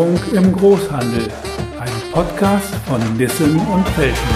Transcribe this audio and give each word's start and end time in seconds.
Digitalisierung 0.00 0.32
im 0.32 0.52
Großhandel. 0.52 1.28
Ein 1.78 2.10
Podcast 2.10 2.74
von 2.86 3.16
Nissen 3.18 3.58
und 3.58 3.86
Felschen. 3.90 4.28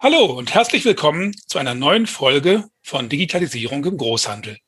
Hallo 0.00 0.36
und 0.36 0.52
herzlich 0.52 0.84
willkommen 0.84 1.34
zu 1.46 1.58
einer 1.58 1.74
neuen 1.74 2.06
Folge 2.06 2.64
von 2.82 3.08
Digitalisierung 3.08 3.86
im 3.86 3.96
Großhandel. 3.96 4.58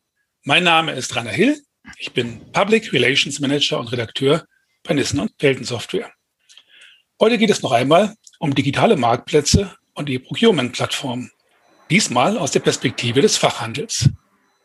Mein 0.44 0.64
Name 0.64 0.92
ist 0.92 1.14
Rainer 1.14 1.30
Hill. 1.30 1.60
Ich 1.98 2.14
bin 2.14 2.40
Public 2.52 2.94
Relations 2.94 3.38
Manager 3.40 3.78
und 3.78 3.92
Redakteur 3.92 4.46
bei 4.82 4.94
Nissen 4.94 5.20
und 5.20 5.32
Felden 5.38 5.64
Software. 5.64 6.10
Heute 7.20 7.36
geht 7.36 7.50
es 7.50 7.60
noch 7.60 7.72
einmal 7.72 8.14
um 8.38 8.54
digitale 8.54 8.96
Marktplätze 8.96 9.76
und 10.00 10.08
die 10.08 10.18
Procurement-Plattform. 10.18 11.30
Diesmal 11.90 12.38
aus 12.38 12.50
der 12.50 12.60
Perspektive 12.60 13.20
des 13.20 13.36
Fachhandels. 13.36 14.08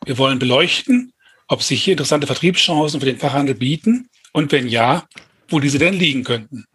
Wir 0.05 0.17
wollen 0.17 0.39
beleuchten, 0.39 1.13
ob 1.47 1.61
sich 1.61 1.83
hier 1.83 1.91
interessante 1.91 2.25
Vertriebschancen 2.25 2.99
für 2.99 3.05
den 3.05 3.19
Fachhandel 3.19 3.55
bieten 3.55 4.09
und 4.31 4.51
wenn 4.51 4.67
ja, 4.67 5.05
wo 5.49 5.59
diese 5.59 5.77
denn 5.77 5.93
liegen 5.93 6.23
könnten. 6.23 6.65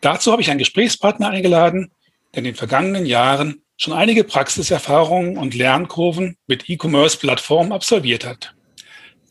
Dazu 0.00 0.32
habe 0.32 0.42
ich 0.42 0.50
einen 0.50 0.58
Gesprächspartner 0.58 1.30
eingeladen, 1.30 1.90
der 2.34 2.38
in 2.38 2.44
den 2.44 2.54
vergangenen 2.56 3.06
Jahren 3.06 3.62
schon 3.78 3.94
einige 3.94 4.24
Praxiserfahrungen 4.24 5.38
und 5.38 5.54
Lernkurven 5.54 6.36
mit 6.46 6.68
E-Commerce-Plattformen 6.68 7.72
absolviert 7.72 8.24
hat. 8.24 8.54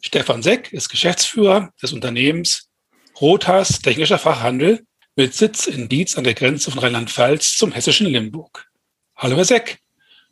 Stefan 0.01 0.41
Seck 0.41 0.71
ist 0.73 0.89
Geschäftsführer 0.89 1.71
des 1.81 1.93
Unternehmens 1.93 2.69
Rotas 3.19 3.81
Technischer 3.81 4.17
Fachhandel 4.17 4.85
mit 5.15 5.35
Sitz 5.35 5.67
in 5.67 5.89
Dietz 5.89 6.17
an 6.17 6.23
der 6.23 6.33
Grenze 6.33 6.71
von 6.71 6.79
Rheinland-Pfalz 6.79 7.55
zum 7.57 7.71
hessischen 7.71 8.07
Limburg. 8.07 8.67
Hallo 9.15 9.35
Herr 9.35 9.45
Seck, 9.45 9.79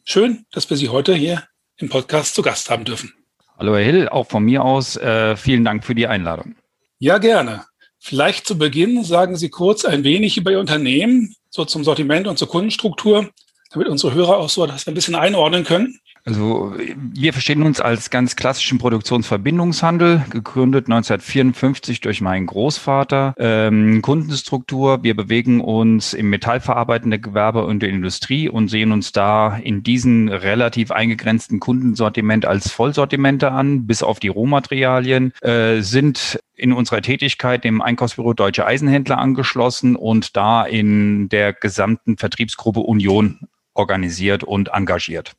schön, 0.06 0.46
dass 0.52 0.70
wir 0.72 0.78
Sie 0.78 0.90
heute 0.90 1.14
hier 1.14 1.44
im 1.78 1.88
Podcast 1.88 2.34
zu 2.34 2.42
Gast 2.42 2.70
haben 2.72 2.84
dürfen. 2.84 3.14
Hallo 3.60 3.76
Herr 3.76 3.84
Hill, 3.84 4.10
auch 4.10 4.28
von 4.28 4.44
mir 4.44 4.64
aus 4.64 4.98
äh, 4.98 5.36
vielen 5.36 5.64
Dank 5.64 5.86
für 5.86 5.94
die 5.94 6.08
Einladung. 6.08 6.56
Ja, 6.98 7.20
gerne. 7.20 7.66
Vielleicht 8.00 8.48
zu 8.48 8.58
Beginn 8.58 9.04
sagen 9.04 9.36
Sie 9.38 9.50
kurz 9.50 9.86
ein 9.86 10.04
wenig 10.04 10.38
über 10.38 10.50
Ihr 10.50 10.60
Unternehmen, 10.60 11.36
so 11.52 11.64
zum 11.64 11.84
Sortiment 11.84 12.26
und 12.26 12.40
zur 12.40 12.48
Kundenstruktur, 12.48 13.30
damit 13.70 13.88
unsere 13.88 14.16
Hörer 14.16 14.38
auch 14.38 14.50
so 14.50 14.66
das 14.66 14.88
ein 14.88 14.96
bisschen 14.96 15.14
einordnen 15.14 15.64
können. 15.64 16.00
Also 16.24 16.76
wir 16.78 17.34
verstehen 17.34 17.64
uns 17.64 17.82
als 17.82 18.12
ganz 18.12 18.36
klassischen 18.36 18.78
Produktionsverbindungshandel, 18.78 20.24
gegründet 20.30 20.86
1954 20.86 22.00
durch 22.02 22.22
meinen 22.22 22.46
Großvater. 22.46 23.34
Ähm, 23.38 24.04
Kundenstruktur, 24.04 25.04
wir 25.04 25.16
bewegen 25.16 25.62
uns 25.62 26.14
im 26.14 26.30
metallverarbeitenden 26.30 27.22
Gewerbe 27.22 27.66
und 27.66 27.80
der 27.80 27.90
Industrie 27.90 28.50
und 28.50 28.68
sehen 28.68 28.92
uns 28.92 29.12
da 29.12 29.58
in 29.58 29.82
diesen 29.82 30.30
relativ 30.30 30.92
eingegrenzten 30.92 31.60
Kundensortiment 31.60 32.46
als 32.46 32.72
Vollsortimente 32.72 33.52
an, 33.52 33.88
bis 33.88 34.04
auf 34.04 34.20
die 34.20 34.28
Rohmaterialien, 34.28 35.34
äh, 35.42 35.82
sind 35.82 36.40
in 36.56 36.72
unserer 36.72 37.02
Tätigkeit 37.02 37.64
dem 37.64 37.82
Einkaufsbüro 37.82 38.34
Deutsche 38.34 38.68
Eisenhändler 38.68 39.18
angeschlossen 39.18 39.96
und 39.96 40.38
da 40.38 40.64
in 40.64 41.30
der 41.30 41.54
gesamten 41.54 42.18
Vertriebsgruppe 42.18 42.82
Union 42.82 43.40
organisiert 43.74 44.44
und 44.44 44.70
engagiert. 44.70 45.34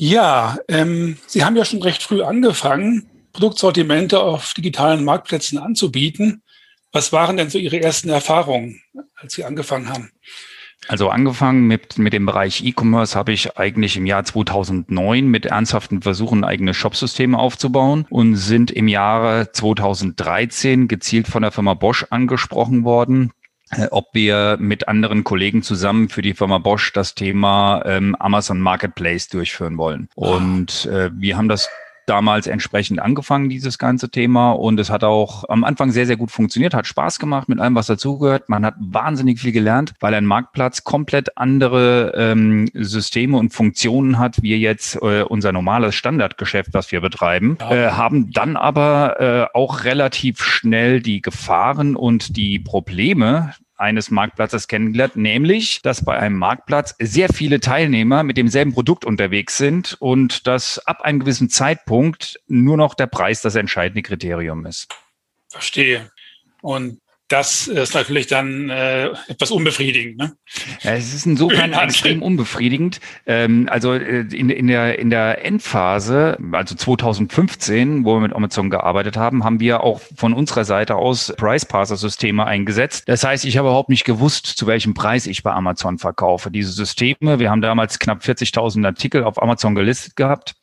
Ja, 0.00 0.58
ähm, 0.68 1.16
Sie 1.26 1.44
haben 1.44 1.56
ja 1.56 1.64
schon 1.64 1.82
recht 1.82 2.04
früh 2.04 2.22
angefangen, 2.22 3.10
Produktsortimente 3.32 4.20
auf 4.20 4.54
digitalen 4.54 5.04
Marktplätzen 5.04 5.58
anzubieten. 5.58 6.42
Was 6.92 7.12
waren 7.12 7.36
denn 7.36 7.50
so 7.50 7.58
Ihre 7.58 7.82
ersten 7.82 8.08
Erfahrungen, 8.08 8.80
als 9.16 9.34
Sie 9.34 9.42
angefangen 9.42 9.88
haben? 9.88 10.12
Also 10.86 11.08
angefangen 11.08 11.66
mit, 11.66 11.98
mit 11.98 12.12
dem 12.12 12.26
Bereich 12.26 12.64
E-Commerce 12.64 13.18
habe 13.18 13.32
ich 13.32 13.58
eigentlich 13.58 13.96
im 13.96 14.06
Jahr 14.06 14.24
2009 14.24 15.26
mit 15.26 15.46
ernsthaften 15.46 16.00
Versuchen, 16.00 16.44
eigene 16.44 16.74
Shopsysteme 16.74 17.36
aufzubauen 17.36 18.06
und 18.08 18.36
sind 18.36 18.70
im 18.70 18.86
Jahre 18.86 19.50
2013 19.50 20.86
gezielt 20.86 21.26
von 21.26 21.42
der 21.42 21.50
Firma 21.50 21.74
Bosch 21.74 22.06
angesprochen 22.10 22.84
worden, 22.84 23.32
ob 23.90 24.08
wir 24.12 24.56
mit 24.58 24.88
anderen 24.88 25.24
Kollegen 25.24 25.62
zusammen 25.62 26.08
für 26.08 26.22
die 26.22 26.34
Firma 26.34 26.58
Bosch 26.58 26.92
das 26.92 27.14
Thema 27.14 27.82
ähm, 27.84 28.14
Amazon 28.16 28.60
Marketplace 28.60 29.28
durchführen 29.28 29.76
wollen. 29.78 30.08
Ah. 30.16 30.36
Und 30.36 30.86
äh, 30.86 31.10
wir 31.12 31.36
haben 31.36 31.48
das 31.48 31.68
damals 32.08 32.46
entsprechend 32.46 33.00
angefangen, 33.00 33.48
dieses 33.48 33.78
ganze 33.78 34.10
Thema. 34.10 34.52
Und 34.52 34.80
es 34.80 34.90
hat 34.90 35.04
auch 35.04 35.44
am 35.48 35.64
Anfang 35.64 35.90
sehr, 35.90 36.06
sehr 36.06 36.16
gut 36.16 36.30
funktioniert, 36.30 36.74
hat 36.74 36.86
Spaß 36.86 37.18
gemacht 37.18 37.48
mit 37.48 37.60
allem, 37.60 37.74
was 37.74 37.86
dazugehört. 37.86 38.48
Man 38.48 38.64
hat 38.64 38.74
wahnsinnig 38.78 39.40
viel 39.40 39.52
gelernt, 39.52 39.94
weil 40.00 40.14
ein 40.14 40.26
Marktplatz 40.26 40.84
komplett 40.84 41.36
andere 41.36 42.12
ähm, 42.16 42.68
Systeme 42.74 43.36
und 43.36 43.52
Funktionen 43.52 44.18
hat, 44.18 44.42
wie 44.42 44.54
jetzt 44.56 44.96
äh, 45.02 45.22
unser 45.22 45.52
normales 45.52 45.94
Standardgeschäft, 45.94 46.74
was 46.74 46.90
wir 46.92 47.00
betreiben. 47.00 47.58
Ja. 47.60 47.74
Äh, 47.74 47.90
haben 47.90 48.30
dann 48.32 48.56
aber 48.56 49.20
äh, 49.20 49.56
auch 49.56 49.84
relativ 49.84 50.42
schnell 50.42 51.00
die 51.00 51.20
Gefahren 51.20 51.96
und 51.96 52.36
die 52.36 52.58
Probleme, 52.58 53.54
eines 53.78 54.10
Marktplatzes 54.10 54.68
kennengelernt, 54.68 55.16
nämlich, 55.16 55.80
dass 55.82 56.04
bei 56.04 56.18
einem 56.18 56.36
Marktplatz 56.36 56.94
sehr 56.98 57.28
viele 57.28 57.60
Teilnehmer 57.60 58.22
mit 58.22 58.36
demselben 58.36 58.72
Produkt 58.72 59.04
unterwegs 59.04 59.56
sind 59.56 59.96
und 60.00 60.46
dass 60.46 60.78
ab 60.86 61.02
einem 61.02 61.20
gewissen 61.20 61.48
Zeitpunkt 61.48 62.40
nur 62.48 62.76
noch 62.76 62.94
der 62.94 63.06
Preis 63.06 63.40
das 63.40 63.54
entscheidende 63.54 64.02
Kriterium 64.02 64.66
ist. 64.66 64.88
Verstehe. 65.48 66.10
Und 66.60 67.00
das 67.28 67.68
ist 67.68 67.94
natürlich 67.94 68.26
dann 68.26 68.70
äh, 68.70 69.08
etwas 69.28 69.50
unbefriedigend. 69.50 70.16
Ne? 70.16 70.32
Es 70.82 71.12
ist 71.12 71.26
insofern 71.26 71.72
extrem 71.74 72.22
unbefriedigend. 72.22 73.00
Ähm, 73.26 73.68
also 73.70 73.92
äh, 73.92 74.20
in, 74.20 74.48
in, 74.48 74.66
der, 74.66 74.98
in 74.98 75.10
der 75.10 75.44
Endphase, 75.44 76.38
also 76.52 76.74
2015, 76.74 78.04
wo 78.06 78.16
wir 78.16 78.20
mit 78.20 78.32
Amazon 78.32 78.70
gearbeitet 78.70 79.18
haben, 79.18 79.44
haben 79.44 79.60
wir 79.60 79.82
auch 79.82 80.00
von 80.16 80.32
unserer 80.32 80.64
Seite 80.64 80.96
aus 80.96 81.34
Price-Parser-Systeme 81.36 82.46
eingesetzt. 82.46 83.04
Das 83.06 83.22
heißt, 83.24 83.44
ich 83.44 83.58
habe 83.58 83.68
überhaupt 83.68 83.90
nicht 83.90 84.04
gewusst, 84.04 84.46
zu 84.46 84.66
welchem 84.66 84.94
Preis 84.94 85.26
ich 85.26 85.42
bei 85.42 85.52
Amazon 85.52 85.98
verkaufe. 85.98 86.50
Diese 86.50 86.72
Systeme, 86.72 87.38
wir 87.38 87.50
haben 87.50 87.60
damals 87.60 87.98
knapp 87.98 88.22
40.000 88.22 88.86
Artikel 88.86 89.24
auf 89.24 89.42
Amazon 89.42 89.74
gelistet 89.74 90.16
gehabt 90.16 90.54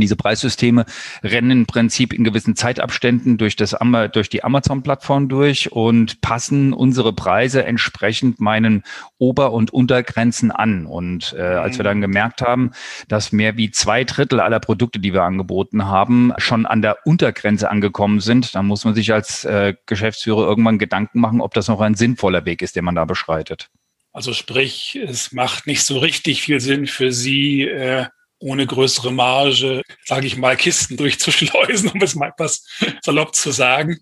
diese 0.00 0.16
Preissysteme 0.16 0.86
rennen 1.22 1.50
im 1.50 1.66
Prinzip 1.66 2.12
in 2.12 2.24
gewissen 2.24 2.56
Zeitabständen 2.56 3.38
durch, 3.38 3.56
das, 3.56 3.76
durch 4.12 4.28
die 4.28 4.44
Amazon-Plattform 4.44 5.28
durch 5.28 5.72
und 5.72 6.20
passen 6.20 6.72
unsere 6.72 7.12
Preise 7.12 7.64
entsprechend 7.64 8.40
meinen 8.40 8.82
Ober- 9.18 9.52
und 9.52 9.72
Untergrenzen 9.72 10.50
an. 10.50 10.86
Und 10.86 11.34
äh, 11.38 11.42
als 11.42 11.78
wir 11.78 11.84
dann 11.84 12.00
gemerkt 12.00 12.42
haben, 12.42 12.72
dass 13.08 13.32
mehr 13.32 13.56
wie 13.56 13.70
zwei 13.70 14.04
Drittel 14.04 14.40
aller 14.40 14.60
Produkte, 14.60 14.98
die 14.98 15.12
wir 15.12 15.22
angeboten 15.22 15.86
haben, 15.86 16.32
schon 16.38 16.66
an 16.66 16.82
der 16.82 16.98
Untergrenze 17.04 17.70
angekommen 17.70 18.20
sind, 18.20 18.54
dann 18.54 18.66
muss 18.66 18.84
man 18.84 18.94
sich 18.94 19.12
als 19.12 19.44
äh, 19.44 19.74
Geschäftsführer 19.86 20.46
irgendwann 20.46 20.78
Gedanken 20.78 21.20
machen, 21.20 21.40
ob 21.40 21.54
das 21.54 21.68
noch 21.68 21.80
ein 21.80 21.94
sinnvoller 21.94 22.44
Weg 22.44 22.62
ist, 22.62 22.76
den 22.76 22.84
man 22.84 22.94
da 22.94 23.04
beschreitet. 23.04 23.70
Also 24.12 24.32
sprich, 24.32 24.98
es 25.06 25.32
macht 25.32 25.66
nicht 25.66 25.82
so 25.82 25.98
richtig 25.98 26.40
viel 26.40 26.58
Sinn 26.58 26.86
für 26.86 27.12
Sie, 27.12 27.62
äh, 27.64 28.06
ohne 28.38 28.66
größere 28.66 29.12
Marge, 29.12 29.82
sage 30.04 30.26
ich 30.26 30.36
mal, 30.36 30.56
Kisten 30.56 30.96
durchzuschleusen, 30.98 31.90
um 31.90 32.02
es 32.02 32.14
mal 32.14 32.28
etwas 32.28 32.66
salopp 33.02 33.34
zu 33.34 33.50
sagen 33.50 33.98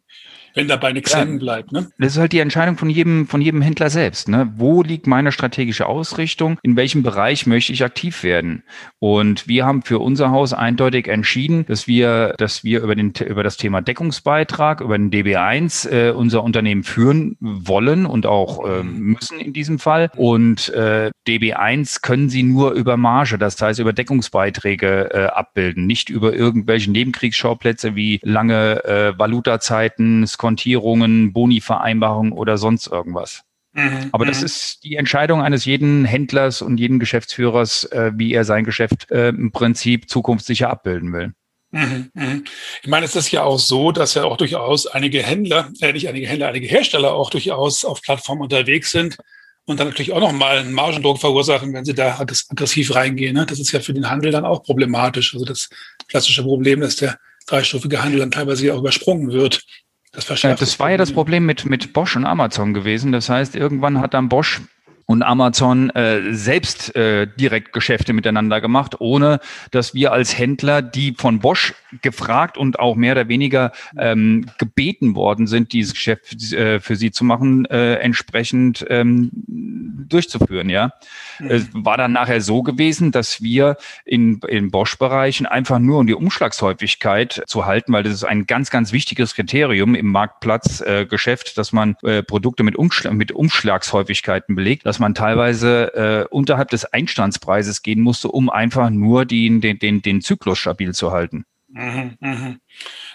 wenn 0.55 0.69
dabei 0.69 0.93
nichts 0.93 1.13
ja, 1.13 1.19
hängen 1.19 1.39
bleibt. 1.39 1.73
Ne? 1.73 1.89
Das 1.99 2.13
ist 2.13 2.19
halt 2.19 2.33
die 2.33 2.39
Entscheidung 2.39 2.79
von 2.79 2.89
jedem, 2.89 3.27
von 3.27 3.41
jedem 3.41 3.61
Händler 3.61 3.91
selbst. 3.91 4.29
Ne? 4.29 4.53
Wo 4.57 4.83
liegt 4.83 5.07
meine 5.07 5.33
strategische 5.33 5.87
Ausrichtung? 5.87 6.59
In 6.63 6.77
welchem 6.77 7.03
Bereich 7.03 7.47
möchte 7.47 7.73
ich 7.73 7.85
aktiv 7.85 8.23
werden? 8.23 8.63
Und 9.01 9.49
wir 9.49 9.67
haben 9.67 9.83
für 9.83 9.99
unser 9.99 10.31
Haus 10.31 10.53
eindeutig 10.53 11.09
entschieden, 11.09 11.67
dass 11.67 11.87
wir, 11.87 12.35
dass 12.39 12.65
wir 12.65 12.83
über, 12.83 12.95
den, 12.95 13.13
über 13.27 13.43
das 13.43 13.57
Thema 13.57 13.83
Deckungsbeitrag, 13.83 14.81
über 14.81 14.97
den 14.97 15.11
DB1 15.11 15.91
äh, 15.91 16.11
unser 16.11 16.45
Unternehmen 16.45 16.85
führen 16.85 17.37
wollen 17.41 18.07
und 18.07 18.27
auch 18.27 18.65
äh, 18.67 18.83
müssen 18.83 19.41
in 19.41 19.53
diesem 19.53 19.79
Fall. 19.79 20.11
Und 20.17 20.69
äh, 20.71 21.11
DB1 21.27 22.03
können 22.03 22.29
sie 22.29 22.45
nur 22.45 22.73
über 22.73 22.97
Marge, 22.97 23.39
das 23.39 23.61
heißt 23.61 23.81
über 23.81 23.93
Deckungsbeiträge 23.93 25.11
äh, 25.13 25.27
abbilden, 25.27 25.87
nicht 25.87 26.11
über 26.11 26.35
irgendwelche 26.35 26.91
Nebenkriegsschauplätze 26.91 27.97
wie 27.97 28.21
lange 28.23 28.85
äh, 28.85 29.19
Valutazeiten, 29.19 30.27
Kontierungen, 30.45 31.33
Boni-Vereinbarungen 31.33 32.33
oder 32.33 32.59
sonst 32.59 32.87
irgendwas. 32.87 33.45
Mhm, 33.73 34.11
Aber 34.13 34.27
das 34.27 34.41
mhm. 34.41 34.45
ist 34.45 34.85
die 34.85 34.97
Entscheidung 34.97 35.41
eines 35.41 35.65
jeden 35.65 36.05
Händlers 36.05 36.61
und 36.61 36.77
jeden 36.77 36.99
Geschäftsführers, 36.99 37.85
äh, 37.85 38.13
wie 38.15 38.35
er 38.35 38.45
sein 38.45 38.65
Geschäft 38.65 39.11
äh, 39.11 39.31
im 39.31 39.53
Prinzip 39.53 40.11
zukunftssicher 40.11 40.69
abbilden 40.69 41.15
will. 41.15 41.33
Mhm, 41.71 42.11
mhm. 42.13 42.45
Ich 42.83 42.89
meine, 42.91 43.07
es 43.07 43.17
ist 43.17 43.31
ja 43.31 43.43
auch 43.43 43.59
so, 43.59 43.91
dass 43.91 44.13
ja 44.13 44.25
auch 44.25 44.37
durchaus 44.37 44.87
einige 44.87 45.23
Händler, 45.23 45.73
äh, 45.81 45.95
nicht 45.95 46.11
einige 46.11 46.27
Händler, 46.27 46.49
einige 46.49 46.67
Hersteller 46.67 47.15
auch 47.15 47.31
durchaus 47.31 47.87
auf 47.87 48.03
Plattformen 48.03 48.43
unterwegs 48.43 48.91
sind 48.91 49.17
und 49.65 49.81
dann 49.81 49.89
natürlich 49.89 50.13
auch 50.13 50.21
nochmal 50.21 50.59
einen 50.59 50.75
Margendruck 50.75 51.19
verursachen, 51.19 51.73
wenn 51.73 51.87
sie 51.87 51.95
da 51.95 52.19
aggressiv 52.19 52.95
reingehen. 52.95 53.35
Ne? 53.35 53.47
Das 53.47 53.59
ist 53.59 53.73
ja 53.73 53.81
für 53.81 53.95
den 53.95 54.11
Handel 54.11 54.31
dann 54.31 54.45
auch 54.45 54.63
problematisch. 54.63 55.33
Also 55.33 55.47
das 55.47 55.71
klassische 56.07 56.43
Problem, 56.43 56.83
dass 56.83 56.97
der 56.97 57.19
dreistufige 57.47 58.03
Handel 58.03 58.21
dann 58.21 58.31
teilweise 58.31 58.75
auch 58.75 58.79
übersprungen 58.79 59.33
wird. 59.33 59.65
Das, 60.15 60.43
ja, 60.43 60.55
das 60.55 60.79
war 60.79 60.91
ja 60.91 60.97
das 60.97 61.13
Problem 61.13 61.45
mit, 61.45 61.65
mit 61.67 61.93
Bosch 61.93 62.17
und 62.17 62.25
Amazon 62.25 62.73
gewesen. 62.73 63.13
Das 63.13 63.29
heißt, 63.29 63.57
irgendwann 63.57 64.01
hat 64.01 64.15
dann 64.15 64.29
Bosch 64.29 64.61
und 65.07 65.23
Amazon 65.23 65.91
äh, 65.91 66.33
selbst 66.33 66.95
äh, 66.97 67.27
direkt 67.27 67.73
Geschäfte 67.73 68.13
miteinander 68.13 68.61
gemacht, 68.61 68.97
ohne 69.01 69.41
dass 69.71 69.95
wir 69.95 70.13
als 70.13 70.39
Händler, 70.39 70.83
die 70.83 71.15
von 71.17 71.41
Bosch 71.41 71.75
gefragt 72.03 72.57
und 72.57 72.79
auch 72.79 72.97
mehr 72.97 73.13
oder 73.13 73.29
weniger 73.29 73.73
ähm, 73.99 74.47
gebeten 74.59 75.15
worden 75.15 75.47
sind, 75.47 75.73
dieses 75.73 75.95
Geschäft 75.95 76.53
äh, 76.53 76.81
für 76.81 76.97
sie 76.97 77.11
zu 77.11 77.25
machen, 77.25 77.67
äh, 77.67 77.95
entsprechend 77.97 78.85
ähm, 78.89 79.31
durchzuführen. 80.09 80.71
Ja, 80.71 80.93
mhm. 81.39 81.51
es 81.51 81.69
war 81.73 81.97
dann 81.97 82.13
nachher 82.13 82.41
so 82.41 82.63
gewesen, 82.63 83.13
dass 83.13 83.43
wir 83.43 83.77
in, 84.05 84.41
in 84.49 84.71
Bosch-Bereichen 84.71 85.47
einfach 85.47 85.79
nur 85.79 85.99
um 85.99 86.07
die 86.07 86.15
Umschlagshäufigkeit 86.15 87.43
zu 87.47 87.67
halten, 87.67 87.93
weil 87.93 88.03
das 88.03 88.13
ist 88.13 88.25
ein 88.25 88.47
ganz, 88.47 88.71
ganz 88.71 88.93
wichtiges 88.93 89.35
Kriterium 89.35 89.95
im 89.95 90.07
Marktplatzgeschäft, 90.11 91.49
äh, 91.49 91.55
dass 91.55 91.73
man 91.73 91.97
äh, 92.03 92.23
Produkte 92.23 92.63
mit, 92.63 92.77
Umschlag, 92.77 93.13
mit 93.13 93.33
Umschlagshäufigkeiten 93.33 94.55
belegt, 94.55 94.87
dass 94.95 95.01
man 95.01 95.17
teilweise 95.17 95.93
äh, 95.95 96.25
unterhalb 96.31 96.71
des 96.71 96.85
Einstandspreises 96.85 97.83
gehen 97.83 98.01
musste, 98.01 98.29
um 98.29 98.49
einfach 98.49 98.91
nur 98.91 99.25
die, 99.25 99.59
den, 99.59 99.81
den, 99.81 100.03
den 100.03 100.21
Zyklus 100.21 100.61
stabil 100.61 100.95
zu 100.95 101.11
halten. 101.11 101.47
Mhm, 101.67 102.17
mh. 102.21 102.57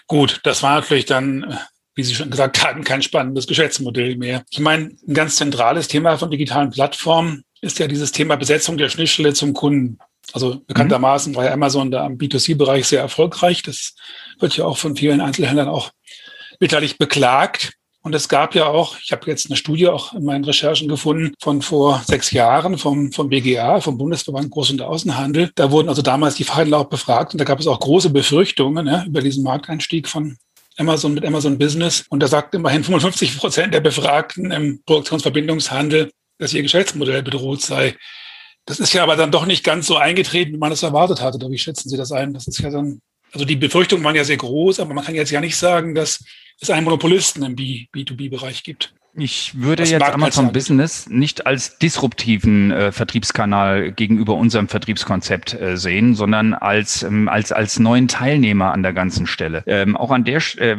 Gut, 0.06 0.40
das 0.44 0.62
war 0.62 0.74
natürlich 0.74 1.06
dann, 1.06 1.44
äh, 1.44 1.56
wie 1.94 2.02
Sie 2.02 2.14
schon 2.14 2.28
gesagt 2.28 2.62
hatten, 2.62 2.84
kein 2.84 3.00
spannendes 3.00 3.46
Geschäftsmodell 3.46 4.18
mehr. 4.18 4.44
Ich 4.50 4.60
meine, 4.60 4.90
ein 5.08 5.14
ganz 5.14 5.36
zentrales 5.36 5.88
Thema 5.88 6.18
von 6.18 6.30
digitalen 6.30 6.70
Plattformen 6.70 7.44
ist 7.62 7.78
ja 7.78 7.88
dieses 7.88 8.12
Thema 8.12 8.36
Besetzung 8.36 8.76
der 8.76 8.90
Schnittstelle 8.90 9.32
zum 9.32 9.54
Kunden. 9.54 9.98
Also 10.34 10.60
bekanntermaßen 10.66 11.34
war 11.34 11.46
ja 11.46 11.52
Amazon 11.54 11.90
da 11.90 12.04
am 12.04 12.18
B2C-Bereich 12.18 12.86
sehr 12.86 13.00
erfolgreich. 13.00 13.62
Das 13.62 13.94
wird 14.38 14.54
ja 14.54 14.66
auch 14.66 14.76
von 14.76 14.96
vielen 14.96 15.22
Einzelhändlern 15.22 15.68
auch 15.68 15.92
bitterlich 16.58 16.98
beklagt. 16.98 17.72
Und 18.02 18.14
es 18.14 18.28
gab 18.28 18.54
ja 18.54 18.66
auch, 18.66 18.96
ich 18.98 19.12
habe 19.12 19.26
jetzt 19.26 19.46
eine 19.46 19.56
Studie 19.56 19.88
auch 19.88 20.14
in 20.14 20.24
meinen 20.24 20.44
Recherchen 20.44 20.88
gefunden 20.88 21.34
von 21.38 21.60
vor 21.60 22.02
sechs 22.06 22.30
Jahren 22.30 22.78
vom, 22.78 23.12
vom 23.12 23.28
BGA, 23.28 23.80
vom 23.80 23.98
Bundesverband 23.98 24.50
Groß- 24.50 24.72
und 24.72 24.82
Außenhandel. 24.82 25.50
Da 25.54 25.70
wurden 25.70 25.90
also 25.90 26.00
damals 26.00 26.34
die 26.36 26.44
Fachhändler 26.44 26.78
auch 26.78 26.88
befragt 26.88 27.34
und 27.34 27.38
da 27.38 27.44
gab 27.44 27.60
es 27.60 27.66
auch 27.66 27.78
große 27.78 28.08
Befürchtungen 28.08 28.86
ja, 28.86 29.04
über 29.04 29.20
diesen 29.20 29.44
Markteinstieg 29.44 30.08
von 30.08 30.38
Amazon 30.78 31.12
mit 31.12 31.26
Amazon 31.26 31.58
Business. 31.58 32.06
Und 32.08 32.20
da 32.20 32.26
sagten 32.26 32.56
immerhin 32.56 32.84
55 32.84 33.36
Prozent 33.36 33.74
der 33.74 33.80
Befragten 33.80 34.50
im 34.50 34.82
Produktionsverbindungshandel, 34.86 36.10
dass 36.38 36.54
ihr 36.54 36.62
Geschäftsmodell 36.62 37.22
bedroht 37.22 37.60
sei. 37.60 37.96
Das 38.64 38.80
ist 38.80 38.94
ja 38.94 39.02
aber 39.02 39.16
dann 39.16 39.30
doch 39.30 39.44
nicht 39.44 39.62
ganz 39.62 39.86
so 39.86 39.96
eingetreten, 39.96 40.54
wie 40.54 40.58
man 40.58 40.72
es 40.72 40.82
erwartet 40.82 41.20
hatte. 41.20 41.38
Wie 41.50 41.58
schätzen 41.58 41.90
Sie 41.90 41.98
das 41.98 42.12
ein? 42.12 42.32
Das 42.32 42.46
ist 42.46 42.60
ja 42.60 42.70
dann, 42.70 43.00
also 43.32 43.44
die 43.44 43.56
Befürchtungen 43.56 44.04
waren 44.04 44.16
ja 44.16 44.24
sehr 44.24 44.38
groß, 44.38 44.80
aber 44.80 44.94
man 44.94 45.04
kann 45.04 45.14
jetzt 45.14 45.30
ja 45.30 45.40
nicht 45.40 45.56
sagen, 45.56 45.94
dass 45.94 46.24
es 46.62 46.70
einen 46.70 46.84
Monopolisten 46.84 47.42
im 47.42 47.56
B2B-Bereich 47.56 48.62
gibt. 48.62 48.94
Ich 49.14 49.60
würde 49.60 49.82
jetzt 49.82 50.02
Amazon 50.02 50.52
Business 50.52 51.08
nicht 51.08 51.44
als 51.44 51.78
disruptiven 51.78 52.70
äh, 52.70 52.92
Vertriebskanal 52.92 53.90
gegenüber 53.90 54.34
unserem 54.34 54.68
Vertriebskonzept 54.68 55.60
äh, 55.60 55.76
sehen, 55.76 56.14
sondern 56.14 56.54
als, 56.54 57.02
ähm, 57.02 57.28
als, 57.28 57.50
als 57.50 57.80
neuen 57.80 58.06
Teilnehmer 58.06 58.72
an 58.72 58.84
der 58.84 58.92
ganzen 58.92 59.26
Stelle. 59.26 59.64
Ähm, 59.66 59.96
auch 59.96 60.12
an 60.12 60.22
der, 60.22 60.40
äh, 60.58 60.76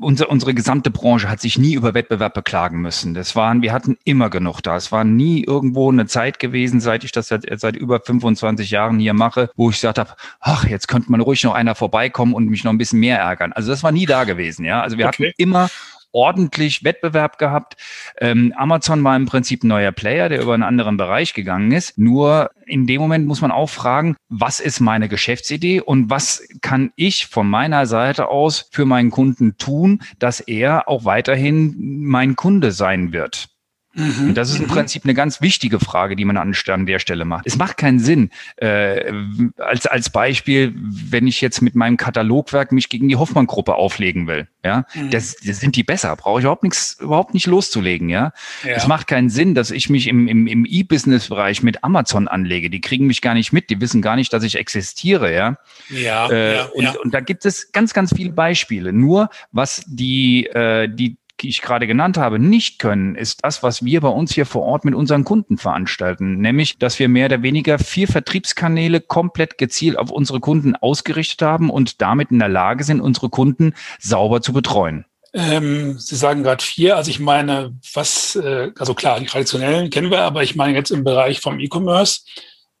unser, 0.00 0.30
unsere 0.30 0.52
gesamte 0.52 0.90
Branche 0.90 1.28
hat 1.28 1.40
sich 1.40 1.58
nie 1.58 1.74
über 1.74 1.94
Wettbewerb 1.94 2.34
beklagen 2.34 2.80
müssen. 2.80 3.14
Das 3.14 3.36
waren, 3.36 3.62
wir 3.62 3.72
hatten 3.72 3.96
immer 4.04 4.30
genug 4.30 4.62
da. 4.62 4.74
Es 4.74 4.90
war 4.90 5.04
nie 5.04 5.44
irgendwo 5.44 5.92
eine 5.92 6.06
Zeit 6.06 6.40
gewesen, 6.40 6.80
seit 6.80 7.04
ich 7.04 7.12
das 7.12 7.28
seit, 7.28 7.46
seit 7.60 7.76
über 7.76 8.00
25 8.00 8.70
Jahren 8.70 8.98
hier 8.98 9.14
mache, 9.14 9.48
wo 9.54 9.70
ich 9.70 9.76
gesagt 9.76 9.98
habe, 9.98 10.10
ach, 10.40 10.64
jetzt 10.64 10.88
könnte 10.88 11.12
man 11.12 11.20
ruhig 11.20 11.44
noch 11.44 11.54
einer 11.54 11.76
vorbeikommen 11.76 12.34
und 12.34 12.46
mich 12.46 12.64
noch 12.64 12.72
ein 12.72 12.78
bisschen 12.78 12.98
mehr 12.98 13.18
ärgern. 13.18 13.52
Also 13.52 13.70
das 13.70 13.84
war 13.84 13.92
nie 13.92 14.06
da 14.06 14.24
gewesen, 14.24 14.64
ja. 14.64 14.82
Also 14.82 14.98
wir 14.98 15.06
okay. 15.06 15.28
hatten 15.28 15.34
immer 15.36 15.68
ordentlich 16.12 16.84
Wettbewerb 16.84 17.38
gehabt. 17.38 17.76
Ähm, 18.18 18.52
Amazon 18.56 19.02
war 19.04 19.16
im 19.16 19.26
Prinzip 19.26 19.64
ein 19.64 19.68
neuer 19.68 19.92
Player, 19.92 20.28
der 20.28 20.42
über 20.42 20.54
einen 20.54 20.62
anderen 20.62 20.96
Bereich 20.96 21.34
gegangen 21.34 21.72
ist. 21.72 21.98
Nur 21.98 22.50
in 22.66 22.86
dem 22.86 23.00
Moment 23.00 23.26
muss 23.26 23.40
man 23.40 23.50
auch 23.50 23.70
fragen, 23.70 24.16
was 24.28 24.60
ist 24.60 24.80
meine 24.80 25.08
Geschäftsidee 25.08 25.80
und 25.80 26.10
was 26.10 26.46
kann 26.60 26.92
ich 26.96 27.26
von 27.26 27.48
meiner 27.48 27.86
Seite 27.86 28.28
aus 28.28 28.68
für 28.70 28.84
meinen 28.84 29.10
Kunden 29.10 29.56
tun, 29.56 30.02
dass 30.18 30.40
er 30.40 30.88
auch 30.88 31.04
weiterhin 31.04 32.04
mein 32.04 32.36
Kunde 32.36 32.72
sein 32.72 33.12
wird. 33.12 33.48
Mhm. 33.92 34.28
Und 34.28 34.34
das 34.34 34.50
ist 34.50 34.58
im 34.58 34.66
mhm. 34.66 34.68
Prinzip 34.68 35.04
eine 35.04 35.14
ganz 35.14 35.40
wichtige 35.40 35.80
Frage, 35.80 36.14
die 36.14 36.24
man 36.24 36.36
an 36.36 36.54
der 36.86 36.98
Stelle 36.98 37.24
macht. 37.24 37.46
Es 37.46 37.56
macht 37.56 37.76
keinen 37.76 37.98
Sinn, 37.98 38.30
äh, 38.56 39.12
als, 39.58 39.86
als 39.86 40.10
Beispiel, 40.10 40.74
wenn 40.76 41.26
ich 41.26 41.40
jetzt 41.40 41.60
mit 41.60 41.74
meinem 41.74 41.96
Katalogwerk 41.96 42.70
mich 42.72 42.88
gegen 42.88 43.08
die 43.08 43.16
Hoffmann-Gruppe 43.16 43.74
auflegen 43.74 44.26
will. 44.26 44.48
Ja, 44.64 44.84
mhm. 44.94 45.10
das, 45.10 45.36
das 45.36 45.58
sind 45.58 45.74
die 45.74 45.82
besser, 45.82 46.14
brauche 46.16 46.40
ich 46.40 46.44
überhaupt 46.44 46.62
nichts, 46.62 46.98
überhaupt 47.00 47.34
nicht 47.34 47.46
loszulegen. 47.46 48.08
Ja, 48.08 48.32
ja. 48.62 48.72
es 48.72 48.86
macht 48.86 49.06
keinen 49.06 49.30
Sinn, 49.30 49.54
dass 49.54 49.70
ich 49.70 49.90
mich 49.90 50.06
im, 50.06 50.28
im, 50.28 50.46
im 50.46 50.66
E-Business-Bereich 50.66 51.62
mit 51.62 51.82
Amazon 51.82 52.28
anlege. 52.28 52.70
Die 52.70 52.80
kriegen 52.80 53.06
mich 53.06 53.22
gar 53.22 53.34
nicht 53.34 53.52
mit, 53.52 53.70
die 53.70 53.80
wissen 53.80 54.02
gar 54.02 54.16
nicht, 54.16 54.32
dass 54.32 54.44
ich 54.44 54.56
existiere. 54.56 55.34
Ja, 55.34 55.56
ja, 55.88 56.30
äh, 56.30 56.56
ja, 56.56 56.64
und, 56.66 56.84
ja. 56.84 56.94
und 57.02 57.14
da 57.14 57.20
gibt 57.20 57.44
es 57.46 57.72
ganz, 57.72 57.94
ganz 57.94 58.14
viele 58.14 58.32
Beispiele. 58.32 58.92
Nur 58.92 59.30
was 59.50 59.82
die, 59.86 60.46
äh, 60.46 60.88
die 60.88 61.10
die 61.10 61.16
ich 61.48 61.62
gerade 61.62 61.86
genannt 61.86 62.18
habe, 62.18 62.38
nicht 62.38 62.78
können, 62.78 63.14
ist 63.14 63.40
das, 63.42 63.62
was 63.62 63.84
wir 63.84 64.00
bei 64.00 64.08
uns 64.08 64.32
hier 64.32 64.46
vor 64.46 64.62
Ort 64.62 64.84
mit 64.84 64.94
unseren 64.94 65.24
Kunden 65.24 65.58
veranstalten. 65.58 66.40
Nämlich, 66.40 66.78
dass 66.78 66.98
wir 66.98 67.08
mehr 67.08 67.26
oder 67.26 67.42
weniger 67.42 67.78
vier 67.78 68.08
Vertriebskanäle 68.08 69.00
komplett 69.00 69.58
gezielt 69.58 69.98
auf 69.98 70.10
unsere 70.10 70.40
Kunden 70.40 70.76
ausgerichtet 70.76 71.42
haben 71.42 71.70
und 71.70 72.00
damit 72.00 72.30
in 72.30 72.38
der 72.38 72.48
Lage 72.48 72.84
sind, 72.84 73.00
unsere 73.00 73.28
Kunden 73.28 73.74
sauber 73.98 74.42
zu 74.42 74.52
betreuen. 74.52 75.04
Ähm, 75.32 75.98
Sie 75.98 76.16
sagen 76.16 76.42
gerade 76.42 76.62
vier, 76.62 76.96
also 76.96 77.10
ich 77.10 77.20
meine, 77.20 77.74
was, 77.94 78.34
äh, 78.36 78.72
also 78.78 78.94
klar, 78.94 79.20
die 79.20 79.26
traditionellen 79.26 79.90
kennen 79.90 80.10
wir, 80.10 80.22
aber 80.22 80.42
ich 80.42 80.56
meine 80.56 80.76
jetzt 80.76 80.90
im 80.90 81.04
Bereich 81.04 81.40
vom 81.40 81.60
E-Commerce. 81.60 82.22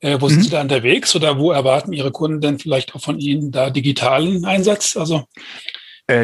Äh, 0.00 0.18
wo 0.20 0.26
mhm. 0.26 0.30
sind 0.30 0.42
Sie 0.44 0.50
da 0.50 0.62
unterwegs 0.62 1.14
oder 1.14 1.38
wo 1.38 1.52
erwarten 1.52 1.92
Ihre 1.92 2.10
Kunden 2.10 2.40
denn 2.40 2.58
vielleicht 2.58 2.94
auch 2.94 3.02
von 3.02 3.18
Ihnen 3.18 3.52
da 3.52 3.70
digitalen 3.70 4.44
Einsatz? 4.46 4.96
Also 4.96 5.24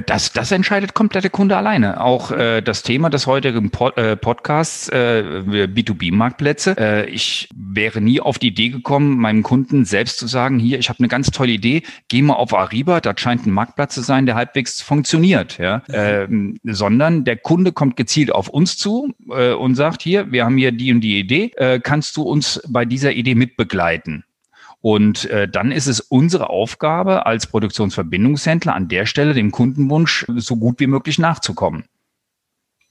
das, 0.07 0.33
das 0.33 0.53
entscheidet 0.53 0.95
komplett 0.95 1.25
der 1.25 1.31
Kunde 1.31 1.57
alleine. 1.57 2.01
Auch 2.01 2.31
äh, 2.31 2.61
das 2.61 2.83
Thema 2.83 3.11
des 3.11 3.27
heutigen 3.27 3.71
Pod, 3.71 3.97
äh, 3.97 4.17
Podcasts, 4.17 4.89
äh, 4.89 5.43
B2B-Marktplätze. 5.67 6.77
Äh, 6.79 7.07
ich 7.11 7.49
wäre 7.55 8.01
nie 8.01 8.21
auf 8.21 8.39
die 8.39 8.49
Idee 8.49 8.71
gekommen, 8.71 9.19
meinem 9.19 9.43
Kunden 9.43 9.85
selbst 9.85 10.19
zu 10.19 10.27
sagen, 10.27 10.59
hier, 10.59 10.79
ich 10.79 10.89
habe 10.89 10.99
eine 10.99 11.09
ganz 11.09 11.31
tolle 11.31 11.53
Idee, 11.53 11.83
geh 12.09 12.23
mal 12.23 12.35
auf 12.35 12.55
Ariba, 12.55 13.01
das 13.01 13.21
scheint 13.21 13.47
ein 13.47 13.51
Marktplatz 13.51 13.95
zu 13.95 14.01
sein, 14.03 14.27
der 14.27 14.35
halbwegs 14.35 14.81
funktioniert. 14.81 15.59
Ja? 15.59 15.83
Ähm, 15.89 16.59
sondern 16.65 17.25
der 17.25 17.37
Kunde 17.37 17.73
kommt 17.73 17.97
gezielt 17.97 18.33
auf 18.33 18.49
uns 18.49 18.77
zu 18.77 19.15
äh, 19.31 19.53
und 19.53 19.75
sagt, 19.75 20.03
hier, 20.03 20.33
wir 20.33 20.45
haben 20.45 20.57
hier 20.57 20.73
die 20.73 20.93
und 20.93 21.01
die 21.01 21.19
Idee, 21.19 21.53
äh, 21.57 21.81
kannst 21.81 22.17
du 22.17 22.23
uns 22.23 22.61
bei 22.69 22.85
dieser 22.85 23.13
Idee 23.13 23.35
mitbegleiten? 23.35 24.25
Und 24.87 25.25
äh, 25.31 25.49
dann 25.49 25.73
ist 25.73 25.89
es 25.89 25.99
unsere 25.99 26.49
Aufgabe 26.49 27.27
als 27.27 27.49
Produktionsverbindungshändler 27.49 28.73
an 28.73 28.87
der 28.87 29.05
Stelle 29.05 29.35
dem 29.35 29.51
Kundenwunsch 29.51 30.25
so 30.37 30.55
gut 30.55 30.79
wie 30.79 30.87
möglich 30.87 31.19
nachzukommen. 31.19 31.87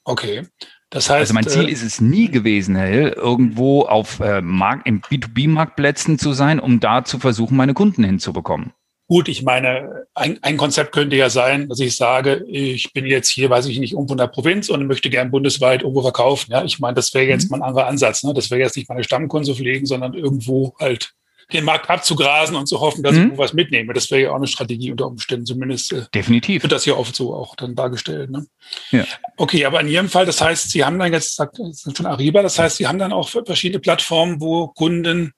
Okay. 0.03 0.45
Das 0.89 1.09
heißt, 1.09 1.31
also 1.31 1.33
mein 1.35 1.47
Ziel 1.47 1.69
äh, 1.69 1.71
ist 1.71 1.83
es 1.83 2.01
nie 2.01 2.29
gewesen, 2.29 2.75
Herr 2.75 2.89
Hill, 2.89 3.13
irgendwo 3.15 3.83
auf 3.83 4.19
äh, 4.19 4.41
Markt, 4.41 4.87
im 4.87 5.03
B2B-Marktplätzen 5.03 6.19
zu 6.19 6.33
sein, 6.33 6.59
um 6.59 6.81
da 6.81 7.05
zu 7.05 7.17
versuchen, 7.17 7.55
meine 7.55 7.73
Kunden 7.73 8.03
hinzubekommen. 8.03 8.73
Gut, 9.07 9.29
ich 9.29 9.43
meine, 9.43 10.05
ein, 10.15 10.37
ein 10.41 10.57
Konzept 10.57 10.91
könnte 10.91 11.15
ja 11.15 11.29
sein, 11.29 11.69
dass 11.69 11.79
ich 11.79 11.95
sage, 11.95 12.43
ich 12.45 12.91
bin 12.91 13.05
jetzt 13.05 13.29
hier, 13.29 13.49
weiß 13.49 13.67
ich 13.67 13.79
nicht, 13.79 13.93
irgendwo 13.93 14.15
in 14.15 14.17
der 14.17 14.27
Provinz 14.27 14.67
und 14.67 14.85
möchte 14.85 15.09
gern 15.09 15.31
bundesweit 15.31 15.83
irgendwo 15.83 16.01
verkaufen. 16.01 16.51
Ja, 16.51 16.65
ich 16.65 16.77
meine, 16.77 16.95
das 16.95 17.13
wäre 17.13 17.25
jetzt 17.25 17.45
mhm. 17.45 17.51
mal 17.51 17.63
ein 17.63 17.69
anderer 17.69 17.87
Ansatz. 17.87 18.25
Ne? 18.25 18.33
Das 18.33 18.51
wäre 18.51 18.59
jetzt 18.59 18.75
nicht 18.75 18.89
meine 18.89 19.05
Stammkunden 19.05 19.45
zu 19.45 19.55
pflegen, 19.55 19.85
sondern 19.85 20.13
irgendwo 20.13 20.75
halt 20.77 21.15
den 21.53 21.63
Markt 21.63 21.89
abzugrasen 21.89 22.55
und 22.55 22.67
zu 22.67 22.79
hoffen, 22.79 23.03
dass 23.03 23.15
mhm. 23.15 23.33
ich 23.33 23.37
was 23.37 23.53
mitnehme. 23.53 23.93
Das 23.93 24.09
wäre 24.11 24.21
ja 24.21 24.31
auch 24.31 24.35
eine 24.35 24.47
Strategie 24.47 24.91
unter 24.91 25.07
Umständen. 25.07 25.45
Zumindest 25.45 25.93
äh, 25.93 26.05
definitiv 26.13 26.63
wird 26.63 26.71
das 26.71 26.83
hier 26.83 26.97
oft 26.97 27.15
so 27.15 27.33
auch 27.33 27.55
dann 27.55 27.75
dargestellt. 27.75 28.31
Ne? 28.31 28.45
Ja. 28.91 29.05
Okay, 29.37 29.65
aber 29.65 29.81
in 29.81 29.87
Ihrem 29.87 30.09
Fall, 30.09 30.25
das 30.25 30.41
heißt, 30.41 30.71
Sie 30.71 30.83
haben 30.83 30.97
dann 30.99 31.13
jetzt 31.13 31.35
sagt 31.35 31.57
schon 31.57 32.05
Ariba, 32.05 32.41
das 32.41 32.57
heißt, 32.57 32.77
Sie 32.77 32.87
haben 32.87 32.99
dann 32.99 33.13
auch 33.13 33.29
verschiedene 33.29 33.79
Plattformen, 33.79 34.41
wo 34.41 34.67
Kunden 34.67 35.33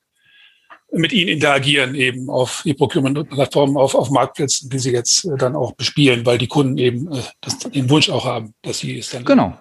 mit 0.92 1.12
Ihnen 1.12 1.30
interagieren, 1.30 1.96
eben 1.96 2.30
auf 2.30 2.62
E-Procurement-Plattformen, 2.66 3.76
auf, 3.78 3.94
auf 3.94 4.10
Marktplätzen, 4.10 4.70
die 4.70 4.80
Sie 4.80 4.92
jetzt 4.92 5.26
äh, 5.26 5.38
dann 5.38 5.56
auch 5.56 5.74
bespielen, 5.74 6.26
weil 6.26 6.38
die 6.38 6.48
Kunden 6.48 6.78
eben 6.78 7.12
äh, 7.12 7.22
das, 7.42 7.60
den 7.60 7.90
Wunsch 7.90 8.10
auch 8.10 8.26
haben, 8.26 8.54
dass 8.62 8.80
Sie 8.80 8.98
es 8.98 9.10
dann 9.10 9.26
genau. 9.26 9.58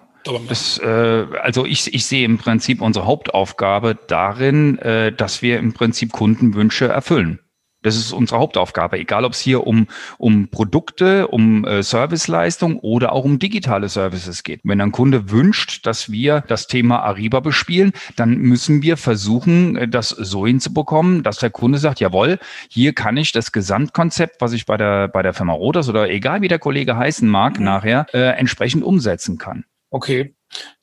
Das, 0.47 0.77
äh, 0.79 1.25
also 1.41 1.65
ich, 1.65 1.93
ich 1.93 2.05
sehe 2.05 2.25
im 2.25 2.37
Prinzip 2.37 2.81
unsere 2.81 3.05
Hauptaufgabe 3.05 3.97
darin, 4.07 4.77
äh, 4.79 5.11
dass 5.11 5.41
wir 5.41 5.59
im 5.59 5.73
Prinzip 5.73 6.11
Kundenwünsche 6.11 6.87
erfüllen. 6.87 7.39
Das 7.83 7.95
ist 7.95 8.11
unsere 8.11 8.39
Hauptaufgabe, 8.39 8.97
egal 8.97 9.23
ob 9.23 9.33
es 9.33 9.39
hier 9.39 9.67
um, 9.67 9.87
um 10.17 10.49
Produkte, 10.49 11.27
um 11.27 11.63
äh, 11.63 11.83
Serviceleistung 11.83 12.79
oder 12.79 13.13
auch 13.13 13.23
um 13.23 13.37
digitale 13.37 13.87
Services 13.87 14.43
geht. 14.43 14.61
Wenn 14.63 14.81
ein 14.81 14.91
Kunde 14.91 15.29
wünscht, 15.29 15.85
dass 15.85 16.11
wir 16.11 16.43
das 16.47 16.67
Thema 16.67 17.03
Ariba 17.03 17.39
bespielen, 17.39 17.93
dann 18.15 18.37
müssen 18.39 18.81
wir 18.81 18.97
versuchen, 18.97 19.77
äh, 19.77 19.87
das 19.87 20.09
so 20.09 20.47
hinzubekommen, 20.47 21.21
dass 21.21 21.37
der 21.37 21.51
Kunde 21.51 21.77
sagt, 21.77 21.99
jawohl, 21.99 22.39
hier 22.67 22.93
kann 22.93 23.15
ich 23.15 23.31
das 23.31 23.51
Gesamtkonzept, 23.51 24.41
was 24.41 24.53
ich 24.53 24.65
bei 24.65 24.75
der, 24.75 25.07
bei 25.07 25.21
der 25.21 25.33
Firma 25.33 25.53
Rodas 25.53 25.87
oder 25.87 26.09
egal 26.09 26.41
wie 26.41 26.47
der 26.47 26.59
Kollege 26.59 26.97
heißen 26.97 27.29
mag, 27.29 27.59
mhm. 27.59 27.65
nachher 27.65 28.07
äh, 28.11 28.37
entsprechend 28.37 28.83
umsetzen 28.83 29.37
kann. 29.37 29.65
Okay. 29.89 30.33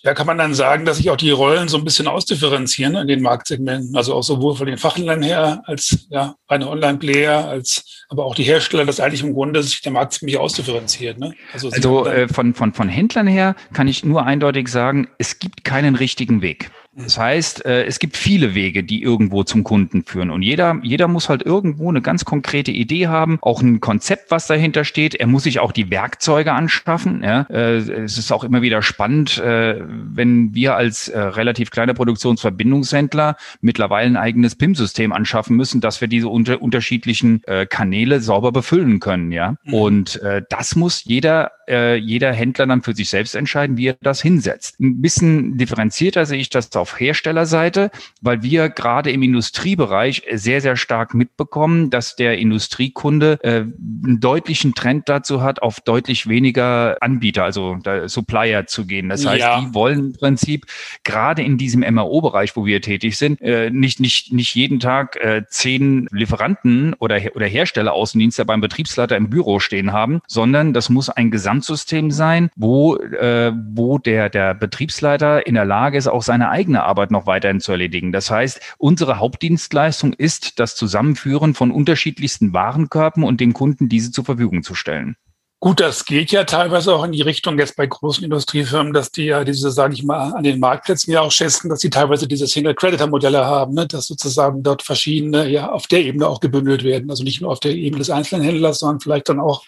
Ja, 0.03 0.13
kann 0.13 0.27
man 0.27 0.37
dann 0.37 0.55
sagen, 0.55 0.85
dass 0.85 0.99
sich 0.99 1.09
auch 1.09 1.17
die 1.17 1.31
Rollen 1.31 1.69
so 1.69 1.79
ein 1.79 1.85
bisschen 1.85 2.07
ausdifferenzieren 2.07 2.97
in 2.97 3.09
den 3.09 3.23
Marktsegmenten, 3.23 3.97
also 3.97 4.15
auch 4.15 4.23
sowohl 4.23 4.55
von 4.55 4.67
den 4.67 4.77
Fachhändlern 4.77 5.23
her 5.23 5.63
als 5.65 6.07
ja, 6.11 6.35
eine 6.47 6.69
Online-Player, 6.69 7.49
als 7.49 8.05
aber 8.11 8.27
auch 8.27 8.35
die 8.35 8.43
Hersteller, 8.43 8.85
dass 8.85 9.01
eigentlich 9.01 9.23
im 9.23 9.33
Grunde 9.33 9.63
sich 9.63 9.81
der 9.81 9.93
Markt 9.93 10.13
ziemlich 10.13 10.37
ausdifferenziert. 10.37 11.19
Ne? 11.19 11.33
Also, 11.55 11.71
also 11.71 12.07
äh, 12.07 12.29
von, 12.29 12.53
von, 12.53 12.75
von 12.75 12.89
Händlern 12.89 13.27
her 13.27 13.57
kann 13.73 13.89
ich 13.89 14.05
nur 14.05 14.27
eindeutig 14.27 14.69
sagen, 14.69 15.09
es 15.19 15.39
gibt 15.39 15.65
keinen 15.65 15.95
richtigen 15.95 16.43
Weg. 16.43 16.71
Das 16.97 17.19
heißt, 17.19 17.65
äh, 17.65 17.85
es 17.85 17.99
gibt 17.99 18.17
viele 18.17 18.55
Wege, 18.55 18.85
die 18.85 19.03
irgendwo 19.03 19.43
zum 19.43 19.65
Kunden 19.65 20.05
führen. 20.05 20.31
Und 20.31 20.43
jeder, 20.43 20.79
jeder 20.83 21.09
muss 21.09 21.29
halt 21.29 21.43
irgendwo 21.43 21.89
eine 21.89 22.03
ganz 22.03 22.25
konkrete 22.25 22.71
Idee 22.71 23.09
haben, 23.09 23.39
auch 23.43 23.63
ein 23.63 23.81
Konzept, 23.81 24.31
was 24.31 24.47
dahinter 24.47 24.85
steht. 24.85 25.15
Er 25.15 25.27
muss 25.27 25.45
sich 25.45 25.59
auch 25.59 25.73
die 25.73 25.91
Werkzeuge 25.91 26.53
anschaffen. 26.53 27.23
Ja. 27.23 27.43
Äh, 27.51 27.77
es 27.77 28.19
ist 28.19 28.33
auch 28.33 28.45
immer 28.45 28.63
wieder 28.63 28.83
spannend, 28.83 29.39
äh, 29.39 29.81
wenn 29.81 30.55
wir 30.55 30.77
als 30.77 31.11
relativ 31.15 31.71
kleiner 31.71 31.95
Produktionsverbindungshändler 31.95 33.37
mittlerweile 33.61 34.07
ein 34.07 34.17
eigenes 34.17 34.55
PIM-System 34.55 35.13
anschaffen 35.13 35.57
müssen, 35.57 35.81
dass 35.81 36.01
wir 36.01 36.09
diese 36.09 36.29
unter, 36.29 36.63
unterschiedlichen 36.63 37.43
Kanäle 37.69 38.21
sauber 38.21 38.53
befüllen 38.53 39.01
können. 39.01 39.33
Ja. 39.33 39.57
Mhm. 39.65 39.75
Und 39.75 40.21
das 40.49 40.77
muss 40.77 41.05
jeder, 41.05 41.53
jeder 41.67 42.33
Händler 42.33 42.67
dann 42.67 42.83
für 42.83 42.95
sich 42.95 43.09
selbst 43.09 43.35
entscheiden, 43.35 43.77
wie 43.77 43.89
er 43.89 43.97
das 44.01 44.21
hinsetzt. 44.21 44.81
Ein 44.81 45.01
bisschen 45.01 45.57
differenzierter 45.57 46.27
sehe 46.27 46.39
ich 46.39 46.51
das 46.51 46.75
auf 46.77 46.99
Herstellerseite, 46.99 47.91
weil 48.21 48.43
wir 48.43 48.69
gerade 48.69 49.11
im 49.11 49.23
Industriebereich 49.23 50.23
sehr, 50.33 50.61
sehr 50.61 50.77
stark 50.77 51.15
mitbekommen, 51.15 51.91
dass 51.91 52.17
der 52.17 52.39
Industriekunde 52.39 53.39
äh, 53.43 53.65
einen 54.05 54.21
deutlichen 54.21 54.75
Trend 54.75 55.09
dazu 55.09 55.43
hat, 55.43 55.63
auf 55.63 55.81
deutlich 55.81 56.29
weniger 56.29 56.97
Anbieter, 57.01 57.45
also 57.45 57.79
Supplier 58.07 58.67
zu 58.67 58.87
gehen. 58.87 59.09
Das 59.09 59.27
heißt, 59.27 59.41
ja. 59.41 59.61
die 59.61 59.75
wollen 59.75 59.99
im 59.99 60.13
Prinzip 60.13 60.67
gerade 61.05 61.43
in 61.43 61.59
diesem 61.59 61.81
MRO-Bereich, 61.81 62.57
wo 62.57 62.67
wir 62.67 62.81
tätig 62.81 63.17
sind, 63.17 63.41
äh, 63.41 63.71
nicht, 63.71 64.01
nicht, 64.01 64.33
nicht 64.33 64.55
jeden 64.55 64.81
Tag 64.81 65.17
äh, 65.17 65.43
zehn 65.49 66.09
Lieferanten 66.11 66.95
oder, 66.95 67.21
oder 67.35 67.47
Hersteller 67.47 67.93
Außendienste 67.93 68.45
beim 68.45 68.61
Betriebsleiter 68.61 69.17
im 69.17 69.31
Büro 69.31 69.61
stehen 69.61 69.93
haben, 69.93 70.21
sondern 70.27 70.73
das 70.73 70.89
muss 70.89 71.09
ein 71.09 71.31
Gesamtsystem 71.55 72.11
sein, 72.11 72.51
wo, 72.57 72.97
äh, 72.97 73.53
wo 73.73 73.99
der, 73.99 74.29
der 74.29 74.55
Betriebsleiter 74.55 75.47
in 75.47 75.55
der 75.55 75.65
Lage 75.65 75.99
ist, 75.99 76.09
auch 76.09 76.23
seine 76.23 76.51
eigene 76.51 76.83
Arbeit 76.83 77.11
noch 77.11 77.27
weiterhin 77.27 77.61
zu 77.61 77.73
erledigen. 77.73 78.13
Das 78.13 78.31
heißt, 78.31 78.61
unsere 78.79 79.19
Hauptdienstleistung 79.19 80.13
ist 80.13 80.59
das 80.59 80.75
Zusammenführen 80.75 81.55
von 81.55 81.71
unterschiedlichsten 81.71 82.53
Warenkörpen 82.53 83.23
und 83.23 83.41
dem 83.41 83.53
Kunden 83.53 83.89
diese 83.89 84.11
zur 84.11 84.25
Verfügung 84.25 84.63
zu 84.63 84.75
stellen. 84.75 85.17
Gut, 85.61 85.81
das 85.81 86.05
geht 86.05 86.31
ja 86.31 86.45
teilweise 86.45 86.95
auch 86.95 87.05
in 87.05 87.13
die 87.13 87.23
Richtung 87.23 87.59
jetzt 87.59 87.77
bei 87.77 87.87
großen 87.87 88.23
Industriefirmen, 88.23 88.93
dass 88.93 89.11
die 89.11 89.25
ja 89.25 89.45
diese, 89.45 89.71
sage 89.71 89.95
ich 89.95 90.03
mal, 90.03 90.35
an 90.35 90.43
den 90.43 90.61
Marktplätzen 90.61 91.11
ja 91.11 91.23
auch 91.23 91.31
schätzen, 91.33 91.71
dass 91.71 91.81
sie 91.81 91.89
teilweise 91.89 92.29
diese 92.29 92.47
Single-Creditor-Modelle 92.47 93.47
haben, 93.47 93.73
ne? 93.73 93.87
dass 93.87 94.07
sozusagen 94.07 94.63
dort 94.63 94.83
verschiedene 94.83 95.49
ja 95.49 95.71
auf 95.71 95.87
der 95.87 96.01
Ebene 96.01 96.29
auch 96.29 96.41
gebündelt 96.41 96.85
werden. 96.85 97.09
Also 97.09 97.25
nicht 97.25 97.41
nur 97.41 97.51
auf 97.51 97.61
der 97.61 97.73
Ebene 97.73 98.01
des 98.01 98.11
Einzelhändlers, 98.11 98.81
sondern 98.81 99.01
vielleicht 99.01 99.31
dann 99.31 99.41
auch 99.41 99.63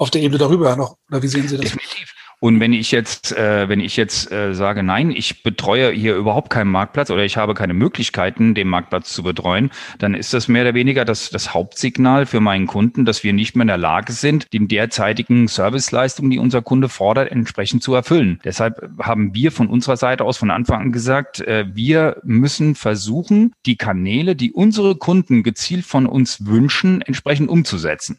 auf 0.00 0.10
der 0.10 0.22
Ebene 0.22 0.38
darüber 0.38 0.74
noch. 0.76 0.96
Oder 1.10 1.22
wie 1.22 1.28
sehen 1.28 1.46
Sie 1.46 1.56
das? 1.56 1.64
Definitiv. 1.64 2.14
Und 2.42 2.58
wenn 2.58 2.72
ich 2.72 2.90
jetzt, 2.90 3.36
äh, 3.36 3.68
wenn 3.68 3.80
ich 3.80 3.98
jetzt 3.98 4.32
äh, 4.32 4.54
sage, 4.54 4.82
nein, 4.82 5.10
ich 5.10 5.42
betreue 5.42 5.92
hier 5.92 6.16
überhaupt 6.16 6.48
keinen 6.48 6.70
Marktplatz 6.70 7.10
oder 7.10 7.22
ich 7.22 7.36
habe 7.36 7.52
keine 7.52 7.74
Möglichkeiten, 7.74 8.54
den 8.54 8.66
Marktplatz 8.66 9.12
zu 9.12 9.22
betreuen, 9.22 9.70
dann 9.98 10.14
ist 10.14 10.32
das 10.32 10.48
mehr 10.48 10.62
oder 10.62 10.72
weniger 10.72 11.04
das, 11.04 11.28
das 11.28 11.52
Hauptsignal 11.52 12.24
für 12.24 12.40
meinen 12.40 12.66
Kunden, 12.66 13.04
dass 13.04 13.22
wir 13.22 13.34
nicht 13.34 13.56
mehr 13.56 13.64
in 13.64 13.68
der 13.68 13.76
Lage 13.76 14.14
sind, 14.14 14.50
den 14.54 14.68
derzeitigen 14.68 15.48
Serviceleistungen, 15.48 16.30
die 16.30 16.38
unser 16.38 16.62
Kunde 16.62 16.88
fordert, 16.88 17.30
entsprechend 17.30 17.82
zu 17.82 17.94
erfüllen. 17.94 18.40
Deshalb 18.42 18.90
haben 19.02 19.34
wir 19.34 19.52
von 19.52 19.68
unserer 19.68 19.98
Seite 19.98 20.24
aus 20.24 20.38
von 20.38 20.50
Anfang 20.50 20.80
an 20.80 20.92
gesagt, 20.92 21.42
äh, 21.42 21.66
wir 21.74 22.22
müssen 22.24 22.74
versuchen, 22.74 23.52
die 23.66 23.76
Kanäle, 23.76 24.34
die 24.34 24.52
unsere 24.52 24.96
Kunden 24.96 25.42
gezielt 25.42 25.84
von 25.84 26.06
uns 26.06 26.46
wünschen, 26.46 27.02
entsprechend 27.02 27.50
umzusetzen. 27.50 28.18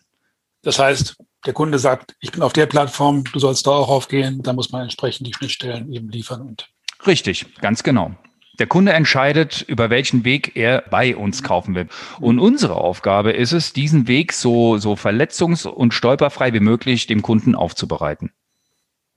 Das 0.61 0.77
heißt, 0.77 1.17
der 1.45 1.53
Kunde 1.53 1.79
sagt, 1.79 2.15
ich 2.19 2.31
bin 2.31 2.41
auf 2.41 2.53
der 2.53 2.65
Plattform, 2.65 3.23
du 3.23 3.39
sollst 3.39 3.65
da 3.67 3.71
auch 3.71 3.89
aufgehen, 3.89 4.41
dann 4.43 4.55
muss 4.55 4.71
man 4.71 4.83
entsprechend 4.83 5.27
die 5.27 5.33
Schnittstellen 5.33 5.91
eben 5.91 6.09
liefern. 6.09 6.41
Und 6.41 6.69
Richtig, 7.05 7.45
ganz 7.61 7.83
genau. 7.83 8.15
Der 8.59 8.67
Kunde 8.67 8.93
entscheidet, 8.93 9.61
über 9.61 9.89
welchen 9.89 10.23
Weg 10.23 10.55
er 10.55 10.83
bei 10.89 11.15
uns 11.15 11.41
kaufen 11.41 11.73
will. 11.73 11.87
Und 12.19 12.37
unsere 12.37 12.75
Aufgabe 12.75 13.31
ist 13.31 13.53
es, 13.53 13.73
diesen 13.73 14.07
Weg 14.07 14.33
so, 14.33 14.77
so 14.77 14.93
verletzungs- 14.93 15.67
und 15.67 15.93
stolperfrei 15.93 16.53
wie 16.53 16.59
möglich 16.59 17.07
dem 17.07 17.23
Kunden 17.23 17.55
aufzubereiten. 17.55 18.31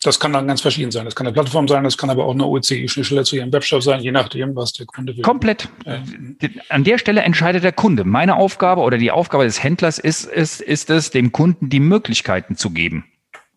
Das 0.04 0.20
kann 0.20 0.34
dann 0.34 0.46
ganz 0.46 0.61
verschieden 0.61 0.90
sein. 0.90 1.06
Das 1.06 1.14
kann 1.14 1.26
eine 1.26 1.32
Plattform 1.32 1.66
sein, 1.66 1.82
das 1.82 1.96
kann 1.96 2.11
aber 2.11 2.26
auch 2.26 2.34
eine 2.34 2.44
OCI-Schnittstelle 2.44 3.25
zu 3.25 3.37
Ihrem 3.37 3.50
Webshop 3.50 3.82
sein, 3.82 4.00
je 4.00 4.12
nachdem, 4.12 4.54
was 4.54 4.75
der 4.75 4.84
Kunde 4.84 5.16
will. 5.16 5.23
Komplett. 5.23 5.70
Ja. 5.87 6.02
An 6.68 6.84
der 6.84 6.99
Stelle 6.99 7.23
entscheidet 7.23 7.64
der 7.64 7.73
Kunde. 7.73 8.04
Meine 8.04 8.37
Aufgabe 8.37 8.82
oder 8.82 8.99
die 8.99 9.11
Aufgabe 9.11 9.44
des 9.44 9.62
Händlers 9.62 9.99
ist, 9.99 10.26
ist, 10.26 10.61
ist 10.61 10.90
es, 10.90 11.11
dem 11.11 11.32
Kunden 11.32 11.70
die 11.70 11.80
Möglichkeiten 11.80 12.54
zu 12.56 12.68
geben. 12.68 13.06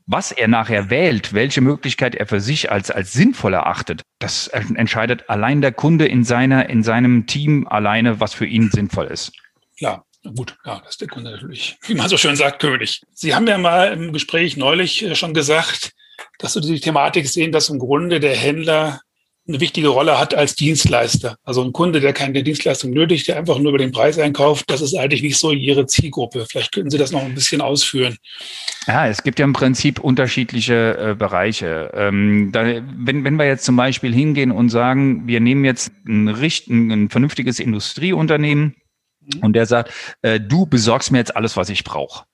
Was 0.05 0.31
er 0.31 0.47
nachher 0.47 0.89
wählt, 0.89 1.33
welche 1.33 1.59
Möglichkeit 1.59 2.15
er 2.15 2.27
für 2.27 2.39
sich 2.39 2.71
als, 2.71 2.91
als 2.91 3.11
sinnvoll 3.11 3.53
erachtet, 3.53 4.03
das 4.19 4.47
entscheidet 4.47 5.29
allein 5.29 5.59
der 5.59 5.73
Kunde 5.73 6.07
in 6.07 6.23
seiner, 6.23 6.69
in 6.69 6.81
seinem 6.81 7.27
Team 7.27 7.67
alleine, 7.67 8.21
was 8.21 8.33
für 8.33 8.45
ihn 8.45 8.71
sinnvoll 8.71 9.07
ist. 9.07 9.33
Klar. 9.77 10.05
Gut, 10.35 10.57
ja, 10.65 10.79
das 10.79 10.91
ist 10.91 11.01
der 11.01 11.07
Kunde 11.07 11.31
natürlich, 11.31 11.77
wie 11.85 11.93
man 11.93 12.09
so 12.09 12.17
schön 12.17 12.35
sagt, 12.35 12.59
König. 12.59 13.01
Sie 13.13 13.33
haben 13.33 13.47
ja 13.47 13.57
mal 13.57 13.93
im 13.93 14.11
Gespräch 14.11 14.57
neulich 14.57 15.03
äh, 15.03 15.15
schon 15.15 15.33
gesagt, 15.33 15.93
dass 16.39 16.55
wir 16.55 16.61
die 16.61 16.79
Thematik 16.79 17.27
sehen, 17.27 17.51
dass 17.51 17.69
im 17.69 17.79
Grunde 17.79 18.19
der 18.19 18.35
Händler 18.35 19.01
eine 19.47 19.61
wichtige 19.61 19.87
Rolle 19.87 20.19
hat 20.19 20.35
als 20.35 20.55
Dienstleister. 20.55 21.37
Also 21.43 21.63
ein 21.63 21.71
Kunde, 21.71 22.01
der 22.01 22.11
keine 22.11 22.43
Dienstleistung 22.43 22.91
nötig, 22.91 23.23
der 23.25 23.37
einfach 23.37 23.57
nur 23.59 23.69
über 23.69 23.77
den 23.77 23.91
Preis 23.91 24.19
einkauft, 24.19 24.69
das 24.69 24.81
ist 24.81 24.95
eigentlich 24.95 25.21
nicht 25.21 25.37
so 25.37 25.51
Ihre 25.51 25.85
Zielgruppe. 25.85 26.45
Vielleicht 26.49 26.73
könnten 26.73 26.89
Sie 26.89 26.97
das 26.97 27.11
noch 27.11 27.23
ein 27.23 27.33
bisschen 27.33 27.61
ausführen. 27.61 28.17
Ja, 28.87 29.07
es 29.07 29.23
gibt 29.23 29.39
ja 29.39 29.45
im 29.45 29.53
Prinzip 29.53 29.99
unterschiedliche 29.99 30.97
äh, 30.97 31.15
Bereiche. 31.15 31.91
Ähm, 31.93 32.49
da, 32.51 32.65
wenn, 32.65 33.23
wenn 33.23 33.35
wir 33.37 33.45
jetzt 33.45 33.63
zum 33.63 33.77
Beispiel 33.77 34.13
hingehen 34.13 34.51
und 34.51 34.69
sagen, 34.69 35.27
wir 35.27 35.39
nehmen 35.39 35.63
jetzt 35.63 35.91
ein, 36.05 36.27
ein, 36.27 36.91
ein 36.91 37.09
vernünftiges 37.09 37.59
Industrieunternehmen 37.59 38.75
mhm. 39.21 39.39
und 39.41 39.53
der 39.53 39.65
sagt, 39.65 39.93
äh, 40.23 40.41
du 40.41 40.65
besorgst 40.65 41.11
mir 41.11 41.19
jetzt 41.19 41.35
alles, 41.35 41.55
was 41.55 41.69
ich 41.69 41.85
brauche. 41.85 42.25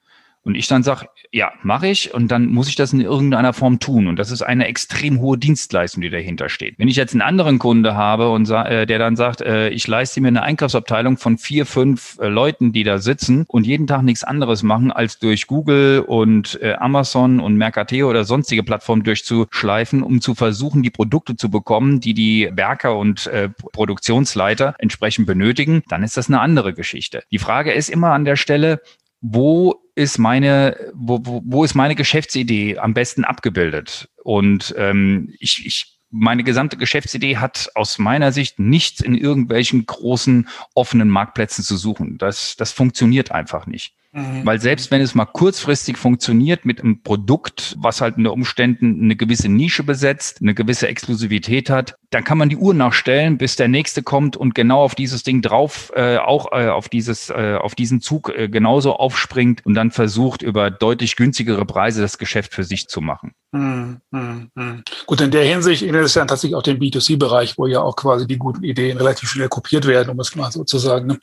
Und 0.45 0.55
ich 0.55 0.67
dann 0.67 0.83
sage, 0.83 1.07
ja, 1.31 1.53
mache 1.63 1.87
ich 1.87 2.13
und 2.13 2.29
dann 2.29 2.47
muss 2.47 2.67
ich 2.67 2.75
das 2.75 2.91
in 2.91 2.99
irgendeiner 2.99 3.53
Form 3.53 3.79
tun. 3.79 4.07
Und 4.07 4.17
das 4.17 4.29
ist 4.29 4.41
eine 4.41 4.67
extrem 4.67 5.21
hohe 5.21 5.37
Dienstleistung, 5.37 6.01
die 6.01 6.09
dahinter 6.09 6.49
steht. 6.49 6.77
Wenn 6.77 6.89
ich 6.89 6.97
jetzt 6.97 7.13
einen 7.13 7.21
anderen 7.21 7.59
Kunde 7.59 7.95
habe 7.95 8.29
und 8.29 8.49
äh, 8.49 8.85
der 8.85 8.99
dann 8.99 9.15
sagt, 9.15 9.39
äh, 9.41 9.69
ich 9.69 9.87
leiste 9.87 10.19
mir 10.19 10.27
eine 10.27 10.43
Einkaufsabteilung 10.43 11.17
von 11.17 11.37
vier, 11.37 11.65
fünf 11.65 12.17
äh, 12.19 12.27
Leuten, 12.27 12.73
die 12.73 12.83
da 12.83 12.97
sitzen 12.97 13.45
und 13.47 13.65
jeden 13.65 13.87
Tag 13.87 14.03
nichts 14.03 14.25
anderes 14.25 14.63
machen, 14.63 14.91
als 14.91 15.17
durch 15.17 15.47
Google 15.47 16.03
und 16.05 16.59
äh, 16.61 16.73
Amazon 16.73 17.39
und 17.39 17.55
Mercateo 17.55 18.09
oder 18.09 18.25
sonstige 18.25 18.63
Plattformen 18.63 19.03
durchzuschleifen, 19.03 20.03
um 20.03 20.19
zu 20.19 20.35
versuchen, 20.35 20.83
die 20.83 20.91
Produkte 20.91 21.37
zu 21.37 21.49
bekommen, 21.49 22.01
die 22.01 22.13
die 22.13 22.49
Werker 22.53 22.97
und 22.97 23.27
äh, 23.27 23.47
Produktionsleiter 23.47 24.75
entsprechend 24.77 25.25
benötigen, 25.25 25.83
dann 25.87 26.03
ist 26.03 26.17
das 26.17 26.27
eine 26.27 26.41
andere 26.41 26.73
Geschichte. 26.73 27.23
Die 27.31 27.39
Frage 27.39 27.71
ist 27.71 27.89
immer 27.89 28.11
an 28.11 28.25
der 28.25 28.35
Stelle, 28.35 28.81
wo 29.21 29.82
ist 29.95 30.17
meine, 30.17 30.91
wo, 30.93 31.19
wo, 31.23 31.41
wo 31.45 31.63
ist 31.63 31.75
meine 31.75 31.95
Geschäftsidee 31.95 32.77
am 32.77 32.93
besten 32.93 33.23
abgebildet? 33.23 34.09
Und 34.23 34.73
ähm, 34.77 35.33
ich, 35.39 35.65
ich, 35.65 35.92
meine 36.13 36.43
gesamte 36.43 36.77
Geschäftsidee 36.77 37.37
hat 37.37 37.71
aus 37.73 37.97
meiner 37.97 38.31
Sicht 38.31 38.59
nichts 38.59 39.01
in 39.01 39.17
irgendwelchen 39.17 39.85
großen 39.85 40.47
offenen 40.75 41.09
Marktplätzen 41.09 41.63
zu 41.63 41.75
suchen. 41.75 42.19
Das, 42.19 42.55
das 42.55 42.71
funktioniert 42.71 43.31
einfach 43.31 43.65
nicht. 43.65 43.95
Mhm. 44.11 44.45
Weil 44.45 44.61
selbst 44.61 44.91
wenn 44.91 45.01
es 45.01 45.15
mal 45.15 45.25
kurzfristig 45.25 45.97
funktioniert 45.97 46.65
mit 46.65 46.81
einem 46.81 47.01
Produkt, 47.01 47.75
was 47.79 47.99
halt 47.99 48.17
unter 48.17 48.31
Umständen 48.31 49.01
eine 49.01 49.15
gewisse 49.15 49.49
Nische 49.49 49.83
besetzt, 49.83 50.39
eine 50.39 50.53
gewisse 50.53 50.87
Exklusivität 50.87 51.71
hat, 51.71 51.95
dann 52.11 52.23
kann 52.23 52.37
man 52.37 52.49
die 52.49 52.57
Uhr 52.57 52.75
nachstellen, 52.75 53.39
bis 53.39 53.55
der 53.55 53.67
nächste 53.67 54.03
kommt 54.03 54.37
und 54.37 54.53
genau 54.53 54.83
auf 54.83 54.93
dieses 54.93 55.23
Ding 55.23 55.41
drauf, 55.41 55.91
äh, 55.95 56.17
auch 56.17 56.51
äh, 56.51 56.67
auf 56.67 56.89
dieses, 56.89 57.31
äh, 57.31 57.57
auf 57.59 57.73
diesen 57.73 58.01
Zug 58.01 58.29
äh, 58.29 58.49
genauso 58.49 58.95
aufspringt 58.97 59.65
und 59.65 59.73
dann 59.73 59.89
versucht, 59.89 60.43
über 60.43 60.69
deutlich 60.69 61.15
günstigere 61.15 61.65
Preise 61.65 62.03
das 62.03 62.19
Geschäft 62.19 62.53
für 62.53 62.63
sich 62.63 62.87
zu 62.87 63.01
machen. 63.01 63.33
Mhm. 63.53 64.01
Mhm. 64.09 64.83
Gut, 65.05 65.21
in 65.21 65.29
der 65.29 65.45
Hinsicht 65.45 65.83
ist 65.83 65.95
es 65.95 66.15
ja 66.15 66.25
tatsächlich 66.25 66.55
auch 66.55 66.63
den 66.63 66.79
B2C-Bereich, 66.79 67.55
wo 67.55 67.67
ja 67.67 67.81
auch 67.81 67.95
quasi 67.95 68.25
die 68.25 68.37
guten 68.37 68.63
Ideen 68.63 68.97
relativ 68.97 69.29
schnell 69.29 69.47
kopiert 69.47 69.85
werden, 69.85 70.09
um 70.09 70.19
es 70.19 70.35
mal 70.35 70.51
so 70.51 70.63
zu 70.63 70.79
sagen. 70.79 71.05
Ne? 71.05 71.19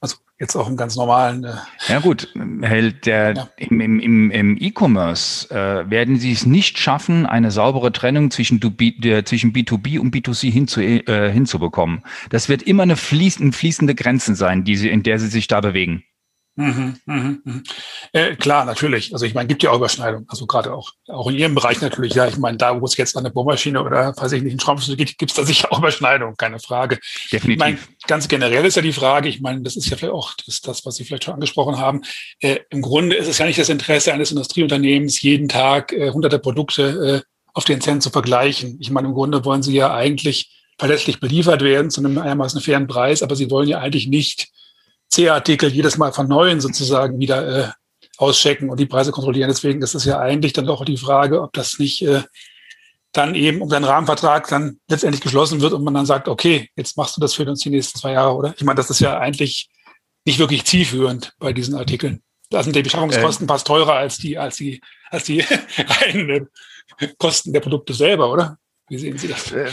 Also 0.00 0.16
jetzt 0.40 0.56
auch 0.56 0.68
im 0.68 0.76
ganz 0.76 0.96
normalen. 0.96 1.44
Äh 1.44 1.54
ja 1.86 2.00
gut, 2.00 2.28
Held, 2.62 3.06
der 3.06 3.34
ja. 3.34 3.48
im, 3.58 3.80
im, 3.80 4.30
im 4.32 4.56
E-Commerce 4.60 5.50
äh, 5.50 5.88
werden 5.88 6.18
Sie 6.18 6.32
es 6.32 6.46
nicht 6.46 6.80
schaffen, 6.80 7.26
eine 7.26 7.52
saubere 7.52 7.92
Trennung 7.92 8.32
zwischen, 8.32 8.58
der, 8.98 9.24
zwischen 9.24 9.52
B2B 9.52 10.00
und 10.00 10.12
B2C 10.12 10.50
hinzu, 10.50 10.80
äh, 10.80 11.30
hinzubekommen. 11.30 12.02
Das 12.30 12.48
wird 12.48 12.62
immer 12.64 12.82
eine 12.82 12.96
fließende, 12.96 13.56
fließende 13.56 13.94
Grenze 13.94 14.34
sein, 14.34 14.64
die 14.64 14.74
Sie, 14.74 14.90
in 14.90 15.04
der 15.04 15.20
Sie 15.20 15.28
sich 15.28 15.46
da 15.46 15.60
bewegen. 15.60 16.02
Mhm, 16.54 16.96
mhm, 17.06 17.40
mhm. 17.44 17.62
Äh, 18.12 18.36
klar, 18.36 18.66
natürlich. 18.66 19.14
Also 19.14 19.24
ich 19.24 19.32
meine, 19.32 19.48
gibt 19.48 19.62
ja 19.62 19.70
auch 19.70 19.76
Überschneidungen. 19.76 20.26
Also 20.28 20.46
gerade 20.46 20.74
auch, 20.74 20.92
auch 21.08 21.28
in 21.28 21.36
Ihrem 21.36 21.54
Bereich 21.54 21.80
natürlich. 21.80 22.12
Ja, 22.12 22.26
ich 22.28 22.36
meine, 22.36 22.58
da, 22.58 22.78
wo 22.78 22.84
es 22.84 22.96
jetzt 22.98 23.16
an 23.16 23.24
eine 23.24 23.32
Bohrmaschine 23.32 23.82
oder, 23.82 24.14
weiß 24.14 24.32
ich 24.32 24.42
nicht, 24.42 24.52
einen 24.52 24.60
Schraubverschluss 24.60 24.98
geht, 24.98 25.16
gibt 25.16 25.30
es 25.30 25.36
da 25.36 25.44
sicher 25.44 25.72
auch 25.72 25.78
Überschneidungen, 25.78 26.36
keine 26.36 26.58
Frage. 26.58 26.98
Definitiv. 27.32 27.50
Ich 27.50 27.58
meine, 27.58 27.78
ganz 28.06 28.28
generell 28.28 28.66
ist 28.66 28.76
ja 28.76 28.82
die 28.82 28.92
Frage, 28.92 29.30
ich 29.30 29.40
meine, 29.40 29.62
das 29.62 29.76
ist 29.76 29.88
ja 29.88 29.96
vielleicht 29.96 30.12
auch 30.12 30.34
das, 30.46 30.60
das 30.60 30.84
was 30.84 30.96
Sie 30.96 31.04
vielleicht 31.04 31.24
schon 31.24 31.34
angesprochen 31.34 31.78
haben. 31.78 32.02
Äh, 32.40 32.58
Im 32.68 32.82
Grunde 32.82 33.16
ist 33.16 33.28
es 33.28 33.38
ja 33.38 33.46
nicht 33.46 33.58
das 33.58 33.70
Interesse 33.70 34.12
eines 34.12 34.30
Industrieunternehmens, 34.30 35.22
jeden 35.22 35.48
Tag 35.48 35.92
äh, 35.94 36.10
hunderte 36.10 36.38
Produkte 36.38 37.22
äh, 37.24 37.28
auf 37.54 37.64
den 37.64 37.80
Cent 37.80 38.02
zu 38.02 38.10
vergleichen. 38.10 38.76
Ich 38.78 38.90
meine, 38.90 39.08
im 39.08 39.14
Grunde 39.14 39.46
wollen 39.46 39.62
Sie 39.62 39.74
ja 39.74 39.94
eigentlich 39.94 40.50
verlässlich 40.78 41.18
beliefert 41.18 41.62
werden 41.62 41.90
zu 41.90 42.00
einem 42.00 42.18
einigermaßen 42.18 42.60
fairen 42.60 42.88
Preis, 42.88 43.22
aber 43.22 43.36
Sie 43.36 43.50
wollen 43.50 43.68
ja 43.68 43.78
eigentlich 43.78 44.06
nicht 44.06 44.48
C-Artikel 45.12 45.70
jedes 45.70 45.98
Mal 45.98 46.12
von 46.12 46.26
neuen 46.26 46.60
sozusagen 46.60 47.18
wieder 47.18 47.46
äh, 47.46 47.70
auschecken 48.16 48.70
und 48.70 48.80
die 48.80 48.86
Preise 48.86 49.12
kontrollieren. 49.12 49.48
Deswegen 49.48 49.82
ist 49.82 49.94
es 49.94 50.04
ja 50.04 50.18
eigentlich 50.18 50.52
dann 50.52 50.66
doch 50.66 50.84
die 50.84 50.96
Frage, 50.96 51.42
ob 51.42 51.52
das 51.52 51.78
nicht 51.78 52.02
äh, 52.02 52.22
dann 53.12 53.34
eben 53.34 53.60
um 53.60 53.68
den 53.68 53.84
Rahmenvertrag 53.84 54.48
dann 54.48 54.78
letztendlich 54.88 55.22
geschlossen 55.22 55.60
wird 55.60 55.74
und 55.74 55.84
man 55.84 55.94
dann 55.94 56.06
sagt, 56.06 56.28
okay, 56.28 56.70
jetzt 56.76 56.96
machst 56.96 57.16
du 57.16 57.20
das 57.20 57.34
für 57.34 57.44
uns 57.44 57.60
die 57.60 57.70
nächsten 57.70 57.98
zwei 57.98 58.12
Jahre, 58.12 58.34
oder? 58.34 58.54
Ich 58.56 58.64
meine, 58.64 58.76
das 58.76 58.88
ist 58.88 59.00
ja 59.00 59.18
eigentlich 59.18 59.68
nicht 60.24 60.38
wirklich 60.38 60.64
zielführend 60.64 61.34
bei 61.38 61.52
diesen 61.52 61.74
Artikeln. 61.74 62.22
Da 62.48 62.62
sind 62.62 62.74
die 62.74 62.82
Beschaffungskosten 62.82 63.46
äh, 63.46 63.48
fast 63.48 63.66
teurer 63.66 63.94
als 63.94 64.16
die, 64.16 64.38
als 64.38 64.56
die, 64.56 64.80
als 65.10 65.24
die 65.24 65.40
reinen 65.78 66.48
Kosten 67.18 67.52
der 67.52 67.60
Produkte 67.60 67.92
selber, 67.92 68.32
oder? 68.32 68.58
Wie 68.88 68.98
sehen 68.98 69.16
Sie 69.16 69.28
das? 69.28 69.52
Ähm, 69.52 69.70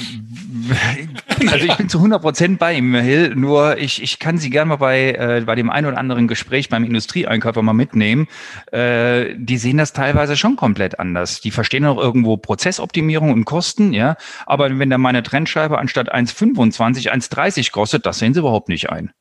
also 1.49 1.65
ich 1.65 1.75
bin 1.75 1.89
zu 1.89 1.97
100 1.97 2.21
Prozent 2.21 2.59
bei 2.59 2.75
ihm, 2.75 2.95
Hill. 2.95 3.35
Nur 3.35 3.77
ich, 3.77 4.01
ich 4.01 4.19
kann 4.19 4.37
Sie 4.37 4.49
gerne 4.49 4.69
mal 4.69 4.75
bei, 4.77 5.11
äh, 5.11 5.43
bei 5.45 5.55
dem 5.55 5.69
einen 5.69 5.87
oder 5.87 5.97
anderen 5.97 6.27
Gespräch 6.27 6.69
beim 6.69 6.83
Industrieeinkäufer 6.83 7.61
mal 7.61 7.73
mitnehmen. 7.73 8.27
Äh, 8.71 9.35
die 9.35 9.57
sehen 9.57 9.77
das 9.77 9.93
teilweise 9.93 10.37
schon 10.37 10.55
komplett 10.55 10.99
anders. 10.99 11.41
Die 11.41 11.51
verstehen 11.51 11.85
auch 11.85 11.97
irgendwo 11.97 12.37
Prozessoptimierung 12.37 13.33
und 13.33 13.45
Kosten, 13.45 13.93
ja. 13.93 14.15
Aber 14.45 14.77
wenn 14.77 14.89
da 14.89 14.97
meine 14.97 15.23
Trennscheibe 15.23 15.79
anstatt 15.79 16.13
1,25 16.13 17.11
1,30 17.11 17.71
kostet, 17.71 18.05
das 18.05 18.19
sehen 18.19 18.33
sie 18.33 18.39
überhaupt 18.39 18.69
nicht 18.69 18.89
ein. 18.89 19.11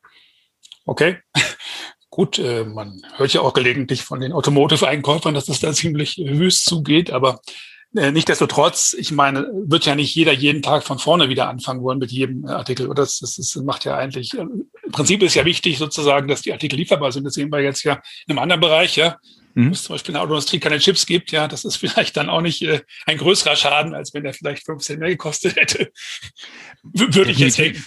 Okay. 0.85 1.17
Gut, 2.09 2.39
äh, 2.39 2.63
man 2.63 3.01
hört 3.17 3.33
ja 3.33 3.41
auch 3.41 3.53
gelegentlich 3.53 4.03
von 4.03 4.19
den 4.19 4.33
Automotive-Einkäufern, 4.33 5.33
dass 5.33 5.47
es 5.47 5.59
da 5.59 5.73
ziemlich 5.73 6.17
wüst 6.17 6.65
zugeht, 6.65 7.11
aber 7.11 7.39
Nichtsdestotrotz, 7.91 8.93
ich 8.93 9.11
meine, 9.11 9.49
wird 9.51 9.87
ja 9.87 9.95
nicht 9.95 10.13
jeder 10.13 10.31
jeden 10.31 10.61
Tag 10.61 10.83
von 10.83 10.99
vorne 10.99 11.27
wieder 11.27 11.49
anfangen 11.49 11.81
wollen 11.81 11.97
mit 11.97 12.11
jedem 12.11 12.45
äh, 12.45 12.51
Artikel. 12.51 12.87
Oder 12.87 13.01
das, 13.01 13.17
das, 13.17 13.35
das 13.35 13.55
macht 13.55 13.83
ja 13.83 13.97
eigentlich, 13.97 14.35
äh, 14.35 14.41
im 14.41 14.91
Prinzip 14.91 15.23
ist 15.23 15.33
ja 15.33 15.43
wichtig 15.43 15.79
sozusagen, 15.79 16.27
dass 16.27 16.43
die 16.43 16.53
Artikel 16.53 16.75
lieferbar 16.75 17.11
sind. 17.11 17.23
Das 17.23 17.33
sehen 17.33 17.51
wir 17.51 17.61
jetzt 17.61 17.83
ja 17.83 17.93
in 18.27 18.31
einem 18.31 18.39
anderen 18.39 18.61
Bereich, 18.61 18.95
ja. 18.95 19.17
Mhm. 19.55 19.71
Es 19.71 19.83
zum 19.83 19.95
Beispiel 19.95 20.11
in 20.11 20.13
der 20.13 20.21
Autoindustrie 20.21 20.59
keine 20.59 20.77
Chips 20.77 21.07
gibt, 21.07 21.31
ja, 21.31 21.47
das 21.47 21.65
ist 21.65 21.77
vielleicht 21.77 22.15
dann 22.15 22.29
auch 22.29 22.41
nicht 22.41 22.61
äh, 22.61 22.81
ein 23.07 23.17
größerer 23.17 23.55
Schaden, 23.55 23.95
als 23.95 24.13
wenn 24.13 24.23
er 24.23 24.33
vielleicht 24.33 24.65
15 24.65 24.99
mehr 24.99 25.09
gekostet 25.09 25.55
hätte. 25.55 25.91
Würde 26.83 27.31
ich 27.31 27.39
jetzt 27.39 27.57
denken. 27.57 27.83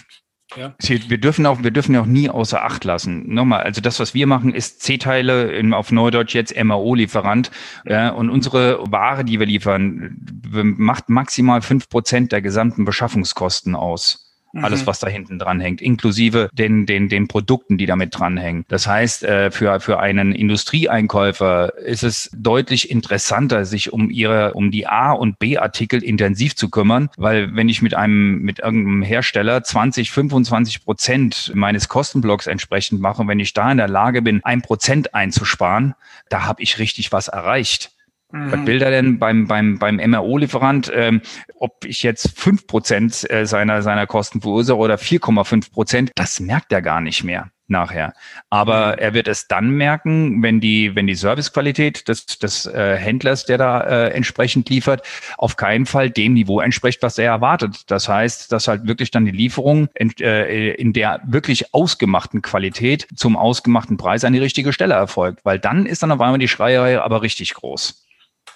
Ja. 0.57 0.75
Wir 0.81 1.19
dürfen 1.19 1.47
auch, 1.47 1.63
wir 1.63 1.71
dürfen 1.71 1.97
auch 1.97 2.07
nie 2.07 2.29
außer 2.29 2.63
Acht 2.65 2.85
lassen. 2.85 3.33
Nochmal, 3.33 3.63
also 3.63 3.81
das, 3.81 4.01
was 4.01 4.15
wir 4.15 4.27
machen, 4.27 4.55
ist 4.55 4.83
C-Teile 4.83 5.63
auf 5.73 5.93
Neudeutsch 5.93 6.35
jetzt 6.35 6.55
MAO-Lieferant. 6.57 7.51
Ja, 7.87 8.11
und 8.11 8.31
unsere 8.31 8.79
Ware, 8.91 9.25
die 9.25 9.39
wir 9.39 9.47
liefern, 9.47 10.17
macht 10.51 11.09
maximal 11.09 11.63
fünf 11.63 11.89
Prozent 11.89 12.33
der 12.33 12.43
gesamten 12.43 12.85
Beschaffungskosten 12.85 13.75
aus. 13.75 14.32
Alles, 14.61 14.83
mhm. 14.83 14.87
was 14.87 14.99
da 14.99 15.09
hinten 15.09 15.39
dran 15.39 15.61
hängt, 15.61 15.81
inklusive 15.81 16.51
den, 16.53 16.85
den, 16.85 17.09
den 17.09 17.27
Produkten, 17.27 17.79
die 17.79 17.87
damit 17.87 18.19
dranhängen. 18.19 18.65
Das 18.69 18.87
heißt, 18.87 19.25
äh, 19.25 19.51
für, 19.51 19.81
für 19.81 19.99
einen 20.01 20.33
Industrieeinkäufer 20.33 21.79
ist 21.79 22.03
es 22.03 22.31
deutlich 22.37 22.91
interessanter, 22.91 23.65
sich 23.65 23.93
um 23.93 24.11
ihre, 24.11 24.53
um 24.53 24.71
die 24.71 24.87
A- 24.87 25.13
und 25.13 25.39
B-Artikel 25.39 26.03
intensiv 26.03 26.55
zu 26.55 26.69
kümmern, 26.69 27.09
weil 27.17 27.55
wenn 27.57 27.69
ich 27.69 27.81
mit 27.81 27.95
einem, 27.95 28.43
mit 28.43 28.59
irgendeinem 28.59 29.03
Hersteller 29.03 29.63
20, 29.65 30.11
25 30.11 30.85
Prozent 30.85 31.53
meines 31.55 31.89
Kostenblocks 31.89 32.47
entsprechend 32.47 33.01
mache, 33.01 33.27
wenn 33.27 33.41
ich 33.41 33.55
da 33.55 33.71
in 33.71 33.79
der 33.79 33.89
Lage 33.89 34.21
bin, 34.21 34.45
ein 34.45 34.61
Prozent 34.61 35.15
einzusparen, 35.15 35.95
da 36.29 36.45
habe 36.45 36.63
ich 36.63 36.79
richtig 36.79 37.13
was 37.13 37.29
erreicht. 37.29 37.93
Mhm. 38.33 38.53
Was 38.53 38.67
will 38.67 38.83
er 38.83 38.91
denn 38.91 39.19
beim, 39.19 39.47
beim, 39.47 39.79
beim 39.79 39.97
MRO-Lieferant, 39.97 40.91
ähm, 40.95 41.21
ob 41.59 41.85
ich 41.85 42.03
jetzt 42.03 42.39
fünf 42.39 42.67
Prozent 42.67 43.31
äh, 43.31 43.47
seiner, 43.47 43.83
seiner 43.83 44.07
Kosten 44.07 44.41
verursache 44.41 44.79
oder 44.79 44.97
4,5 44.97 45.71
Prozent, 45.71 46.13
das 46.15 46.41
merkt 46.41 46.73
er 46.73 46.83
gar 46.83 47.01
nicht 47.01 47.25
mehr 47.25 47.51
nachher. 47.69 48.13
Aber 48.51 48.93
mhm. 48.93 48.99
er 48.99 49.15
wird 49.15 49.29
es 49.29 49.49
dann 49.49 49.71
merken, 49.71 50.43
wenn 50.43 50.61
die, 50.61 50.95
wenn 50.95 51.07
die 51.07 51.15
Servicequalität 51.15 52.09
des, 52.09 52.27
des 52.27 52.67
äh, 52.67 52.97
Händlers, 52.97 53.47
der 53.47 53.59
da 53.59 53.81
äh, 53.81 54.11
entsprechend 54.11 54.69
liefert, 54.69 55.03
auf 55.39 55.57
keinen 55.57 55.87
Fall 55.87 56.11
dem 56.11 56.35
Niveau 56.35 56.61
entspricht, 56.61 57.03
was 57.03 57.19
er 57.19 57.27
erwartet. 57.27 57.91
Das 57.91 58.09
heißt, 58.09 58.53
dass 58.53 58.69
halt 58.69 58.87
wirklich 58.87 59.11
dann 59.11 59.25
die 59.25 59.33
Lieferung 59.33 59.89
in, 59.95 60.13
äh, 60.21 60.73
in 60.73 60.93
der 60.93 61.21
wirklich 61.27 61.75
ausgemachten 61.75 62.43
Qualität 62.43 63.09
zum 63.17 63.37
ausgemachten 63.37 63.97
Preis 63.97 64.25
an 64.25 64.33
die 64.33 64.39
richtige 64.39 64.73
Stelle 64.73 64.95
erfolgt. 64.95 65.45
Weil 65.45 65.59
dann 65.59 65.87
ist 65.87 66.03
dann 66.03 66.13
auf 66.13 66.21
einmal 66.21 66.39
die 66.39 66.49
Schreierei 66.49 67.01
aber 67.01 67.23
richtig 67.23 67.55
groß. 67.55 68.02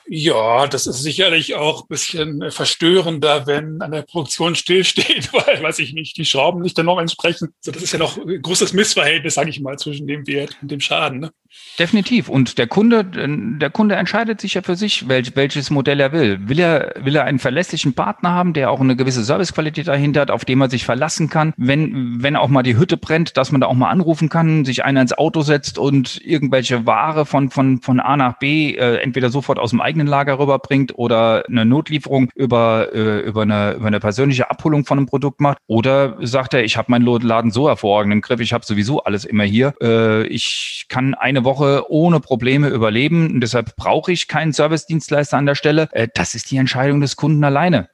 Ja, 0.09 0.69
das 0.69 0.87
ist 0.87 1.03
sicherlich 1.03 1.57
auch 1.57 1.83
ein 1.83 1.89
bisschen 1.89 2.51
verstörender, 2.53 3.47
wenn 3.49 3.83
an 3.83 3.91
der 3.91 4.03
Produktion 4.03 4.55
stillsteht, 4.55 5.33
weil, 5.33 5.63
weiß 5.63 5.81
ich 5.81 5.95
nicht, 5.95 6.17
die 6.17 6.25
Schrauben 6.25 6.63
nicht 6.63 6.77
der 6.77 6.85
Norm 6.85 7.01
entsprechen. 7.01 7.53
Also 7.59 7.73
das 7.73 7.83
ist 7.83 7.93
ja 7.93 7.99
noch 7.99 8.17
ein 8.17 8.41
großes 8.41 8.73
Missverhältnis, 8.73 9.35
sage 9.35 9.51
ich 9.51 9.61
mal, 9.61 9.79
zwischen 9.79 10.07
dem 10.07 10.27
Wert 10.27 10.57
und 10.63 10.71
dem 10.71 10.81
Schaden. 10.81 11.21
Ne? 11.21 11.33
Definitiv. 11.79 12.29
Und 12.29 12.59
der 12.59 12.67
Kunde, 12.67 13.05
der 13.05 13.71
Kunde 13.71 13.97
entscheidet 13.97 14.41
sich 14.41 14.55
ja 14.55 14.63
für 14.63 14.77
sich, 14.77 15.09
welch, 15.09 15.37
welches 15.37 15.71
Modell 15.71 16.01
er 16.01 16.13
will. 16.13 16.49
Will 16.49 16.61
er, 16.61 16.95
will 17.01 17.17
er 17.17 17.25
einen 17.25 17.39
verlässlichen 17.39 17.95
Partner 17.95 18.31
haben, 18.33 18.53
der 18.53 18.71
auch 18.71 18.81
eine 18.81 18.97
gewisse 18.97 19.25
Servicequalität 19.25 19.89
dahinter 19.89 20.23
hat, 20.23 20.31
auf 20.31 20.45
den 20.45 20.59
man 20.59 20.71
sich 20.71 20.85
verlassen 20.85 21.29
kann, 21.29 21.53
wenn, 21.57 22.23
wenn 22.23 22.37
auch 22.37 22.49
mal 22.49 22.63
die 22.63 22.79
Hütte 22.79 22.97
brennt, 22.97 23.37
dass 23.37 23.53
man 23.53 23.61
da 23.61 23.67
auch 23.67 23.75
mal 23.75 23.91
anrufen 23.91 24.29
kann, 24.29 24.65
sich 24.65 24.85
einer 24.85 25.03
ins 25.03 25.13
Auto 25.13 25.43
setzt 25.43 25.79
und 25.79 26.21
irgendwelche 26.25 26.87
Ware 26.87 27.27
von, 27.27 27.51
von, 27.51 27.81
von 27.83 28.01
A 28.01 28.17
nach 28.17 28.39
B 28.39 28.75
äh, 28.75 28.97
entweder 28.97 29.31
sofort 29.31 29.59
aus 29.59 29.71
dem 29.71 29.81
eigenen 29.81 29.97
eigenen 29.97 30.07
Lager 30.07 30.39
rüberbringt 30.39 30.93
oder 30.97 31.45
eine 31.49 31.65
Notlieferung 31.65 32.31
über, 32.35 32.89
äh, 32.93 33.21
über, 33.21 33.43
eine, 33.43 33.73
über 33.73 33.87
eine 33.87 34.01
persönliche 34.01 34.51
Abholung 34.51 34.85
von 34.85 34.99
einem 34.99 35.07
Produkt 35.07 35.41
macht. 35.41 35.59
Oder 35.67 36.17
sagt 36.21 36.55
er, 36.55 36.65
ich 36.65 36.77
habe 36.77 36.91
meinen 36.91 37.07
Laden 37.07 37.51
so 37.51 37.69
hervorragend 37.69 38.13
im 38.13 38.21
Griff, 38.21 38.41
ich 38.41 38.53
habe 38.53 38.65
sowieso 38.65 39.03
alles 39.03 39.25
immer 39.25 39.45
hier. 39.45 39.75
Äh, 39.81 40.27
ich 40.27 40.87
kann 40.89 41.15
eine 41.15 41.45
Woche 41.47 41.91
ohne 41.91 42.21
Probleme 42.21 42.69
überleben 42.69 43.31
und 43.31 43.41
deshalb 43.41 43.75
brauche 43.77 44.13
ich 44.13 44.29
keinen 44.29 44.53
Servicedienstleister 44.53 45.39
an 45.39 45.47
der 45.47 45.55
Stelle. 45.55 45.89
Äh, 45.93 46.09
das 46.15 46.35
ist 46.35 46.51
die 46.51 46.59
Entscheidung 46.59 47.01
des 47.01 47.17
Kunden 47.17 47.43
alleine 47.43 47.89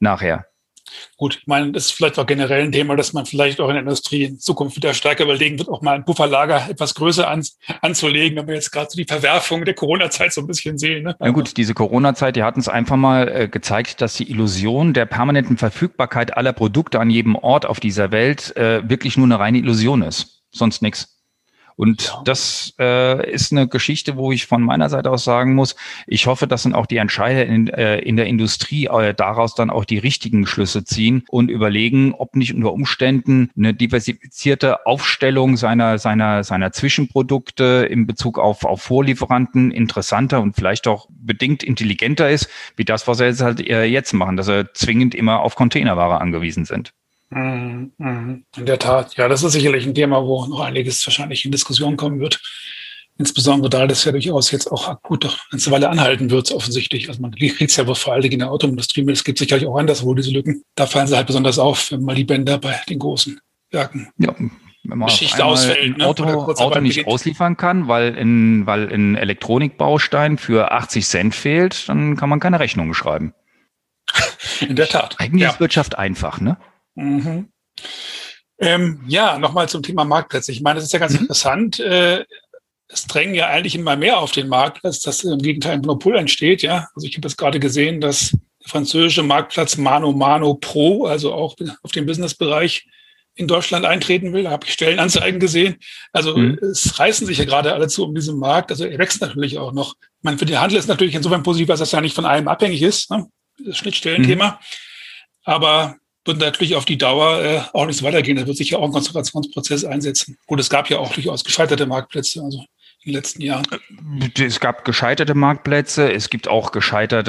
nachher. 0.00 0.46
Gut, 1.16 1.38
ich 1.40 1.46
meine, 1.46 1.72
das 1.72 1.86
ist 1.86 1.92
vielleicht 1.92 2.18
auch 2.18 2.26
generell 2.26 2.62
ein 2.62 2.72
Thema, 2.72 2.96
dass 2.96 3.12
man 3.12 3.24
vielleicht 3.24 3.60
auch 3.60 3.68
in 3.68 3.74
der 3.74 3.82
Industrie 3.82 4.24
in 4.24 4.38
Zukunft 4.38 4.76
wieder 4.76 4.94
stärker 4.94 5.24
überlegen 5.24 5.58
wird, 5.58 5.68
auch 5.68 5.80
mal 5.80 5.94
ein 5.94 6.04
Pufferlager 6.04 6.68
etwas 6.68 6.94
größer 6.94 7.28
an, 7.28 7.42
anzulegen, 7.80 8.36
wenn 8.38 8.46
wir 8.48 8.54
jetzt 8.54 8.70
gerade 8.70 8.90
so 8.90 8.96
die 8.96 9.06
Verwerfung 9.06 9.64
der 9.64 9.74
Corona-Zeit 9.74 10.32
so 10.32 10.40
ein 10.40 10.46
bisschen 10.46 10.78
sehen. 10.78 11.04
Ne? 11.04 11.16
Ja 11.20 11.30
gut, 11.30 11.56
diese 11.56 11.74
Corona-Zeit, 11.74 12.36
die 12.36 12.42
hat 12.42 12.56
uns 12.56 12.68
einfach 12.68 12.96
mal 12.96 13.28
äh, 13.28 13.48
gezeigt, 13.48 14.00
dass 14.00 14.14
die 14.14 14.30
Illusion 14.30 14.92
der 14.92 15.06
permanenten 15.06 15.56
Verfügbarkeit 15.56 16.36
aller 16.36 16.52
Produkte 16.52 17.00
an 17.00 17.10
jedem 17.10 17.36
Ort 17.36 17.66
auf 17.66 17.80
dieser 17.80 18.10
Welt 18.10 18.56
äh, 18.56 18.88
wirklich 18.88 19.16
nur 19.16 19.26
eine 19.26 19.38
reine 19.38 19.58
Illusion 19.58 20.02
ist. 20.02 20.42
Sonst 20.50 20.82
nichts. 20.82 21.13
Und 21.76 22.04
ja. 22.04 22.22
das 22.24 22.74
äh, 22.78 23.30
ist 23.30 23.52
eine 23.52 23.68
Geschichte, 23.68 24.16
wo 24.16 24.32
ich 24.32 24.46
von 24.46 24.62
meiner 24.62 24.88
Seite 24.88 25.10
aus 25.10 25.24
sagen 25.24 25.54
muss, 25.54 25.74
ich 26.06 26.26
hoffe, 26.26 26.46
dass 26.46 26.62
dann 26.62 26.74
auch 26.74 26.86
die 26.86 26.98
Entscheider 26.98 27.46
in, 27.46 27.68
äh, 27.68 27.98
in 27.98 28.16
der 28.16 28.26
Industrie 28.26 28.86
äh, 28.86 29.14
daraus 29.14 29.54
dann 29.54 29.70
auch 29.70 29.84
die 29.84 29.98
richtigen 29.98 30.46
Schlüsse 30.46 30.84
ziehen 30.84 31.24
und 31.28 31.50
überlegen, 31.50 32.14
ob 32.14 32.36
nicht 32.36 32.54
unter 32.54 32.72
Umständen 32.72 33.50
eine 33.56 33.74
diversifizierte 33.74 34.86
Aufstellung 34.86 35.56
seiner, 35.56 35.98
seiner, 35.98 36.44
seiner 36.44 36.72
Zwischenprodukte 36.72 37.86
in 37.90 38.06
Bezug 38.06 38.38
auf, 38.38 38.64
auf 38.64 38.82
Vorlieferanten 38.82 39.70
interessanter 39.70 40.40
und 40.40 40.54
vielleicht 40.54 40.86
auch 40.86 41.08
bedingt 41.10 41.62
intelligenter 41.62 42.30
ist, 42.30 42.48
wie 42.76 42.84
das, 42.84 43.08
was 43.08 43.20
er 43.20 43.28
jetzt 43.28 43.42
halt 43.42 43.60
äh, 43.66 43.84
jetzt 43.84 44.12
machen, 44.12 44.36
dass 44.36 44.48
er 44.48 44.72
zwingend 44.74 45.14
immer 45.14 45.40
auf 45.40 45.56
Containerware 45.56 46.20
angewiesen 46.20 46.64
sind. 46.64 46.92
Mhm, 47.34 47.92
mhm. 47.98 48.44
In 48.56 48.66
der 48.66 48.78
Tat, 48.78 49.16
ja, 49.16 49.28
das 49.28 49.42
ist 49.42 49.52
sicherlich 49.52 49.86
ein 49.86 49.94
Thema, 49.94 50.24
wo 50.24 50.46
noch 50.46 50.60
einiges 50.60 51.04
wahrscheinlich 51.06 51.44
in 51.44 51.50
Diskussion 51.50 51.96
kommen 51.96 52.20
wird. 52.20 52.40
Insbesondere 53.18 53.70
da 53.70 53.86
das 53.86 54.04
ja 54.04 54.12
durchaus 54.12 54.50
jetzt 54.50 54.70
auch 54.70 54.88
akut 54.88 55.24
doch 55.24 55.38
eine 55.52 55.60
Weile 55.70 55.88
anhalten 55.88 56.30
wird, 56.30 56.50
offensichtlich. 56.52 57.08
Also 57.08 57.20
man 57.22 57.32
kriegt 57.32 57.60
es 57.60 57.76
ja 57.76 57.86
wohl 57.86 57.94
vor 57.94 58.12
allem 58.12 58.30
in 58.30 58.40
der 58.40 58.50
Autoindustrie 58.50 59.02
mit. 59.02 59.16
Es 59.16 59.24
gibt 59.24 59.38
sicherlich 59.38 59.66
auch 59.66 59.76
anderswo 59.76 60.14
diese 60.14 60.30
Lücken. 60.30 60.64
Da 60.74 60.86
fallen 60.86 61.06
sie 61.06 61.16
halt 61.16 61.26
besonders 61.26 61.58
auf, 61.58 61.92
wenn 61.92 62.02
mal 62.02 62.14
die 62.14 62.24
Bänder 62.24 62.58
bei 62.58 62.80
den 62.88 62.98
großen 62.98 63.40
Werken 63.70 64.08
ja. 64.18 64.34
Wenn 64.86 64.98
man 64.98 65.08
Geschichte 65.08 65.42
ausfällt, 65.44 65.96
ne? 65.96 66.06
Auto, 66.06 66.24
Auto 66.24 66.80
nicht 66.80 66.96
beginnt. 66.96 67.06
ausliefern 67.06 67.56
kann, 67.56 67.88
weil 67.88 68.14
in, 68.16 68.66
weil 68.66 68.90
in 68.92 69.16
Elektronikbaustein 69.16 70.36
für 70.36 70.72
80 70.72 71.06
Cent 71.06 71.34
fehlt, 71.34 71.88
dann 71.88 72.16
kann 72.16 72.28
man 72.28 72.38
keine 72.38 72.60
Rechnung 72.60 72.92
schreiben. 72.92 73.32
In 74.60 74.76
der 74.76 74.88
Tat. 74.88 75.16
Eigentlich 75.18 75.42
ja. 75.42 75.50
ist 75.50 75.60
Wirtschaft 75.60 75.96
einfach, 75.96 76.40
ne? 76.40 76.58
Mhm. 76.94 77.48
Ähm, 78.58 79.04
ja, 79.08 79.38
nochmal 79.38 79.68
zum 79.68 79.82
Thema 79.82 80.04
Marktplätze. 80.04 80.52
Ich 80.52 80.62
meine, 80.62 80.76
das 80.76 80.84
ist 80.84 80.92
ja 80.92 80.98
ganz 80.98 81.14
mhm. 81.14 81.20
interessant. 81.20 81.80
Äh, 81.80 82.24
es 82.88 83.06
drängen 83.06 83.34
ja 83.34 83.48
eigentlich 83.48 83.74
immer 83.74 83.96
mehr 83.96 84.18
auf 84.18 84.32
den 84.32 84.48
Markt, 84.48 84.84
als 84.84 85.00
dass 85.00 85.24
im 85.24 85.38
Gegenteil 85.38 85.72
ein 85.72 85.80
Monopol 85.80 86.16
entsteht. 86.16 86.62
Ja, 86.62 86.88
also 86.94 87.06
ich 87.06 87.16
habe 87.16 87.26
jetzt 87.26 87.36
gerade 87.36 87.58
gesehen, 87.58 88.00
dass 88.00 88.30
der 88.30 88.68
französische 88.68 89.22
Marktplatz 89.22 89.76
Mano 89.76 90.12
Mano 90.12 90.54
Pro, 90.54 91.06
also 91.06 91.32
auch 91.32 91.56
auf 91.82 91.92
dem 91.92 92.06
Businessbereich 92.06 92.86
in 93.36 93.48
Deutschland 93.48 93.84
eintreten 93.84 94.32
will. 94.32 94.44
Da 94.44 94.50
habe 94.50 94.66
ich 94.66 94.72
Stellenanzeigen 94.72 95.40
gesehen. 95.40 95.76
Also 96.12 96.36
mhm. 96.36 96.58
es 96.62 96.98
reißen 96.98 97.26
sich 97.26 97.38
ja 97.38 97.44
gerade 97.44 97.72
alle 97.72 97.88
zu 97.88 98.04
um 98.04 98.14
diesen 98.14 98.38
Markt. 98.38 98.70
Also 98.70 98.84
er 98.84 98.98
wächst 98.98 99.20
natürlich 99.20 99.58
auch 99.58 99.72
noch. 99.72 99.94
Ich 100.00 100.22
meine, 100.22 100.38
für 100.38 100.46
den 100.46 100.60
Handel 100.60 100.78
ist 100.78 100.86
natürlich 100.86 101.14
insofern 101.14 101.42
positiv, 101.42 101.68
dass 101.68 101.80
das 101.80 101.92
ja 101.92 102.00
nicht 102.00 102.14
von 102.14 102.26
einem 102.26 102.48
abhängig 102.48 102.80
ist, 102.82 103.10
ne? 103.10 103.26
das 103.64 103.76
Schnittstellenthema. 103.76 104.50
Mhm. 104.50 104.56
Aber 105.44 105.96
wird 106.24 106.38
natürlich 106.38 106.76
auf 106.76 106.84
die 106.84 106.98
Dauer 106.98 107.42
äh, 107.42 107.60
auch 107.72 107.86
nicht 107.86 107.98
so 107.98 108.04
weitergehen. 108.04 108.36
Da 108.36 108.46
wird 108.46 108.56
sich 108.56 108.70
ja 108.70 108.78
auch 108.78 108.84
ein 108.84 108.92
Konzentrationsprozess 108.92 109.84
einsetzen. 109.84 110.38
Gut, 110.46 110.60
es 110.60 110.70
gab 110.70 110.88
ja 110.88 110.98
auch 110.98 111.12
durchaus 111.12 111.44
gescheiterte 111.44 111.86
Marktplätze. 111.86 112.42
Also 112.42 112.64
in 113.04 113.12
den 113.12 113.18
letzten 113.18 113.42
Jahren? 113.42 113.66
Es 114.38 114.60
gab 114.60 114.84
gescheiterte 114.84 115.34
Marktplätze, 115.34 116.10
es 116.10 116.30
gibt 116.30 116.48
auch 116.48 116.72
gescheiterte 116.72 117.28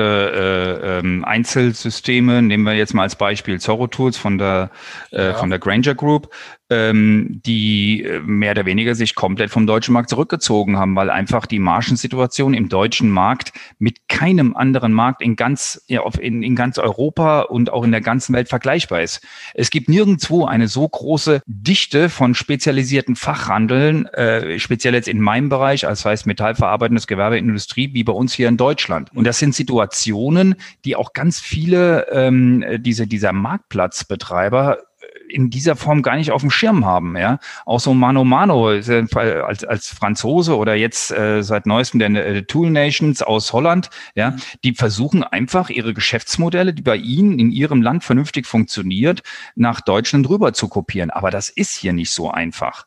äh, 0.81 0.99
ähm, 0.99 1.25
Einzelsysteme. 1.25 2.41
Nehmen 2.41 2.63
wir 2.63 2.75
jetzt 2.75 2.93
mal 2.93 3.03
als 3.03 3.17
Beispiel 3.17 3.59
Zorro 3.59 3.87
Tools 3.87 4.15
von 4.15 4.37
der, 4.37 4.71
äh, 5.11 5.25
ja. 5.25 5.33
von 5.33 5.49
der 5.49 5.59
Granger 5.59 5.93
Group 5.93 6.33
ähm, 6.69 7.41
die 7.45 8.03
äh, 8.03 8.19
mehr 8.21 8.51
oder 8.51 8.65
weniger 8.65 8.95
sich 8.95 9.13
komplett 9.13 9.51
vom 9.51 9.67
deutschen 9.67 9.93
Markt 9.93 10.09
zurückgezogen 10.09 10.77
haben, 10.77 10.95
weil 10.95 11.09
einfach 11.09 11.45
die 11.45 11.59
Margensituation 11.59 12.53
im 12.53 12.69
deutschen 12.69 13.09
Markt 13.09 13.53
mit 13.77 14.07
keinem 14.07 14.55
anderen 14.55 14.91
Markt 14.91 15.21
in 15.21 15.35
ganz, 15.35 15.83
ja, 15.87 16.01
in, 16.19 16.41
in 16.41 16.55
ganz 16.55 16.77
Europa 16.77 17.41
und 17.41 17.71
auch 17.71 17.83
in 17.83 17.91
der 17.91 18.01
ganzen 18.01 18.33
Welt 18.33 18.49
vergleichbar 18.49 19.01
ist. 19.01 19.21
Es 19.53 19.69
gibt 19.69 19.89
nirgendwo 19.89 20.45
eine 20.45 20.67
so 20.67 20.87
große 20.87 21.41
Dichte 21.45 22.09
von 22.09 22.33
spezialisierten 22.33 23.15
Fachhandeln, 23.15 24.07
äh, 24.07 24.57
speziell 24.57 24.95
jetzt 24.95 25.07
in 25.07 25.21
meinem 25.21 25.49
Bereich, 25.49 25.87
als 25.87 26.03
heißt 26.03 26.25
metallverarbeitendes 26.25 27.05
Gewerbe, 27.05 27.37
Industrie, 27.37 27.93
wie 27.93 28.03
bei 28.03 28.13
uns 28.13 28.33
hier 28.33 28.47
in 28.47 28.57
Deutschland. 28.57 29.11
Und 29.13 29.25
das 29.25 29.37
sind 29.37 29.53
Situationen, 29.53 30.55
die 30.83 30.95
auch 30.95 31.13
ganz 31.13 31.39
viele 31.39 32.07
ähm, 32.11 32.65
diese, 32.79 33.05
dieser 33.05 33.33
Marktplatzbetreiber 33.33 34.79
in 35.29 35.49
dieser 35.49 35.75
Form 35.75 36.01
gar 36.01 36.15
nicht 36.15 36.31
auf 36.31 36.41
dem 36.41 36.51
Schirm 36.51 36.85
haben. 36.85 37.17
Ja, 37.17 37.39
auch 37.65 37.79
so 37.79 37.93
Mano 37.93 38.23
Mano 38.23 38.67
als 38.67 39.63
als 39.63 39.87
Franzose 39.89 40.57
oder 40.57 40.75
jetzt 40.75 41.11
äh, 41.11 41.41
seit 41.43 41.65
neuestem 41.65 41.99
der 41.99 42.09
äh, 42.15 42.43
Tool 42.43 42.69
Nations 42.69 43.21
aus 43.21 43.53
Holland. 43.53 43.89
Ja, 44.15 44.31
mhm. 44.31 44.41
die 44.63 44.73
versuchen 44.73 45.23
einfach 45.23 45.69
ihre 45.69 45.93
Geschäftsmodelle, 45.93 46.73
die 46.73 46.81
bei 46.81 46.97
ihnen 46.97 47.39
in 47.39 47.51
ihrem 47.51 47.81
Land 47.81 48.03
vernünftig 48.03 48.45
funktioniert, 48.47 49.23
nach 49.55 49.81
Deutschland 49.81 50.29
rüber 50.29 50.53
zu 50.53 50.67
kopieren. 50.67 51.09
Aber 51.09 51.31
das 51.31 51.49
ist 51.49 51.75
hier 51.75 51.93
nicht 51.93 52.11
so 52.11 52.31
einfach 52.31 52.85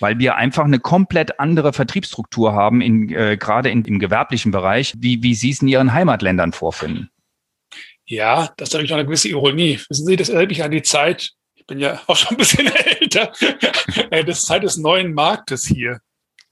weil 0.00 0.18
wir 0.18 0.36
einfach 0.36 0.64
eine 0.64 0.80
komplett 0.80 1.38
andere 1.38 1.72
Vertriebsstruktur 1.72 2.54
haben, 2.54 2.80
in, 2.80 3.10
äh, 3.10 3.36
gerade 3.36 3.70
in, 3.70 3.84
im 3.84 3.98
gewerblichen 3.98 4.50
Bereich, 4.50 4.94
wie, 4.98 5.22
wie 5.22 5.34
Sie 5.34 5.50
es 5.50 5.62
in 5.62 5.68
Ihren 5.68 5.92
Heimatländern 5.92 6.52
vorfinden. 6.52 7.10
Ja, 8.06 8.52
das 8.56 8.70
ist 8.70 8.72
natürlich 8.72 8.90
noch 8.90 8.96
eine 8.96 9.06
gewisse 9.06 9.28
Ironie. 9.28 9.78
Wissen 9.88 10.06
Sie, 10.06 10.16
das 10.16 10.30
erinnert 10.30 10.48
mich 10.48 10.64
an 10.64 10.72
die 10.72 10.82
Zeit, 10.82 11.32
bin 11.70 11.78
ja 11.78 12.00
auch 12.06 12.16
schon 12.16 12.32
ein 12.32 12.36
bisschen 12.36 12.66
älter, 13.00 13.32
äh, 14.10 14.24
das 14.24 14.40
ist 14.40 14.46
Zeit 14.46 14.62
des 14.62 14.76
neuen 14.76 15.14
Marktes 15.14 15.66
hier. 15.66 16.00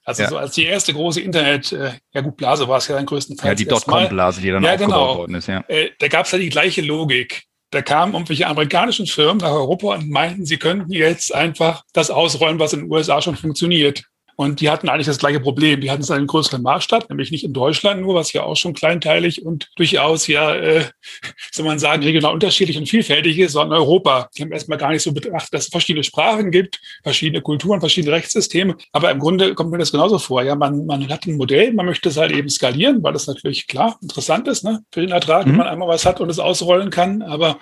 Also 0.05 0.23
ja. 0.23 0.29
so 0.31 0.39
als 0.39 0.55
die 0.55 0.65
erste 0.65 0.95
große 0.95 1.21
Internet, 1.21 1.73
äh, 1.73 1.93
ja 2.15 2.23
gut, 2.23 2.37
Blase 2.37 2.67
war 2.67 2.79
es 2.79 2.89
ja 2.89 2.95
dann 2.95 3.05
größtenteils. 3.05 3.47
Ja, 3.47 3.55
die 3.55 3.67
Dotcom-Blase, 3.67 4.41
die 4.41 4.51
dann 4.51 4.63
ja, 4.63 4.73
aufgebaut 4.73 4.93
genau. 4.93 5.17
worden 5.19 5.35
ist, 5.35 5.49
ja. 5.49 5.63
Äh, 5.69 5.91
da 5.99 6.09
gab 6.09 6.25
es 6.25 6.33
ja 6.33 6.39
die 6.39 6.49
gleiche 6.49 6.81
Logik. 6.81 7.43
Da 7.71 7.83
kamen 7.83 8.15
irgendwelche 8.15 8.47
amerikanischen 8.47 9.07
Firmen 9.07 9.39
nach 9.39 9.51
Europa 9.51 9.97
und 9.97 10.09
meinten, 10.09 10.47
sie 10.47 10.57
könnten 10.57 10.91
jetzt 10.91 11.35
einfach 11.35 11.83
das 11.93 12.11
ausrollen, 12.11 12.59
was 12.59 12.73
in 12.73 12.81
den 12.81 12.91
USA 12.91 13.21
schon 13.21 13.37
funktioniert. 13.37 14.05
Und 14.41 14.61
die 14.61 14.71
hatten 14.71 14.89
eigentlich 14.89 15.09
das 15.09 15.19
gleiche 15.19 15.41
Problem. 15.41 15.81
Die 15.81 15.91
hatten 15.91 16.03
es 16.03 16.13
einen 16.13 16.29
größeren 16.29 16.63
Maßstab, 16.63 17.11
nämlich 17.11 17.33
nicht 17.33 17.43
in 17.43 17.53
Deutschland 17.53 18.01
nur, 18.01 18.15
was 18.15 18.33
ja 18.33 18.45
auch 18.45 18.55
schon 18.55 18.73
kleinteilig 18.73 19.45
und 19.45 19.69
durchaus 19.75 20.29
ja, 20.29 20.55
äh, 20.55 20.85
soll 21.53 21.67
man 21.67 21.81
sagen, 21.81 22.05
regional 22.05 22.35
unterschiedlich 22.35 22.79
und 22.79 22.89
vielfältig 22.89 23.37
ist, 23.41 23.55
sondern 23.55 23.81
Europa. 23.81 24.31
Die 24.37 24.43
haben 24.43 24.53
erstmal 24.53 24.79
gar 24.79 24.91
nicht 24.93 25.03
so 25.03 25.11
betrachtet, 25.13 25.53
dass 25.55 25.65
es 25.65 25.71
verschiedene 25.71 26.05
Sprachen 26.05 26.53
gibt, 26.53 26.79
verschiedene 27.03 27.43
Kulturen, 27.43 27.81
verschiedene 27.81 28.15
Rechtssysteme. 28.15 28.77
Aber 28.93 29.11
im 29.11 29.19
Grunde 29.19 29.57
kommt 29.57 29.73
mir 29.73 29.79
das 29.79 29.91
genauso 29.91 30.21
vor. 30.21 30.45
Ja, 30.45 30.55
man, 30.55 30.87
man 30.87 31.09
hat 31.09 31.27
ein 31.27 31.37
Modell, 31.37 31.73
man 31.73 31.87
möchte 31.87 32.09
es 32.09 32.17
halt 32.17 32.31
eben 32.31 32.49
skalieren, 32.49 33.03
weil 33.03 33.15
das 33.15 33.27
natürlich 33.27 33.67
klar 33.67 33.99
interessant 34.01 34.47
ist, 34.47 34.63
ne, 34.63 34.85
für 34.93 35.01
den 35.01 35.11
Ertrag, 35.11 35.47
mhm. 35.47 35.51
wenn 35.51 35.57
man 35.57 35.67
einmal 35.67 35.89
was 35.89 36.07
hat 36.07 36.21
und 36.21 36.31
es 36.31 36.39
ausrollen 36.39 36.91
kann. 36.91 37.23
Aber 37.23 37.59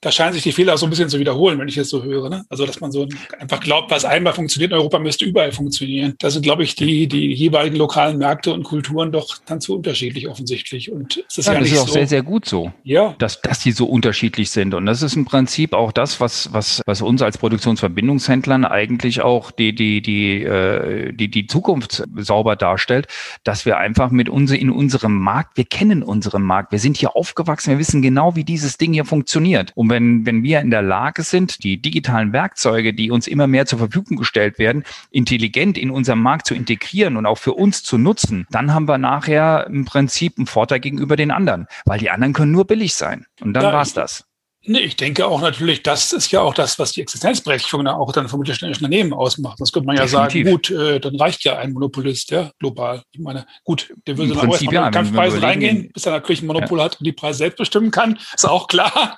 da 0.00 0.12
scheinen 0.12 0.32
sich 0.32 0.44
die 0.44 0.52
Fehler 0.52 0.74
auch 0.74 0.78
so 0.78 0.86
ein 0.86 0.90
bisschen 0.90 1.08
zu 1.08 1.18
wiederholen, 1.18 1.58
wenn 1.58 1.66
ich 1.66 1.76
es 1.76 1.88
so 1.90 2.04
höre. 2.04 2.30
Ne? 2.30 2.44
Also, 2.48 2.64
dass 2.64 2.80
man 2.80 2.92
so 2.92 3.08
einfach 3.40 3.58
glaubt, 3.58 3.90
was 3.90 4.04
einmal 4.04 4.32
funktioniert 4.32 4.70
in 4.70 4.78
Europa, 4.78 5.00
müsste 5.00 5.24
überall 5.24 5.50
funktionieren. 5.50 6.14
Da 6.20 6.30
sind, 6.30 6.42
glaube 6.42 6.62
ich, 6.62 6.76
die, 6.76 7.08
die 7.08 7.32
jeweiligen 7.32 7.76
lokalen 7.76 8.18
Märkte 8.18 8.52
und 8.52 8.62
Kulturen 8.62 9.10
doch 9.10 9.38
dann 9.46 9.60
zu 9.60 9.74
unterschiedlich 9.74 10.28
offensichtlich. 10.28 10.92
Und 10.92 11.24
es 11.28 11.38
ist 11.38 11.46
ja, 11.46 11.54
ja 11.54 11.60
das 11.60 11.72
ist 11.72 11.78
auch 11.80 11.88
so, 11.88 11.94
sehr, 11.94 12.06
sehr 12.06 12.22
gut 12.22 12.44
so, 12.44 12.72
ja. 12.84 13.16
dass, 13.18 13.40
dass 13.40 13.58
die 13.58 13.72
so 13.72 13.86
unterschiedlich 13.86 14.50
sind. 14.50 14.72
Und 14.72 14.86
das 14.86 15.02
ist 15.02 15.16
im 15.16 15.24
Prinzip 15.24 15.72
auch 15.72 15.90
das, 15.90 16.20
was, 16.20 16.52
was, 16.52 16.80
was 16.86 17.02
uns 17.02 17.20
als 17.20 17.36
Produktionsverbindungshändlern 17.38 18.64
eigentlich 18.64 19.22
auch 19.22 19.50
die, 19.50 19.74
die, 19.74 20.00
die, 20.00 20.44
äh, 20.44 21.12
die, 21.12 21.28
die 21.28 21.48
Zukunft 21.48 22.04
sauber 22.16 22.54
darstellt, 22.54 23.08
dass 23.42 23.66
wir 23.66 23.78
einfach 23.78 24.12
mit 24.12 24.28
uns 24.28 24.52
in 24.52 24.70
unserem 24.70 25.16
Markt, 25.16 25.56
wir 25.56 25.64
kennen 25.64 26.04
unseren 26.04 26.42
Markt, 26.42 26.70
wir 26.70 26.78
sind 26.78 26.96
hier 26.96 27.16
aufgewachsen, 27.16 27.70
wir 27.70 27.78
wissen 27.80 28.00
genau, 28.00 28.36
wie 28.36 28.44
dieses 28.44 28.78
Ding 28.78 28.92
hier 28.92 29.04
funktioniert. 29.04 29.72
Und 29.74 29.87
wenn, 29.90 30.26
wenn 30.26 30.42
wir 30.42 30.60
in 30.60 30.70
der 30.70 30.82
Lage 30.82 31.22
sind, 31.22 31.64
die 31.64 31.80
digitalen 31.80 32.32
Werkzeuge, 32.32 32.94
die 32.94 33.10
uns 33.10 33.26
immer 33.26 33.46
mehr 33.46 33.66
zur 33.66 33.78
Verfügung 33.78 34.16
gestellt 34.16 34.58
werden, 34.58 34.84
intelligent 35.10 35.78
in 35.78 35.90
unserem 35.90 36.20
Markt 36.20 36.46
zu 36.46 36.54
integrieren 36.54 37.16
und 37.16 37.26
auch 37.26 37.38
für 37.38 37.54
uns 37.54 37.82
zu 37.82 37.98
nutzen, 37.98 38.46
dann 38.50 38.74
haben 38.74 38.88
wir 38.88 38.98
nachher 38.98 39.66
im 39.66 39.84
Prinzip 39.84 40.34
einen 40.36 40.46
Vorteil 40.46 40.80
gegenüber 40.80 41.16
den 41.16 41.30
anderen, 41.30 41.66
weil 41.84 41.98
die 41.98 42.10
anderen 42.10 42.32
können 42.32 42.52
nur 42.52 42.66
billig 42.66 42.94
sein. 42.94 43.26
Und 43.40 43.54
dann 43.54 43.64
ja, 43.64 43.72
war's 43.72 43.94
das. 43.94 44.27
Nee, 44.68 44.80
ich 44.80 44.96
denke 44.96 45.26
auch 45.26 45.40
natürlich, 45.40 45.82
das 45.82 46.12
ist 46.12 46.30
ja 46.30 46.42
auch 46.42 46.52
das, 46.52 46.78
was 46.78 46.92
die 46.92 47.00
Existenzberechtigung 47.00 47.86
dann 47.86 47.94
auch 47.94 48.12
dann 48.12 48.28
vom 48.28 48.40
mittelständischen 48.40 48.84
Unternehmen 48.84 49.14
ausmacht. 49.14 49.58
Das 49.58 49.72
könnte 49.72 49.86
man 49.86 49.96
ja 49.96 50.02
Definitiv. 50.02 50.44
sagen, 50.44 50.50
gut, 50.50 50.70
äh, 50.70 51.00
dann 51.00 51.16
reicht 51.16 51.42
ja 51.44 51.56
ein 51.56 51.72
Monopolist, 51.72 52.30
ja, 52.30 52.50
global. 52.58 53.02
Ich 53.12 53.20
meine, 53.20 53.46
gut, 53.64 53.94
der 54.06 54.18
würde 54.18 54.34
dann 54.34 54.46
auch 54.46 54.52
erstmal 54.52 54.74
ja, 54.74 54.84
mit 54.84 54.94
Kampfpreisen 54.94 55.40
reingehen, 55.40 55.90
bis 55.90 56.04
er 56.04 56.12
natürlich 56.12 56.42
ein 56.42 56.48
Monopol 56.48 56.78
ja. 56.78 56.84
hat 56.84 57.00
und 57.00 57.04
die 57.06 57.12
Preise 57.12 57.38
selbst 57.38 57.56
bestimmen 57.56 57.90
kann. 57.90 58.18
Ist 58.34 58.46
auch 58.46 58.68
klar. 58.68 59.16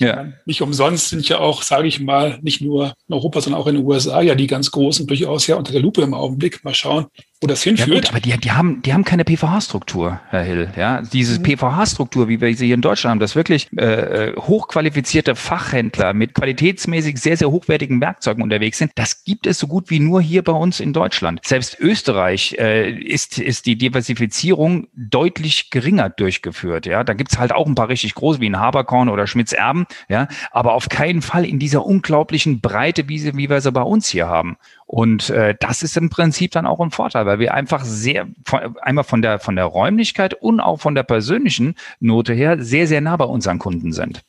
Ja. 0.00 0.32
Nicht 0.46 0.62
umsonst 0.62 1.10
sind 1.10 1.28
ja 1.28 1.38
auch, 1.38 1.62
sage 1.62 1.86
ich 1.86 2.00
mal, 2.00 2.40
nicht 2.42 2.60
nur 2.60 2.94
in 3.06 3.14
Europa, 3.14 3.40
sondern 3.40 3.62
auch 3.62 3.68
in 3.68 3.76
den 3.76 3.86
USA 3.86 4.20
ja 4.20 4.34
die 4.34 4.48
ganz 4.48 4.72
großen 4.72 5.06
durchaus 5.06 5.46
ja 5.46 5.54
unter 5.54 5.70
der 5.70 5.80
Lupe 5.80 6.02
im 6.02 6.12
Augenblick. 6.12 6.64
Mal 6.64 6.74
schauen, 6.74 7.06
wo 7.40 7.46
das 7.46 7.62
hinführt. 7.62 7.88
Ja 7.88 7.94
gut, 7.94 8.08
aber 8.08 8.20
die, 8.20 8.36
die, 8.36 8.50
haben, 8.50 8.82
die 8.82 8.92
haben 8.92 9.04
keine 9.04 9.24
PVH-Struktur, 9.24 10.20
Herr 10.28 10.42
Hill. 10.42 10.70
Ja, 10.76 11.02
diese 11.02 11.38
mhm. 11.38 11.44
PVH-Struktur, 11.44 12.28
wie 12.28 12.40
wir 12.40 12.54
sie 12.56 12.66
hier 12.66 12.74
in 12.74 12.80
Deutschland 12.80 13.12
haben, 13.12 13.20
das 13.20 13.36
wirklich 13.36 13.68
äh, 13.76 13.84
äh, 14.30 14.36
hochqualifizierte 14.36 15.36
Fachhändler 15.36 16.14
mit 16.14 16.34
qualitätsmäßig 16.34 17.18
sehr, 17.18 17.36
sehr 17.36 17.50
hochwertigen 17.50 18.00
Werkzeugen 18.00 18.42
unterwegs 18.42 18.78
sind, 18.78 18.90
das 18.96 19.22
gibt 19.22 19.46
es 19.46 19.58
so 19.58 19.68
gut 19.68 19.88
wie 19.90 20.00
nur 20.00 20.20
hier 20.20 20.42
bei 20.42 20.52
uns 20.52 20.80
in 20.80 20.92
Deutschland. 20.92 21.40
Selbst 21.44 21.78
Österreich 21.78 22.56
äh, 22.58 22.90
ist, 22.90 23.38
ist 23.38 23.66
die 23.66 23.78
Diversifizierung 23.78 24.88
deutlich 24.96 25.70
geringer 25.70 26.10
durchgeführt. 26.10 26.86
Ja, 26.86 27.04
da 27.04 27.14
gibt's 27.14 27.38
halt 27.38 27.52
auch 27.52 27.66
ein 27.66 27.76
paar 27.76 27.88
richtig 27.88 28.14
große 28.14 28.40
wie 28.40 28.48
ein 28.48 28.58
Haberkorn 28.58 29.08
oder 29.08 29.28
Schmitz 29.28 29.52
Erben, 29.52 29.86
ja, 30.08 30.26
aber 30.50 30.72
auf 30.72 30.88
keinen 30.88 31.22
Fall 31.22 31.44
in 31.44 31.60
dieser 31.60 31.86
unglaublichen 31.86 32.60
Breite, 32.60 33.08
wie, 33.08 33.18
sie, 33.20 33.36
wie 33.36 33.48
wir 33.48 33.60
sie 33.60 33.70
bei 33.70 33.82
uns 33.82 34.08
hier 34.08 34.26
haben. 34.26 34.56
Und 34.88 35.28
äh, 35.28 35.54
das 35.60 35.82
ist 35.82 35.98
im 35.98 36.08
Prinzip 36.08 36.52
dann 36.52 36.64
auch 36.64 36.80
ein 36.80 36.90
Vorteil, 36.90 37.26
weil 37.26 37.38
wir 37.38 37.52
einfach 37.52 37.84
sehr, 37.84 38.26
von, 38.46 38.74
einmal 38.80 39.04
von 39.04 39.20
der, 39.20 39.38
von 39.38 39.54
der 39.54 39.66
Räumlichkeit 39.66 40.32
und 40.32 40.60
auch 40.60 40.80
von 40.80 40.94
der 40.94 41.02
persönlichen 41.02 41.74
Note 42.00 42.32
her 42.32 42.56
sehr, 42.58 42.86
sehr 42.86 43.02
nah 43.02 43.14
bei 43.18 43.26
unseren 43.26 43.58
Kunden 43.58 43.92
sind. 43.92 44.22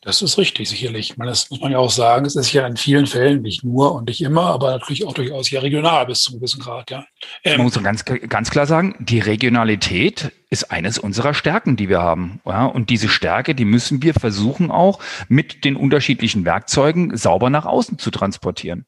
Das 0.00 0.20
ist 0.20 0.36
richtig, 0.36 0.68
sicherlich. 0.68 1.16
Man, 1.16 1.28
das 1.28 1.48
muss 1.48 1.60
man 1.60 1.70
ja 1.70 1.78
auch 1.78 1.92
sagen. 1.92 2.26
Es 2.26 2.34
ist 2.34 2.52
ja 2.52 2.66
in 2.66 2.76
vielen 2.76 3.06
Fällen 3.06 3.42
nicht 3.42 3.62
nur 3.62 3.94
und 3.94 4.08
nicht 4.08 4.20
immer, 4.20 4.46
aber 4.46 4.72
natürlich 4.72 5.06
auch 5.06 5.14
durchaus 5.14 5.48
ja 5.50 5.60
regional 5.60 6.06
bis 6.06 6.22
zu 6.22 6.32
einem 6.32 6.40
gewissen 6.40 6.60
Grad, 6.60 6.90
ja. 6.90 7.04
Ähm, 7.44 7.58
man 7.58 7.66
muss 7.66 7.80
ganz, 7.80 8.04
ganz 8.04 8.50
klar 8.50 8.66
sagen, 8.66 8.96
die 8.98 9.20
Regionalität 9.20 10.32
ist 10.48 10.72
eines 10.72 10.98
unserer 10.98 11.34
Stärken, 11.34 11.76
die 11.76 11.88
wir 11.88 12.00
haben. 12.00 12.40
Ja, 12.44 12.64
und 12.64 12.90
diese 12.90 13.08
Stärke, 13.08 13.54
die 13.54 13.64
müssen 13.64 14.02
wir 14.02 14.14
versuchen 14.14 14.72
auch 14.72 14.98
mit 15.28 15.64
den 15.64 15.76
unterschiedlichen 15.76 16.44
Werkzeugen 16.44 17.16
sauber 17.16 17.48
nach 17.48 17.66
außen 17.66 17.98
zu 17.98 18.10
transportieren. 18.10 18.86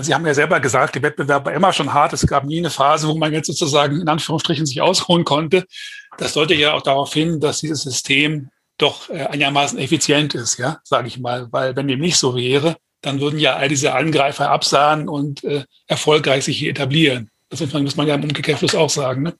Sie 0.00 0.14
haben 0.14 0.26
ja 0.26 0.34
selber 0.34 0.58
gesagt, 0.58 0.96
die 0.96 1.02
Wettbewerb 1.02 1.44
war 1.44 1.52
immer 1.52 1.72
schon 1.72 1.92
hart. 1.92 2.12
Es 2.12 2.26
gab 2.26 2.44
nie 2.44 2.58
eine 2.58 2.70
Phase, 2.70 3.06
wo 3.06 3.14
man 3.14 3.32
jetzt 3.32 3.46
sozusagen 3.46 4.00
in 4.00 4.08
Anführungsstrichen 4.08 4.66
sich 4.66 4.80
ausruhen 4.80 5.24
konnte. 5.24 5.64
Das 6.18 6.32
sollte 6.32 6.54
ja 6.54 6.72
auch 6.72 6.82
darauf 6.82 7.12
hin, 7.12 7.40
dass 7.40 7.60
dieses 7.60 7.82
System 7.82 8.48
doch 8.78 9.08
äh, 9.10 9.26
einigermaßen 9.26 9.78
effizient 9.78 10.34
ist, 10.34 10.58
ja, 10.58 10.80
sage 10.82 11.08
ich 11.08 11.18
mal. 11.18 11.46
Weil 11.52 11.76
wenn 11.76 11.88
dem 11.88 12.00
nicht 12.00 12.16
so 12.16 12.34
wäre, 12.34 12.76
dann 13.00 13.20
würden 13.20 13.38
ja 13.38 13.56
all 13.56 13.68
diese 13.68 13.94
Angreifer 13.94 14.50
absahen 14.50 15.08
und 15.08 15.44
äh, 15.44 15.64
erfolgreich 15.86 16.44
sich 16.44 16.58
hier 16.58 16.70
etablieren. 16.70 17.30
Das 17.48 17.60
muss 17.60 17.72
man, 17.72 17.84
muss 17.84 17.96
man 17.96 18.08
ja 18.08 18.16
im 18.16 18.24
Umkehrschluss 18.24 18.74
auch 18.74 18.90
sagen. 18.90 19.22
Ne? 19.22 19.34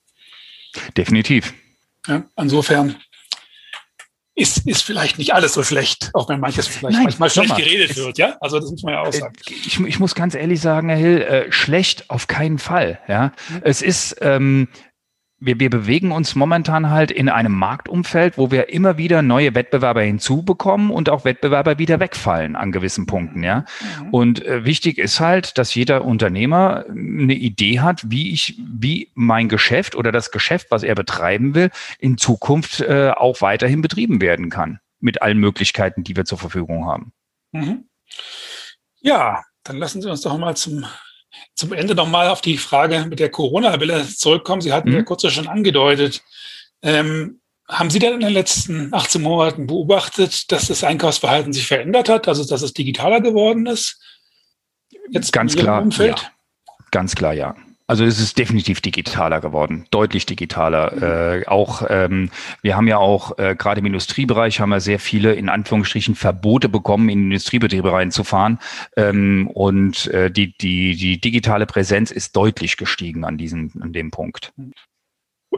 Definitiv. 0.97 1.53
Ja, 2.07 2.25
insofern 2.37 2.97
ist, 4.37 4.67
ist 4.67 4.83
vielleicht 4.83 5.19
nicht 5.19 5.33
alles 5.33 5.55
so 5.55 5.63
schlecht, 5.63 6.11
auch 6.13 6.29
wenn 6.29 6.41
manches 6.41 6.67
vielleicht 6.69 6.95
Nein, 6.97 7.05
manchmal 7.05 7.31
schlecht 7.31 7.49
mal, 7.49 7.57
geredet 7.57 7.97
wird, 7.97 8.19
ja? 8.19 8.37
Also 8.41 8.61
das 8.61 8.71
muss 8.71 8.83
man 8.83 8.93
ja 8.93 9.01
auch 9.01 9.09
äh, 9.09 9.19
sagen. 9.19 9.35
Ich, 9.49 9.81
ich 9.81 9.99
muss 9.99 10.15
ganz 10.15 10.35
ehrlich 10.35 10.61
sagen, 10.61 10.91
Herr 10.91 10.99
Hill, 10.99 11.23
äh, 11.23 11.53
schlecht 11.53 12.11
auf 12.11 12.27
keinen 12.27 12.59
Fall, 12.59 13.01
ja. 13.09 13.33
Mhm. 13.49 13.61
Es 13.63 13.81
ist, 13.81 14.17
ähm, 14.21 14.69
wir, 15.39 15.61
wir 15.61 15.69
bewegen 15.69 16.13
uns 16.13 16.35
momentan 16.35 16.91
halt 16.91 17.11
in 17.11 17.29
einem 17.29 17.53
Marktumfeld, 17.53 18.39
wo 18.39 18.51
wir 18.51 18.71
immer 18.71 18.97
wieder 18.97 19.21
neue 19.21 19.55
Wettbewerber 19.55 20.01
hinzubekommen 20.03 20.91
und 20.91 21.11
auch 21.11 21.25
Wettbewerber 21.25 21.79
wieder 21.79 22.01
wegfallen 22.01 22.57
an 22.57 22.73
gewissen 22.73 23.07
Punkten, 23.07 23.43
ja. 23.43 23.65
Mhm. 24.01 24.11
Und 24.11 24.45
äh, 24.45 24.65
wichtig 24.65 24.99
ist 24.99 25.21
halt, 25.21 25.59
dass 25.59 25.75
jeder 25.75 26.05
Unternehmer 26.05 26.87
eine 26.89 27.35
Idee 27.35 27.81
hat, 27.81 28.11
wie 28.11 28.33
ich, 28.33 28.59
wie 28.59 29.11
mein 29.15 29.49
Geschäft 29.49 29.95
oder 29.95 30.11
das 30.11 30.31
Geschäft, 30.31 30.71
was 30.71 30.83
er 30.83 30.95
betreiben 30.95 31.55
will, 31.55 31.71
in 31.99 32.17
Zukunft 32.17 32.81
äh, 32.81 33.11
auch 33.11 33.43
weiterhin 33.43 33.83
betrieben 33.83 34.23
werden 34.23 34.49
kann. 34.49 34.81
Mit 35.01 35.21
allen 35.21 35.39
Möglichkeiten, 35.39 36.03
die 36.03 36.17
wir 36.17 36.25
zur 36.25 36.39
Verfügung 36.39 36.87
haben. 36.87 37.13
Mhm. 37.53 37.85
Ja, 39.01 39.45
dann 39.65 39.77
lassen 39.77 40.01
Sie 40.01 40.11
uns 40.11 40.23
doch 40.23 40.39
mal 40.39 40.57
zum 40.57 40.87
zum 41.55 41.73
Ende 41.73 41.95
nochmal 41.95 42.29
auf 42.29 42.41
die 42.41 42.59
Frage 42.59 43.07
mit 43.09 43.19
der 43.19 43.31
Corona-Welle 43.31 44.07
zurückkommen. 44.09 44.61
Sie 44.61 44.73
hatten 44.73 44.91
mhm. 44.91 44.97
ja 44.97 45.03
kurz 45.03 45.31
schon 45.33 45.49
angedeutet. 45.49 46.23
Ähm, 46.83 47.41
haben 47.69 47.91
Sie 47.91 47.99
denn 47.99 48.15
in 48.15 48.21
den 48.21 48.33
letzten 48.33 48.95
18 48.95 49.23
Monaten 49.23 49.67
beobachtet, 49.67 50.53
dass 50.53 50.69
das 50.69 50.85
Einkaufsverhalten 50.85 51.53
sich 51.53 51.67
verändert 51.67 52.09
hat, 52.09 52.29
also 52.29 52.45
dass 52.47 52.63
es 52.63 52.73
digitaler 52.73 53.21
geworden 53.21 53.67
ist? 53.67 54.01
Jetzt 55.11 55.33
ganz 55.33 55.57
klar. 55.57 55.83
Umfeld? 55.83 56.21
Ja. 56.21 56.31
Ganz 56.93 57.15
klar, 57.15 57.33
ja. 57.33 57.57
Also 57.89 58.05
es 58.05 58.19
ist 58.19 58.37
definitiv 58.37 58.81
digitaler 58.81 59.41
geworden, 59.41 59.87
deutlich 59.93 60.27
digitaler. 60.27 61.41
Äh, 61.41 61.47
auch 61.47 61.83
ähm, 61.89 62.31
wir 62.61 62.77
haben 62.77 62.89
ja 62.89 62.99
auch 62.99 63.39
äh, 63.39 63.55
gerade 63.55 63.79
im 63.79 63.87
Industriebereich 63.87 64.59
haben 64.59 64.71
wir 64.71 64.81
sehr 64.81 64.99
viele 64.99 65.35
in 65.35 65.49
Anführungsstrichen 65.49 66.17
Verbote 66.17 66.69
bekommen, 66.69 67.09
in 67.09 67.25
Industriebetriebe 67.25 67.93
reinzufahren. 67.93 68.59
Ähm, 68.97 69.49
und 69.55 70.09
äh, 70.09 70.33
die 70.33 70.57
die 70.59 70.97
die 70.97 71.21
digitale 71.21 71.67
Präsenz 71.67 72.11
ist 72.11 72.35
deutlich 72.35 72.77
gestiegen 72.77 73.25
an 73.25 73.39
diesem 73.39 73.71
an 73.81 73.93
dem 73.93 74.11
Punkt. 74.11 74.53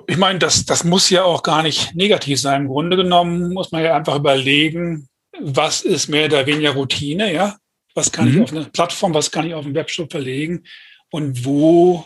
Ich 0.07 0.19
meine, 0.19 0.39
das 0.39 0.67
das 0.67 0.85
muss 0.85 1.09
ja 1.09 1.25
auch 1.25 1.43
gar 1.43 1.63
nicht 1.63 1.95
negativ 1.95 2.39
sein. 2.41 2.63
Im 2.63 2.69
Grunde 2.69 2.99
genommen 2.99 3.55
muss 3.55 3.73
man 3.73 3.83
ja 3.83 3.97
einfach 3.97 4.17
überlegen, 4.17 5.09
was 5.41 5.81
ist 5.81 6.09
mehr 6.09 6.27
oder 6.27 6.45
weniger 6.45 6.73
Routine, 6.73 7.33
ja? 7.33 7.57
Was 7.95 8.13
kann 8.13 8.29
mhm. 8.29 8.35
ich 8.35 8.43
auf 8.43 8.53
eine 8.53 8.65
Plattform, 8.67 9.15
was 9.15 9.31
kann 9.31 9.47
ich 9.47 9.55
auf 9.55 9.65
einen 9.65 9.75
Webshop 9.75 10.11
verlegen? 10.11 10.65
Und 11.11 11.47
wo 11.47 12.05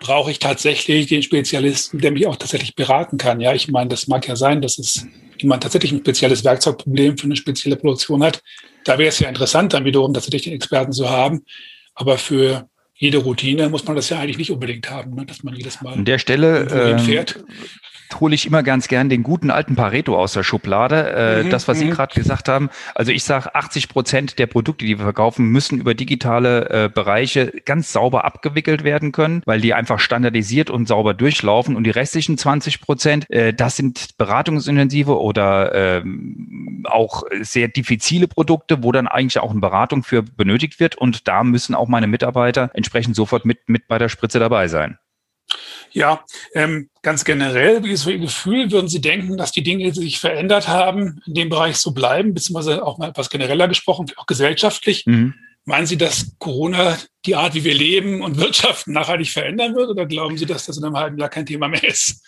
brauche 0.00 0.30
ich 0.30 0.38
tatsächlich 0.38 1.06
den 1.06 1.22
Spezialisten, 1.22 1.98
der 1.98 2.12
mich 2.12 2.26
auch 2.26 2.36
tatsächlich 2.36 2.74
beraten 2.74 3.18
kann. 3.18 3.40
Ja, 3.40 3.54
ich 3.54 3.68
meine, 3.68 3.88
das 3.88 4.06
mag 4.06 4.26
ja 4.28 4.36
sein, 4.36 4.60
dass 4.60 4.78
es 4.78 5.06
jemand 5.38 5.62
tatsächlich 5.62 5.92
ein 5.92 5.98
spezielles 5.98 6.44
Werkzeugproblem 6.44 7.18
für 7.18 7.24
eine 7.24 7.36
spezielle 7.36 7.76
Produktion 7.76 8.22
hat. 8.22 8.42
Da 8.84 8.98
wäre 8.98 9.08
es 9.08 9.18
ja 9.18 9.28
interessant, 9.28 9.72
dann 9.72 9.84
wiederum 9.84 10.14
tatsächlich 10.14 10.42
den 10.42 10.54
Experten 10.54 10.92
zu 10.92 11.10
haben. 11.10 11.44
Aber 11.94 12.18
für 12.18 12.68
jede 12.94 13.18
Routine 13.18 13.68
muss 13.68 13.84
man 13.84 13.96
das 13.96 14.08
ja 14.08 14.18
eigentlich 14.18 14.38
nicht 14.38 14.50
unbedingt 14.50 14.90
haben, 14.90 15.14
ne? 15.14 15.26
dass 15.26 15.42
man 15.42 15.54
jedes 15.54 15.82
Mal 15.82 15.94
an 15.94 16.04
der 16.04 16.18
Stelle 16.18 16.68
ähm, 16.70 16.98
fährt 16.98 17.44
hole 18.20 18.34
ich 18.34 18.46
immer 18.46 18.62
ganz 18.62 18.88
gern 18.88 19.08
den 19.08 19.22
guten 19.22 19.50
alten 19.50 19.76
Pareto 19.76 20.16
aus 20.16 20.32
der 20.32 20.42
Schublade. 20.42 21.10
Äh, 21.10 21.42
mhm, 21.44 21.50
das, 21.50 21.68
was 21.68 21.78
Sie 21.78 21.86
mhm. 21.86 21.90
gerade 21.90 22.14
gesagt 22.14 22.48
haben. 22.48 22.70
Also 22.94 23.12
ich 23.12 23.24
sage, 23.24 23.54
80 23.54 23.88
Prozent 23.88 24.38
der 24.38 24.46
Produkte, 24.46 24.84
die 24.84 24.98
wir 24.98 25.04
verkaufen, 25.04 25.46
müssen 25.46 25.80
über 25.80 25.94
digitale 25.94 26.68
äh, 26.70 26.88
Bereiche 26.88 27.52
ganz 27.64 27.92
sauber 27.92 28.24
abgewickelt 28.24 28.84
werden 28.84 29.12
können, 29.12 29.42
weil 29.44 29.60
die 29.60 29.74
einfach 29.74 30.00
standardisiert 30.00 30.70
und 30.70 30.88
sauber 30.88 31.14
durchlaufen. 31.14 31.76
Und 31.76 31.84
die 31.84 31.90
restlichen 31.90 32.38
20 32.38 32.80
Prozent, 32.80 33.30
äh, 33.30 33.52
das 33.52 33.76
sind 33.76 34.16
beratungsintensive 34.18 35.20
oder 35.20 35.74
ähm, 35.74 36.84
auch 36.84 37.24
sehr 37.40 37.68
diffizile 37.68 38.28
Produkte, 38.28 38.82
wo 38.82 38.92
dann 38.92 39.08
eigentlich 39.08 39.38
auch 39.38 39.50
eine 39.50 39.60
Beratung 39.60 40.02
für 40.02 40.22
benötigt 40.22 40.80
wird. 40.80 40.96
Und 40.96 41.28
da 41.28 41.44
müssen 41.44 41.74
auch 41.74 41.88
meine 41.88 42.06
Mitarbeiter 42.06 42.70
entsprechend 42.74 43.16
sofort 43.16 43.44
mit, 43.44 43.68
mit 43.68 43.88
bei 43.88 43.98
der 43.98 44.08
Spritze 44.08 44.38
dabei 44.38 44.68
sein. 44.68 44.98
Ja, 45.92 46.24
ähm, 46.54 46.90
ganz 47.02 47.24
generell, 47.24 47.82
wie 47.84 47.92
ist 47.92 48.06
Ihr 48.06 48.18
Gefühl? 48.18 48.70
Würden 48.70 48.88
Sie 48.88 49.00
denken, 49.00 49.36
dass 49.36 49.52
die 49.52 49.62
Dinge, 49.62 49.90
die 49.90 50.00
sich 50.00 50.18
verändert 50.18 50.68
haben, 50.68 51.22
in 51.26 51.34
dem 51.34 51.48
Bereich 51.48 51.76
so 51.76 51.92
bleiben, 51.92 52.34
beziehungsweise 52.34 52.84
auch 52.84 52.98
mal 52.98 53.10
etwas 53.10 53.30
genereller 53.30 53.68
gesprochen, 53.68 54.06
auch 54.16 54.26
gesellschaftlich? 54.26 55.06
Mhm. 55.06 55.34
Meinen 55.64 55.86
Sie, 55.86 55.96
dass 55.96 56.36
Corona 56.38 56.96
die 57.24 57.34
Art, 57.34 57.54
wie 57.54 57.64
wir 57.64 57.74
leben 57.74 58.22
und 58.22 58.36
wirtschaften, 58.38 58.92
nachhaltig 58.92 59.30
verändern 59.30 59.74
wird? 59.74 59.90
Oder 59.90 60.06
glauben 60.06 60.38
Sie, 60.38 60.46
dass 60.46 60.66
das 60.66 60.76
in 60.76 60.84
einem 60.84 60.96
halben 60.96 61.18
Jahr 61.18 61.28
kein 61.28 61.46
Thema 61.46 61.68
mehr 61.68 61.82
ist? 61.82 62.22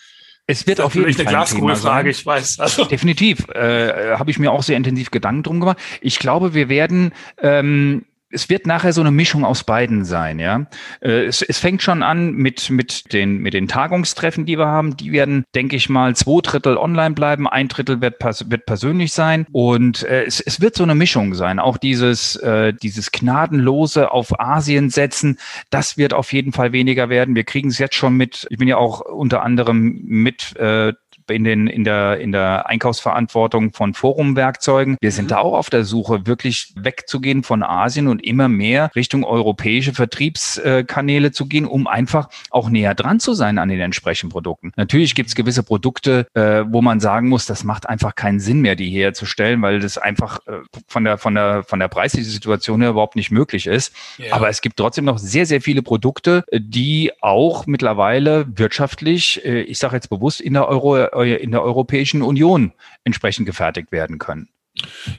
Es 0.49 0.65
wird 0.65 0.81
auf 0.81 0.95
jeden 0.95 1.13
Fall 1.13 1.21
eine 1.21 1.29
Glaskugel-Frage, 1.29 2.09
ich 2.09 2.25
weiß. 2.25 2.59
Also. 2.59 2.85
Definitiv. 2.85 3.47
Äh, 3.49 4.15
Habe 4.15 4.31
ich 4.31 4.39
mir 4.39 4.51
auch 4.51 4.63
sehr 4.63 4.77
intensiv 4.77 5.11
Gedanken 5.11 5.43
drum 5.43 5.59
gemacht. 5.59 5.77
Ich 6.01 6.17
glaube, 6.17 6.55
wir 6.55 6.69
werden 6.69 7.13
ähm, 7.37 8.03
es 8.31 8.49
wird 8.49 8.67
nachher 8.67 8.93
so 8.93 9.01
eine 9.01 9.11
Mischung 9.11 9.43
aus 9.43 9.63
beiden 9.63 10.05
sein, 10.05 10.39
ja. 10.39 10.67
Äh, 11.01 11.25
es, 11.25 11.41
es 11.41 11.59
fängt 11.59 11.81
schon 11.81 12.03
an 12.03 12.33
mit, 12.33 12.69
mit, 12.69 13.11
den, 13.13 13.37
mit 13.37 13.53
den 13.53 13.67
Tagungstreffen, 13.67 14.45
die 14.45 14.57
wir 14.57 14.67
haben. 14.67 14.97
Die 14.97 15.11
werden, 15.11 15.45
denke 15.55 15.75
ich 15.75 15.89
mal, 15.89 16.15
zwei 16.15 16.41
Drittel 16.41 16.77
online 16.77 17.15
bleiben, 17.15 17.47
ein 17.47 17.67
Drittel 17.67 18.01
wird, 18.01 18.21
wird 18.21 18.65
persönlich 18.65 19.13
sein. 19.13 19.47
Und 19.51 20.03
äh, 20.03 20.23
es, 20.25 20.41
es 20.41 20.61
wird 20.61 20.75
so 20.75 20.83
eine 20.83 20.95
Mischung 20.95 21.33
sein. 21.33 21.59
Auch 21.59 21.77
dieses, 21.77 22.35
äh, 22.37 22.73
dieses 22.73 23.11
gnadenlose 23.11 24.11
auf 24.11 24.39
Asien 24.39 24.89
setzen, 24.89 25.39
das 25.69 25.97
wird 25.97 26.13
auf 26.13 26.31
jeden 26.33 26.53
Fall 26.53 26.71
weniger 26.71 27.09
werden. 27.09 27.35
Wir 27.35 27.43
kriegen 27.43 27.69
es 27.69 27.79
jetzt 27.79 27.95
schon 27.95 28.15
mit. 28.15 28.47
Ich 28.49 28.57
bin 28.57 28.67
ja 28.67 28.77
auch 28.77 29.01
unter 29.01 29.41
anderem 29.41 30.01
mit 30.03 30.55
äh, 30.57 30.93
in, 31.29 31.43
den, 31.43 31.67
in, 31.67 31.83
der, 31.83 32.19
in 32.19 32.31
der 32.31 32.67
Einkaufsverantwortung 32.67 33.73
von 33.73 33.93
Forumwerkzeugen. 33.93 34.97
Wir 35.01 35.11
sind 35.11 35.31
da 35.31 35.39
auch 35.39 35.53
auf 35.53 35.69
der 35.69 35.83
Suche, 35.83 36.25
wirklich 36.25 36.73
wegzugehen 36.75 37.43
von 37.43 37.63
Asien 37.63 38.07
und 38.07 38.23
immer 38.23 38.47
mehr 38.47 38.91
Richtung 38.95 39.23
europäische 39.23 39.93
Vertriebskanäle 39.93 41.31
zu 41.31 41.45
gehen, 41.45 41.65
um 41.65 41.87
einfach 41.87 42.29
auch 42.49 42.69
näher 42.69 42.95
dran 42.95 43.19
zu 43.19 43.33
sein 43.33 43.57
an 43.57 43.69
den 43.69 43.79
entsprechenden 43.79 44.31
Produkten. 44.31 44.71
Natürlich 44.75 45.15
gibt 45.15 45.29
es 45.29 45.35
gewisse 45.35 45.63
Produkte, 45.63 46.27
äh, 46.33 46.63
wo 46.67 46.81
man 46.81 46.99
sagen 46.99 47.29
muss, 47.29 47.45
das 47.45 47.63
macht 47.63 47.87
einfach 47.87 48.15
keinen 48.15 48.39
Sinn 48.39 48.61
mehr, 48.61 48.75
die 48.75 48.89
herzustellen, 48.89 49.61
weil 49.61 49.79
das 49.79 49.97
einfach 49.97 50.39
äh, 50.47 50.59
von 50.87 51.03
der 51.03 51.17
von 51.17 51.35
der 51.35 51.63
von 51.63 51.79
der 51.79 51.87
preislichen 51.87 52.29
Situation 52.29 52.81
her 52.81 52.91
überhaupt 52.91 53.15
nicht 53.15 53.31
möglich 53.31 53.67
ist. 53.67 53.93
Ja. 54.17 54.33
Aber 54.33 54.49
es 54.49 54.61
gibt 54.61 54.77
trotzdem 54.77 55.05
noch 55.05 55.17
sehr 55.17 55.45
sehr 55.45 55.61
viele 55.61 55.81
Produkte, 55.81 56.43
die 56.53 57.11
auch 57.21 57.65
mittlerweile 57.65 58.45
wirtschaftlich, 58.47 59.43
äh, 59.45 59.61
ich 59.61 59.79
sage 59.79 59.95
jetzt 59.95 60.09
bewusst 60.09 60.41
in 60.41 60.53
der 60.53 60.67
Euro 60.67 60.95
in 61.23 61.51
der 61.51 61.63
Europäischen 61.63 62.21
Union 62.21 62.73
entsprechend 63.03 63.45
gefertigt 63.45 63.91
werden 63.91 64.17
können. 64.17 64.49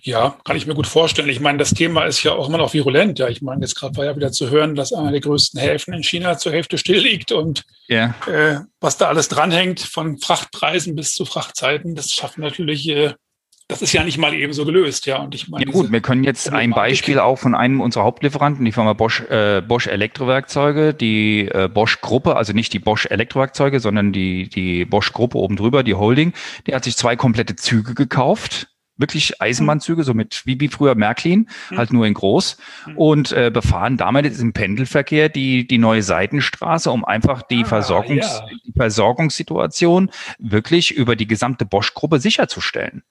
Ja, 0.03 0.39
kann 0.45 0.57
ich 0.57 0.67
mir 0.67 0.75
gut 0.75 0.87
vorstellen. 0.87 1.29
Ich 1.29 1.41
meine, 1.41 1.59
das 1.59 1.75
Thema 1.75 2.05
ist 2.05 2.23
ja 2.23 2.33
auch 2.33 2.49
immer 2.49 2.59
noch 2.59 2.73
virulent. 2.73 3.19
Ja, 3.19 3.29
ich 3.29 3.43
meine, 3.43 3.61
jetzt 3.63 3.75
gerade 3.75 3.97
war 3.97 4.05
ja 4.05 4.17
wieder 4.17 4.33
zu 4.33 4.51
hören, 4.51 4.75
dass 4.75 4.93
einer 4.93 5.11
der 5.11 5.21
größten 5.21 5.61
Häfen 5.61 5.93
in 5.93 6.03
China 6.03 6.39
zur 6.39 6.53
Hälfte 6.53 6.79
still 6.79 6.99
liegt 6.99 7.33
und 7.33 7.65
ja. 7.89 8.15
äh, 8.27 8.61
was 8.81 8.97
da 8.97 9.09
alles 9.09 9.29
dranhängt, 9.29 9.81
von 9.81 10.19
Frachtpreisen 10.19 10.95
bis 10.95 11.15
zu 11.15 11.25
Frachtzeiten, 11.25 11.95
das 11.95 12.13
schafft 12.13 12.39
natürlich 12.39 12.89
äh, 12.89 13.15
das 13.71 13.83
ist 13.83 13.93
ja 13.93 14.03
nicht 14.03 14.19
mal 14.19 14.35
eben 14.35 14.53
so 14.53 14.65
gelöst, 14.65 15.07
ja. 15.07 15.19
Und 15.19 15.35
ich 15.35 15.49
meine, 15.49 15.65
ja 15.65 15.71
gut, 15.71 15.93
wir 15.93 16.01
können 16.01 16.25
jetzt 16.25 16.53
ein 16.53 16.71
Beispiel 16.71 17.19
auch 17.19 17.39
von 17.39 17.55
einem 17.55 17.81
unserer 17.81 18.05
Hauptlieferanten, 18.05 18.65
die 18.65 18.73
Firma 18.73 18.93
Bosch, 18.95 19.23
äh, 19.31 19.63
Bosch 19.63 19.87
Elektrowerkzeuge, 19.87 20.93
die 20.93 21.47
äh, 21.47 21.69
Bosch 21.73 22.01
Gruppe, 22.01 22.37
also 22.37 22.53
nicht 22.53 22.73
die 22.73 22.81
Bosch 22.81 23.07
Elektrowerkzeuge, 23.07 23.79
sondern 23.79 24.13
die, 24.13 24.49
die 24.49 24.85
Bosch 24.85 25.13
Gruppe 25.13 25.39
oben 25.39 25.57
drüber, 25.57 25.83
die 25.85 25.95
Holding, 25.95 26.33
die 26.67 26.75
hat 26.75 26.85
sich 26.85 26.97
zwei 26.97 27.17
komplette 27.17 27.57
Züge 27.57 27.95
gekauft. 27.95 28.67
Wirklich 28.97 29.41
Eisenbahnzüge, 29.41 30.05
so 30.05 30.13
mit 30.13 30.43
wie, 30.45 30.61
wie 30.61 30.69
früher 30.69 30.95
Märklin, 30.95 31.49
mhm. 31.71 31.79
halt 31.79 31.91
nur 31.91 32.07
in 32.07 32.13
groß. 32.13 32.59
Mhm. 32.87 32.97
Und 32.99 33.33
äh, 33.33 33.51
befahren 33.51 33.97
damit 33.97 34.39
im 34.39 34.53
Pendelverkehr 34.53 35.31
die, 35.31 35.67
die 35.67 35.79
neue 35.79 36.03
Seitenstraße, 36.03 36.91
um 36.91 37.05
einfach 37.05 37.43
die, 37.43 37.63
ah, 37.63 37.67
Versorgungs, 37.67 38.27
ja. 38.27 38.47
die 38.67 38.73
Versorgungssituation 38.77 40.11
wirklich 40.39 40.95
über 40.95 41.17
die 41.17 41.27
gesamte 41.27 41.65
Bosch-Gruppe 41.65 42.19
sicherzustellen 42.21 43.03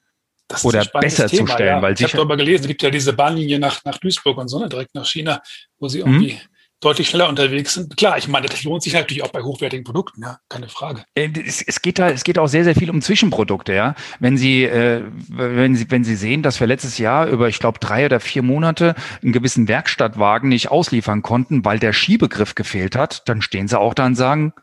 das 0.50 0.66
oder 0.66 0.84
besser 0.86 1.28
Thema, 1.28 1.48
zu 1.48 1.54
stellen. 1.54 1.78
Ja. 1.78 1.82
Weil 1.82 1.94
ich 1.94 2.04
habe 2.04 2.18
darüber 2.18 2.36
gelesen, 2.36 2.64
es 2.64 2.68
gibt 2.68 2.82
ja 2.82 2.90
diese 2.90 3.14
Bahnlinie 3.14 3.60
nach, 3.60 3.84
nach 3.86 3.98
Duisburg 4.00 4.38
und 4.38 4.50
so, 4.50 4.60
ne, 4.60 4.68
direkt 4.68 4.94
nach 4.96 5.06
China, 5.06 5.42
wo 5.78 5.88
sie 5.88 6.04
mhm. 6.04 6.14
irgendwie 6.14 6.42
deutlich 6.80 7.10
schneller 7.10 7.28
unterwegs 7.28 7.74
sind. 7.74 7.98
Klar, 7.98 8.18
ich 8.18 8.28
meine, 8.28 8.48
das 8.48 8.64
lohnt 8.64 8.84
sich 8.84 8.94
natürlich 8.94 9.24
auch 9.24 9.32
bei 9.32 9.42
hochwertigen 9.42 9.84
Produkten, 9.84 10.24
ja, 10.24 10.40
keine 10.48 10.70
Frage. 10.70 11.04
Äh, 11.14 11.30
es, 11.46 11.62
es, 11.62 11.82
geht 11.82 12.00
da, 12.00 12.10
es 12.10 12.24
geht 12.24 12.40
auch 12.40 12.48
sehr, 12.48 12.64
sehr 12.64 12.76
viel 12.76 12.90
um 12.90 13.02
Zwischenprodukte, 13.02 13.74
ja. 13.74 13.96
Wenn 14.20 14.38
Sie, 14.38 14.64
äh, 14.64 15.04
wenn 15.28 15.76
Sie, 15.76 15.92
wenn 15.92 16.04
Sie 16.04 16.16
sehen, 16.16 16.42
dass 16.42 16.60
wir 16.60 16.68
letztes 16.68 16.98
Jahr 16.98 17.28
über, 17.28 17.48
ich 17.50 17.60
glaube, 17.60 17.80
drei 17.80 18.06
oder 18.06 18.20
vier 18.20 18.42
Monate 18.42 18.96
einen 19.22 19.34
gewissen 19.34 19.68
Werkstattwagen 19.68 20.50
nicht 20.50 20.72
ausliefern 20.72 21.22
konnten, 21.22 21.66
weil 21.66 21.80
der 21.80 21.94
Schiebegriff 21.94 22.56
gefehlt 22.56 22.96
hat, 22.96 23.28
dann 23.28 23.42
stehen 23.42 23.68
Sie 23.68 23.78
auch 23.78 23.94
da 23.94 24.06
und 24.06 24.16
sagen, 24.16 24.54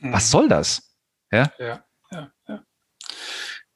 hm. 0.00 0.12
was 0.12 0.30
soll 0.30 0.48
das? 0.48 0.96
Ja. 1.30 1.52
ja, 1.60 1.84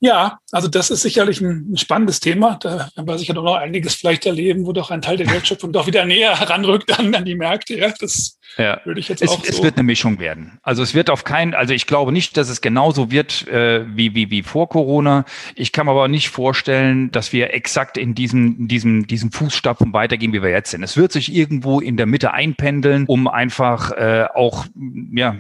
ja, 0.05 0.39
also 0.53 0.69
das 0.69 0.91
ist 0.91 1.01
sicherlich 1.01 1.41
ein, 1.41 1.79
spannendes 1.79 2.21
Thema. 2.21 2.59
Da 2.61 2.91
werden 2.95 3.09
wir 3.09 3.17
sicher 3.17 3.33
noch 3.33 3.55
einiges 3.55 3.95
vielleicht 3.95 4.27
erleben, 4.27 4.67
wo 4.67 4.73
doch 4.75 4.91
ein 4.91 5.01
Teil 5.01 5.17
der 5.17 5.31
Wertschöpfung 5.31 5.73
doch 5.73 5.87
wieder 5.87 6.05
näher 6.05 6.39
heranrückt 6.39 6.99
an, 6.99 7.15
an 7.15 7.25
die 7.25 7.35
Märkte. 7.35 7.79
Ja, 7.79 7.91
das 7.99 8.39
ja. 8.59 8.83
würde 8.85 9.01
ich 9.01 9.09
jetzt 9.09 9.23
es, 9.23 9.31
auch 9.31 9.43
so. 9.43 9.49
Es 9.49 9.63
wird 9.63 9.79
eine 9.79 9.85
Mischung 9.85 10.19
werden. 10.19 10.59
Also 10.63 10.83
es 10.83 10.93
wird 10.93 11.09
auf 11.09 11.25
keinen, 11.25 11.55
also 11.55 11.73
ich 11.73 11.87
glaube 11.87 12.13
nicht, 12.13 12.37
dass 12.37 12.51
es 12.51 12.61
genauso 12.61 13.11
wird 13.11 13.49
äh, 13.49 13.87
wie, 13.97 14.15
wie, 14.15 14.31
wie 14.31 14.43
vor 14.43 14.69
Corona. 14.69 15.25
Ich 15.55 15.73
kann 15.73 15.87
mir 15.87 15.93
aber 15.93 16.09
nicht 16.09 16.29
vorstellen, 16.29 17.11
dass 17.11 17.33
wir 17.33 17.55
exakt 17.55 17.97
in 17.97 18.15
diesem, 18.15 18.69
diesem, 18.69 19.07
diesem 19.07 19.33
Fußstapfen 19.33 19.95
weitergehen, 19.95 20.35
wie 20.35 20.43
wir 20.43 20.51
jetzt 20.51 20.71
sind. 20.71 20.83
Es 20.83 20.99
wird 20.99 21.13
sich 21.13 21.35
irgendwo 21.35 21.81
in 21.81 21.97
der 21.97 22.05
Mitte 22.05 22.35
einpendeln, 22.35 23.07
um 23.07 23.27
einfach 23.27 23.91
äh, 23.93 24.27
auch, 24.35 24.67
ja, 25.15 25.35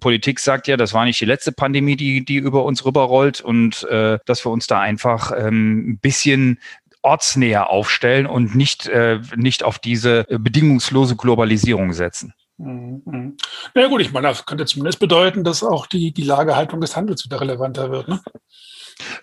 Politik 0.00 0.40
sagt 0.40 0.66
ja, 0.66 0.76
das 0.76 0.94
war 0.94 1.04
nicht 1.04 1.20
die 1.20 1.26
letzte 1.26 1.52
Pandemie, 1.52 1.96
die, 1.96 2.24
die 2.24 2.36
über 2.36 2.64
uns 2.64 2.84
rüberrollt 2.84 3.40
und 3.40 3.84
äh, 3.84 4.18
dass 4.26 4.44
wir 4.44 4.50
uns 4.50 4.66
da 4.66 4.80
einfach 4.80 5.32
ähm, 5.36 5.90
ein 5.90 5.98
bisschen 5.98 6.58
ortsnäher 7.02 7.70
aufstellen 7.70 8.26
und 8.26 8.54
nicht, 8.54 8.86
äh, 8.86 9.20
nicht 9.36 9.62
auf 9.62 9.78
diese 9.78 10.24
bedingungslose 10.24 11.16
Globalisierung 11.16 11.92
setzen. 11.92 12.34
Mhm. 12.60 13.02
mhm. 13.06 13.36
Na 13.74 13.82
ja, 13.82 13.88
gut, 13.88 14.02
ich 14.02 14.12
meine, 14.12 14.28
das 14.28 14.44
könnte 14.44 14.66
zumindest 14.66 14.98
bedeuten, 14.98 15.44
dass 15.44 15.62
auch 15.62 15.86
die, 15.86 16.12
die 16.12 16.24
Lagerhaltung 16.24 16.80
des 16.80 16.94
Handels 16.96 17.24
wieder 17.24 17.40
relevanter 17.40 17.90
wird. 17.90 18.08
Ne? 18.08 18.20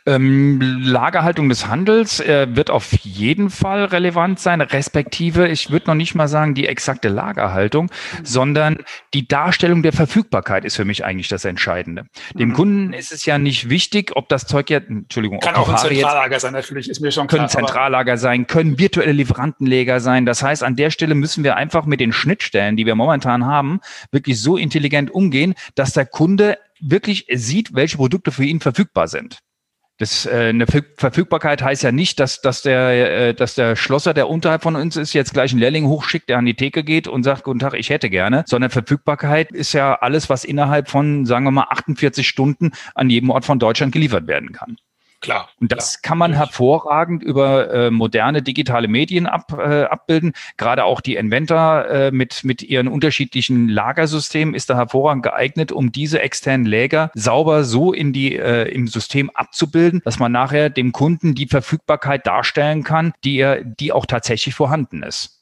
Ähm, 0.06 0.82
Lagerhaltung 0.84 1.50
des 1.50 1.68
Handels 1.68 2.20
äh, 2.20 2.48
wird 2.50 2.70
auf 2.70 2.94
jeden 3.04 3.50
Fall 3.50 3.86
relevant 3.86 4.40
sein, 4.40 4.62
respektive, 4.62 5.48
ich 5.48 5.72
würde 5.72 5.88
noch 5.88 5.96
nicht 5.96 6.16
mal 6.16 6.28
sagen 6.28 6.54
die 6.54 6.68
exakte 6.68 7.10
Lagerhaltung, 7.10 7.86
mhm. 7.86 8.26
sondern 8.26 8.78
die 9.14 9.28
Darstellung 9.28 9.84
der 9.84 9.94
Verfügbarkeit 9.94 10.66
ist 10.66 10.76
für 10.76 10.86
mich 10.86 11.06
eigentlich 11.06 11.28
das 11.28 11.46
Entscheidende. 11.46 12.06
Dem 12.34 12.50
mhm. 12.50 12.54
Kunden 12.54 12.94
ist 12.94 13.12
es 13.12 13.26
ja 13.26 13.38
nicht 13.38 13.70
wichtig, 13.70 14.16
ob 14.16 14.30
das 14.30 14.46
Zeug 14.46 14.70
ja, 14.70 14.80
Entschuldigung, 14.80 15.40
kann 15.40 15.56
auch 15.56 15.70
ein 15.70 15.78
Zentrallager 15.78 16.34
jetzt, 16.34 16.42
sein, 16.42 16.54
natürlich, 16.54 16.90
ist 16.90 17.00
mir 17.00 17.12
schon 17.12 17.28
klar. 17.28 17.40
Können 17.40 17.50
Zentrallager 17.50 18.18
sein, 18.18 18.48
können 18.48 18.80
virtuelle 18.80 19.12
Lieferantenleger 19.12 20.00
sein. 20.00 20.26
Das 20.26 20.44
heißt, 20.44 20.64
an 20.64 20.76
der 20.76 20.90
Stelle 20.90 21.16
müssen 21.16 21.44
wir 21.44 21.56
einfach 21.56 21.86
mit 21.86 22.00
den 22.00 22.12
Schnittstellen, 22.12 22.76
die 22.76 22.86
wir 22.86 22.96
momentan 22.96 23.46
haben, 23.46 23.80
wirklich 24.12 24.40
so 24.42 24.58
intelligent 24.58 25.12
umgehen, 25.12 25.54
dass 25.76 25.94
der 25.94 26.06
Kunde 26.06 26.58
wirklich 26.80 27.28
sieht, 27.34 27.74
welche 27.74 27.98
Produkte 27.98 28.32
für 28.32 28.44
ihn 28.44 28.60
verfügbar 28.60 29.08
sind. 29.08 29.40
Das, 30.00 30.28
äh, 30.28 30.50
eine 30.50 30.68
Verfügbarkeit 30.68 31.64
heißt 31.64 31.82
ja 31.82 31.92
nicht, 31.92 32.20
dass, 32.20 32.42
dass, 32.42 32.62
der, 32.62 33.30
äh, 33.30 33.34
dass 33.34 33.56
der 33.56 33.76
Schlosser, 33.76 34.14
der 34.14 34.30
unterhalb 34.30 34.62
von 34.62 34.76
uns 34.76 34.96
ist, 34.96 35.14
jetzt 35.14 35.34
gleich 35.34 35.52
einen 35.52 35.60
Lehrling 35.60 35.88
hochschickt, 35.88 36.30
der 36.30 36.38
an 36.38 36.46
die 36.46 36.54
Theke 36.54 36.84
geht 36.84 37.08
und 37.08 37.24
sagt, 37.24 37.44
guten 37.44 37.60
Tag, 37.60 37.74
ich 37.74 37.90
hätte 37.90 38.12
gerne, 38.12 38.44
sondern 38.48 38.70
Verfügbarkeit 38.70 39.52
ist 39.52 39.74
ja 39.74 39.96
alles, 39.96 40.30
was 40.30 40.46
innerhalb 40.46 40.90
von, 40.90 41.26
sagen 41.26 41.46
wir 41.46 41.52
mal, 41.52 41.68
48 41.70 42.28
Stunden 42.28 42.72
an 42.94 43.10
jedem 43.10 43.32
Ort 43.32 43.46
von 43.46 43.58
Deutschland 43.58 43.92
geliefert 43.92 44.28
werden 44.28 44.52
kann. 44.52 44.78
Klar. 45.20 45.50
Und 45.60 45.72
das 45.72 46.02
klar. 46.02 46.10
kann 46.10 46.18
man 46.20 46.34
hervorragend 46.34 47.24
über 47.24 47.74
äh, 47.74 47.92
moderne 47.92 48.44
digitale 48.44 48.88
Medien 48.88 49.26
ab, 49.26 49.52
äh, 49.58 49.84
abbilden. 49.84 50.34
Gerade 50.58 50.84
auch 50.84 51.02
die 51.02 51.16
Inventor 51.16 51.86
äh, 51.86 52.12
mit, 52.12 52.44
mit 52.44 52.62
ihren 52.62 52.88
unterschiedlichen 52.88 53.68
Lagersystemen 53.68 54.54
ist 54.54 54.70
da 54.70 54.76
hervorragend 54.76 55.24
geeignet, 55.24 55.72
um 55.72 55.92
diese 55.92 56.22
externen 56.22 56.68
Läger 56.68 57.10
sauber 57.16 57.64
so 57.64 57.94
in 57.94 58.14
die, 58.14 58.36
äh, 58.36 58.72
im 58.72 58.88
System 58.88 59.32
abzubilden, 59.32 60.02
dass 60.06 60.20
man 60.20 60.32
nachher 60.32 60.70
dem 60.70 60.92
Kunden 60.92 61.34
die 61.34 61.48
Verfügbarkeit 61.48 62.28
darstellen 62.28 62.84
kann, 62.84 63.14
die, 63.24 63.40
er, 63.40 63.64
die 63.64 63.92
auch 63.92 64.06
tatsächlich 64.06 64.54
vorhanden 64.54 65.02
ist. 65.02 65.38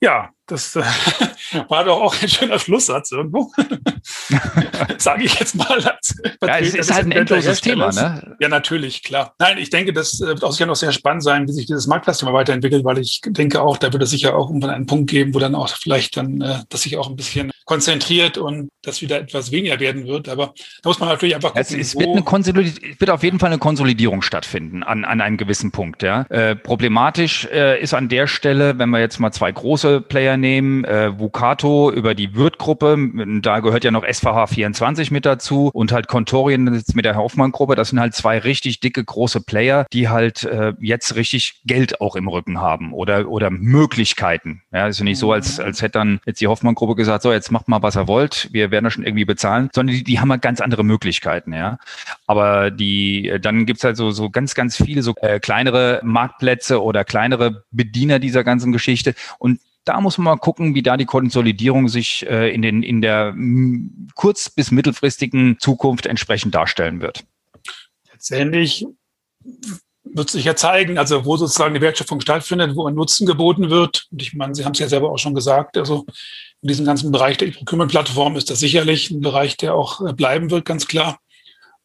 Ja, 0.00 0.30
das 0.46 0.76
äh, 0.76 0.82
war 1.68 1.84
doch 1.84 2.00
auch 2.00 2.22
ein 2.22 2.28
schöner 2.28 2.58
Schlusssatz 2.58 3.12
irgendwo. 3.12 3.50
Sage 4.98 5.24
ich 5.24 5.38
jetzt 5.38 5.54
mal. 5.54 5.66
Als 5.66 6.14
ja, 6.42 6.58
es 6.58 6.74
ist 6.74 6.94
halt 6.94 7.06
ein 7.06 7.12
endloses 7.12 7.60
Thema, 7.60 7.92
ne? 7.92 8.36
Ja, 8.40 8.48
natürlich, 8.48 9.02
klar. 9.02 9.34
Nein, 9.38 9.58
ich 9.58 9.70
denke, 9.70 9.92
das 9.92 10.20
äh, 10.20 10.26
wird 10.28 10.44
auch 10.44 10.52
sicher 10.52 10.66
noch 10.66 10.76
sehr 10.76 10.92
spannend 10.92 11.22
sein, 11.22 11.46
wie 11.48 11.52
sich 11.52 11.66
dieses 11.66 11.86
Marktplatzthema 11.86 12.32
weiterentwickelt, 12.32 12.84
weil 12.84 12.98
ich 12.98 13.20
denke 13.24 13.62
auch, 13.62 13.76
da 13.76 13.92
wird 13.92 14.02
es 14.02 14.10
sicher 14.10 14.36
auch 14.36 14.48
irgendwann 14.48 14.70
einen 14.70 14.86
Punkt 14.86 15.10
geben, 15.10 15.34
wo 15.34 15.38
dann 15.38 15.54
auch 15.54 15.68
vielleicht 15.68 16.16
dann, 16.16 16.40
äh, 16.40 16.58
das 16.68 16.82
sich 16.82 16.96
auch 16.96 17.08
ein 17.08 17.16
bisschen 17.16 17.50
konzentriert 17.64 18.38
und 18.38 18.68
das 18.82 19.02
wieder 19.02 19.18
etwas 19.18 19.50
weniger 19.50 19.80
werden 19.80 20.06
wird. 20.06 20.28
Aber 20.28 20.54
da 20.82 20.88
muss 20.88 21.00
man 21.00 21.08
natürlich 21.08 21.34
einfach 21.34 21.52
gucken, 21.52 21.80
es, 21.80 21.94
es 21.94 21.96
wird, 21.96 22.08
eine 22.08 22.20
wird 22.98 23.10
auf 23.10 23.22
jeden 23.22 23.38
Fall 23.38 23.50
eine 23.50 23.58
Konsolidierung 23.58 24.22
stattfinden 24.22 24.82
an, 24.82 25.04
an 25.04 25.20
einem 25.20 25.36
gewissen 25.36 25.72
Punkt. 25.72 26.02
Ja. 26.02 26.22
Äh, 26.28 26.54
problematisch 26.54 27.46
äh, 27.52 27.80
ist 27.82 27.92
an 27.94 28.08
der 28.08 28.26
Stelle, 28.26 28.78
wenn 28.78 28.90
wir 28.90 29.00
jetzt 29.00 29.18
mal 29.18 29.32
zwei 29.32 29.50
große 29.50 30.00
Player 30.00 30.36
nehmen, 30.36 30.84
äh, 30.84 31.18
Vucato 31.18 31.90
über 31.90 32.14
die 32.14 32.34
Wirt-Gruppe, 32.34 32.96
da 33.42 33.60
gehört 33.60 33.84
ja 33.84 33.90
noch 33.90 34.04
SVH 34.04 34.46
24 34.74 35.10
mit 35.10 35.24
dazu 35.24 35.70
und 35.72 35.92
halt 35.92 36.08
Contorien 36.08 36.64
mit 36.94 37.04
der 37.04 37.16
Hoffmann-Gruppe. 37.16 37.76
Das 37.76 37.90
sind 37.90 38.00
halt 38.00 38.14
zwei 38.14 38.38
richtig 38.38 38.80
dicke, 38.80 39.04
große 39.04 39.40
Player, 39.40 39.86
die 39.92 40.08
halt 40.08 40.44
äh, 40.44 40.72
jetzt 40.80 41.14
richtig 41.14 41.60
Geld 41.64 42.00
auch 42.00 42.16
im 42.16 42.26
Rücken 42.28 42.60
haben 42.60 42.92
oder, 42.92 43.28
oder 43.28 43.50
Möglichkeiten. 43.50 44.62
Ja, 44.72 44.88
ist 44.88 44.98
ja 44.98 45.04
nicht 45.04 45.18
so, 45.18 45.32
als, 45.32 45.60
als 45.60 45.82
hätte 45.82 45.98
dann 45.98 46.20
jetzt 46.26 46.40
die 46.40 46.48
Hoffmann-Gruppe 46.48 46.96
gesagt, 46.96 47.22
so 47.22 47.32
jetzt 47.32 47.52
macht 47.52 47.68
mal, 47.68 47.82
was 47.82 47.96
ihr 47.96 48.08
wollt, 48.08 48.48
wir 48.52 48.70
werden 48.70 48.84
das 48.84 48.94
schon 48.94 49.04
irgendwie 49.04 49.24
bezahlen, 49.24 49.70
sondern 49.72 49.94
die, 49.94 50.04
die 50.04 50.18
haben 50.20 50.30
halt 50.30 50.42
ganz 50.42 50.60
andere 50.60 50.84
Möglichkeiten, 50.84 51.52
ja. 51.52 51.78
Aber 52.26 52.70
die, 52.70 53.28
äh, 53.28 53.40
dann 53.40 53.66
gibt's 53.66 53.84
halt 53.84 53.96
so, 53.96 54.10
so 54.10 54.30
ganz, 54.30 54.54
ganz 54.54 54.76
viele 54.76 55.02
so 55.02 55.14
äh, 55.20 55.38
kleinere 55.38 56.00
Marktplätze 56.02 56.82
oder 56.82 57.04
kleinere 57.04 57.64
Bediener 57.70 58.18
dieser 58.18 58.42
ganzen 58.42 58.72
Geschichte 58.72 59.14
und 59.38 59.60
da 59.86 60.00
muss 60.00 60.18
man 60.18 60.24
mal 60.24 60.36
gucken, 60.36 60.74
wie 60.74 60.82
da 60.82 60.96
die 60.96 61.06
Konsolidierung 61.06 61.88
sich 61.88 62.26
äh, 62.28 62.52
in, 62.52 62.60
den, 62.60 62.82
in 62.82 63.00
der 63.00 63.34
kurz- 64.14 64.50
bis 64.50 64.70
mittelfristigen 64.70 65.58
Zukunft 65.60 66.06
entsprechend 66.06 66.54
darstellen 66.54 67.00
wird. 67.00 67.24
Letztendlich 68.12 68.84
wird 70.02 70.30
sich 70.30 70.44
ja 70.44 70.56
zeigen, 70.56 70.98
also 70.98 71.24
wo 71.24 71.36
sozusagen 71.36 71.74
die 71.74 71.80
Wertschöpfung 71.80 72.20
stattfindet, 72.20 72.74
wo 72.74 72.86
ein 72.86 72.94
Nutzen 72.94 73.26
geboten 73.26 73.70
wird. 73.70 74.06
Und 74.10 74.20
ich 74.20 74.34
meine, 74.34 74.54
Sie 74.54 74.64
haben 74.64 74.72
es 74.72 74.78
ja 74.80 74.88
selber 74.88 75.10
auch 75.10 75.18
schon 75.18 75.34
gesagt, 75.34 75.76
also 75.76 76.04
in 76.62 76.68
diesem 76.68 76.84
ganzen 76.84 77.12
Bereich 77.12 77.36
der 77.36 77.48
E-Procurement-Plattform 77.48 78.34
ist 78.36 78.50
das 78.50 78.58
sicherlich 78.58 79.10
ein 79.10 79.20
Bereich, 79.20 79.56
der 79.56 79.74
auch 79.74 80.04
äh, 80.04 80.12
bleiben 80.12 80.50
wird, 80.50 80.64
ganz 80.64 80.88
klar. 80.88 81.18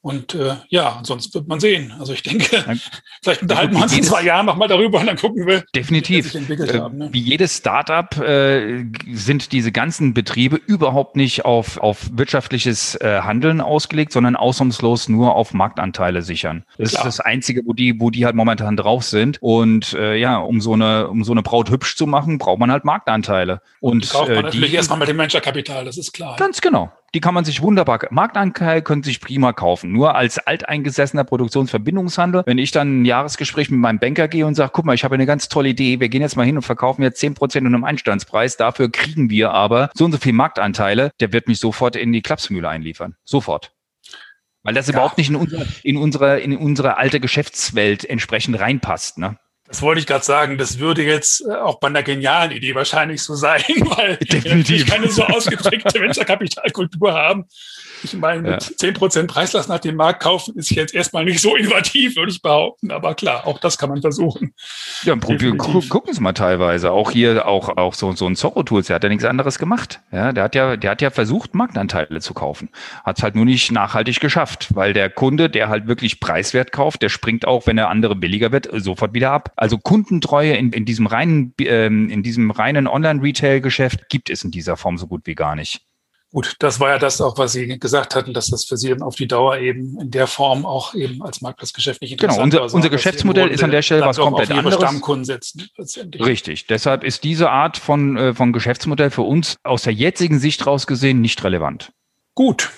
Und 0.01 0.33
äh, 0.33 0.55
ja, 0.69 0.99
sonst 1.03 1.33
wird 1.35 1.47
man 1.47 1.59
sehen. 1.59 1.93
Also 1.99 2.13
ich 2.13 2.23
denke, 2.23 2.55
ja. 2.55 2.73
vielleicht 3.21 3.43
unterhalten 3.43 3.75
wir 3.75 3.83
uns 3.83 3.95
in 3.95 4.03
zwei 4.03 4.23
Jahren 4.23 4.47
nochmal 4.47 4.67
darüber 4.67 4.99
und 4.99 5.05
dann 5.05 5.15
gucken 5.15 5.45
wir, 5.45 5.63
definitiv. 5.75 6.33
wie 6.33 6.53
äh, 6.53 6.79
haben, 6.79 6.97
ne? 6.97 7.09
Wie 7.11 7.19
jedes 7.19 7.57
Startup 7.57 8.17
äh, 8.17 8.83
sind 9.13 9.51
diese 9.51 9.71
ganzen 9.71 10.15
Betriebe 10.15 10.55
überhaupt 10.55 11.15
nicht 11.15 11.45
auf, 11.45 11.77
auf 11.77 12.09
wirtschaftliches 12.13 12.95
äh, 12.95 13.21
Handeln 13.21 13.61
ausgelegt, 13.61 14.11
sondern 14.11 14.35
ausnahmslos 14.35 15.07
nur 15.07 15.35
auf 15.35 15.53
Marktanteile 15.53 16.23
sichern. 16.23 16.63
Das 16.79 16.91
Klar. 16.91 17.05
ist 17.05 17.05
das 17.05 17.19
Einzige, 17.19 17.61
wo 17.65 17.73
die, 17.73 17.99
wo 17.99 18.09
die 18.09 18.25
halt 18.25 18.35
momentan 18.35 18.75
drauf 18.77 19.03
sind. 19.03 19.37
Und 19.39 19.93
äh, 19.93 20.15
ja, 20.15 20.37
um 20.37 20.61
so 20.61 20.73
eine, 20.73 21.09
um 21.09 21.23
so 21.23 21.31
eine 21.31 21.43
Braut 21.43 21.69
hübsch 21.69 21.95
zu 21.95 22.07
machen, 22.07 22.39
braucht 22.39 22.59
man 22.59 22.71
halt 22.71 22.85
Marktanteile. 22.85 23.61
Und 23.79 24.05
die 24.05 24.09
braucht 24.09 24.29
man 24.29 24.37
äh, 24.37 24.41
natürlich 24.41 24.73
erstmal 24.73 24.97
mit 24.97 25.09
dem 25.09 25.19
Venture-Kapital, 25.19 25.85
das 25.85 25.99
ist 25.99 26.11
klar. 26.11 26.37
Ganz 26.37 26.59
genau. 26.59 26.91
Die 27.13 27.19
kann 27.19 27.34
man 27.34 27.43
sich 27.43 27.62
wunderbar, 27.62 28.00
Marktanteil 28.10 28.82
können 28.82 29.04
sich 29.04 29.19
prima 29.19 29.52
kaufen. 29.52 29.91
Nur 29.91 30.15
als 30.15 30.39
alteingesessener 30.39 31.26
Produktionsverbindungshandel, 31.26 32.43
wenn 32.45 32.58
ich 32.58 32.71
dann 32.71 33.02
ein 33.02 33.06
Jahresgespräch 33.06 33.69
mit 33.69 33.82
meinem 33.82 34.00
Banker 34.00 34.30
gehe 34.30 34.45
und 34.45 34.56
sage, 34.56 34.71
guck 34.74 34.86
mal, 34.86 34.93
ich 34.93 35.04
habe 35.04 35.15
eine 35.15 35.26
ganz 35.26 35.50
tolle 35.50 35.69
Idee, 35.69 36.00
wir 36.00 36.08
gehen 36.08 36.21
jetzt 36.21 36.38
mal 36.38 36.45
hin 36.45 36.56
und 36.56 36.63
verkaufen 36.63 37.04
jetzt 37.04 37.19
zehn 37.19 37.34
Prozent 37.34 37.67
in 37.67 37.76
einem 37.76 37.84
Einstandspreis, 37.84 38.56
dafür 38.56 38.89
kriegen 38.89 39.30
wir 39.30 39.52
aber 39.52 39.89
so 39.93 40.06
und 40.06 40.13
so 40.13 40.19
viel 40.19 40.32
Marktanteile, 40.32 41.12
der 41.19 41.34
wird 41.34 41.50
mich 41.50 41.60
sofort 41.60 41.97
in 41.97 42.13
die 42.13 42.21
Klapsmühle 42.21 42.69
einliefern. 42.69 43.15
Sofort. 43.26 43.74
Weil 44.63 44.74
das 44.74 44.88
ja. 44.88 44.93
überhaupt 44.93 45.17
nicht 45.17 45.30
in, 45.30 45.36
unser, 45.36 45.65
in, 45.84 45.97
unsere, 45.97 46.39
in 46.39 46.56
unsere 46.56 46.95
alte 46.95 47.19
Geschäftswelt 47.19 48.06
entsprechend 48.06 48.58
reinpasst. 48.58 49.17
Ne? 49.17 49.38
Das 49.71 49.81
wollte 49.81 50.01
ich 50.01 50.05
gerade 50.05 50.25
sagen. 50.25 50.57
Das 50.57 50.79
würde 50.79 51.01
jetzt 51.01 51.45
äh, 51.47 51.53
auch 51.53 51.79
bei 51.79 51.88
einer 51.88 52.03
genialen 52.03 52.51
Idee 52.51 52.75
wahrscheinlich 52.75 53.23
so 53.23 53.36
sein, 53.36 53.62
weil 53.67 54.17
Definitiv. 54.17 54.86
wir 54.86 54.86
keine 54.86 55.10
so 55.10 55.23
ausgeprägte 55.23 55.99
Venture-Kapitalkultur 56.01 57.13
haben. 57.13 57.45
Ich 58.03 58.13
meine, 58.13 58.41
mit 58.41 58.79
zehn 58.79 58.93
Prozent 58.93 59.31
Preislass 59.31 59.67
nach 59.67 59.79
dem 59.79 59.95
Markt 59.95 60.23
kaufen 60.23 60.55
ist 60.57 60.71
jetzt 60.71 60.93
erstmal 60.93 61.23
nicht 61.23 61.39
so 61.39 61.55
innovativ, 61.55 62.15
würde 62.15 62.31
ich 62.31 62.41
behaupten. 62.41 62.91
Aber 62.91 63.13
klar, 63.13 63.45
auch 63.45 63.60
das 63.60 63.77
kann 63.77 63.89
man 63.89 64.01
versuchen. 64.01 64.53
Ja, 65.03 65.15
probier, 65.15 65.55
gu 65.55 65.81
gucken 65.88 66.13
Sie 66.13 66.21
mal 66.21 66.34
teilweise. 66.34 66.91
Auch 66.91 67.12
hier, 67.12 67.47
auch, 67.47 67.77
auch 67.77 67.93
so, 67.93 68.12
so 68.13 68.25
ein 68.25 68.36
Zorro 68.36 68.63
Tools, 68.63 68.88
der 68.88 68.95
hat 68.95 69.03
ja 69.03 69.10
nichts 69.10 69.23
anderes 69.23 69.60
gemacht. 69.60 70.01
Ja, 70.12 70.34
der 70.34 70.43
hat 70.43 70.55
ja, 70.55 70.77
der 70.77 70.91
hat 70.91 71.01
ja 71.01 71.12
versucht, 71.12 71.53
Marktanteile 71.53 72.19
zu 72.21 72.34
kaufen. 72.34 72.69
Hat 73.03 73.17
es 73.17 73.23
halt 73.23 73.36
nur 73.36 73.45
nicht 73.45 73.71
nachhaltig 73.71 74.19
geschafft, 74.19 74.69
weil 74.73 74.93
der 74.93 75.10
Kunde, 75.10 75.49
der 75.49 75.69
halt 75.69 75.88
wirklich 75.88 76.19
preiswert 76.19 76.71
kauft, 76.71 77.01
der 77.01 77.10
springt 77.10 77.47
auch, 77.47 77.67
wenn 77.67 77.75
der 77.75 77.89
andere 77.89 78.15
billiger 78.15 78.51
wird, 78.51 78.67
sofort 78.73 79.13
wieder 79.13 79.31
ab. 79.31 79.52
Also 79.62 79.77
Kundentreue 79.77 80.55
in, 80.55 80.73
in 80.73 80.85
diesem 80.85 81.05
reinen, 81.05 81.53
ähm, 81.59 82.09
in 82.09 82.23
diesem 82.23 82.49
reinen 82.49 82.87
Online-Retail-Geschäft 82.87 84.09
gibt 84.09 84.31
es 84.31 84.43
in 84.43 84.49
dieser 84.49 84.75
Form 84.75 84.97
so 84.97 85.05
gut 85.05 85.21
wie 85.25 85.35
gar 85.35 85.55
nicht. 85.55 85.81
Gut, 86.31 86.55
das 86.57 86.79
war 86.79 86.89
ja 86.89 86.97
das 86.97 87.21
auch, 87.21 87.37
was 87.37 87.51
Sie 87.51 87.77
gesagt 87.77 88.15
hatten, 88.15 88.33
dass 88.33 88.47
das 88.47 88.65
für 88.65 88.75
Sie 88.75 88.89
dann 88.89 89.03
auf 89.03 89.17
die 89.17 89.27
Dauer 89.27 89.57
eben 89.57 90.01
in 90.01 90.09
der 90.09 90.25
Form 90.25 90.65
auch 90.65 90.95
eben 90.95 91.21
als 91.21 91.41
Marktplatzgeschäft 91.41 92.01
nicht 92.01 92.13
interessant 92.13 92.51
genau, 92.51 92.63
unser. 92.63 92.75
Unser 92.75 92.89
Geschäftsmodell 92.89 93.49
ist 93.49 93.63
an 93.63 93.69
der 93.69 93.83
Stelle 93.83 94.03
was 94.03 94.17
komplett 94.17 94.51
auf 94.51 94.57
anderes. 94.57 94.77
Stammkunden 94.77 95.25
setzen, 95.25 95.69
Richtig. 96.19 96.65
Deshalb 96.65 97.03
ist 97.03 97.23
diese 97.23 97.51
Art 97.51 97.77
von, 97.77 98.17
äh, 98.17 98.33
von 98.33 98.53
Geschäftsmodell 98.53 99.12
für 99.12 99.21
uns 99.21 99.57
aus 99.62 99.83
der 99.83 99.93
jetzigen 99.93 100.39
Sicht 100.39 100.65
raus 100.65 100.87
gesehen 100.87 101.21
nicht 101.21 101.43
relevant. 101.43 101.91
Gut. 102.33 102.71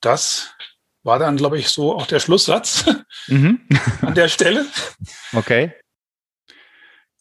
Das 0.00 0.54
war 1.02 1.18
dann, 1.18 1.36
glaube 1.36 1.58
ich, 1.58 1.68
so 1.68 1.94
auch 1.94 2.06
der 2.06 2.20
Schlusssatz 2.20 2.86
mhm. 3.26 3.60
an 4.00 4.14
der 4.14 4.28
Stelle. 4.28 4.64
Okay. 5.34 5.74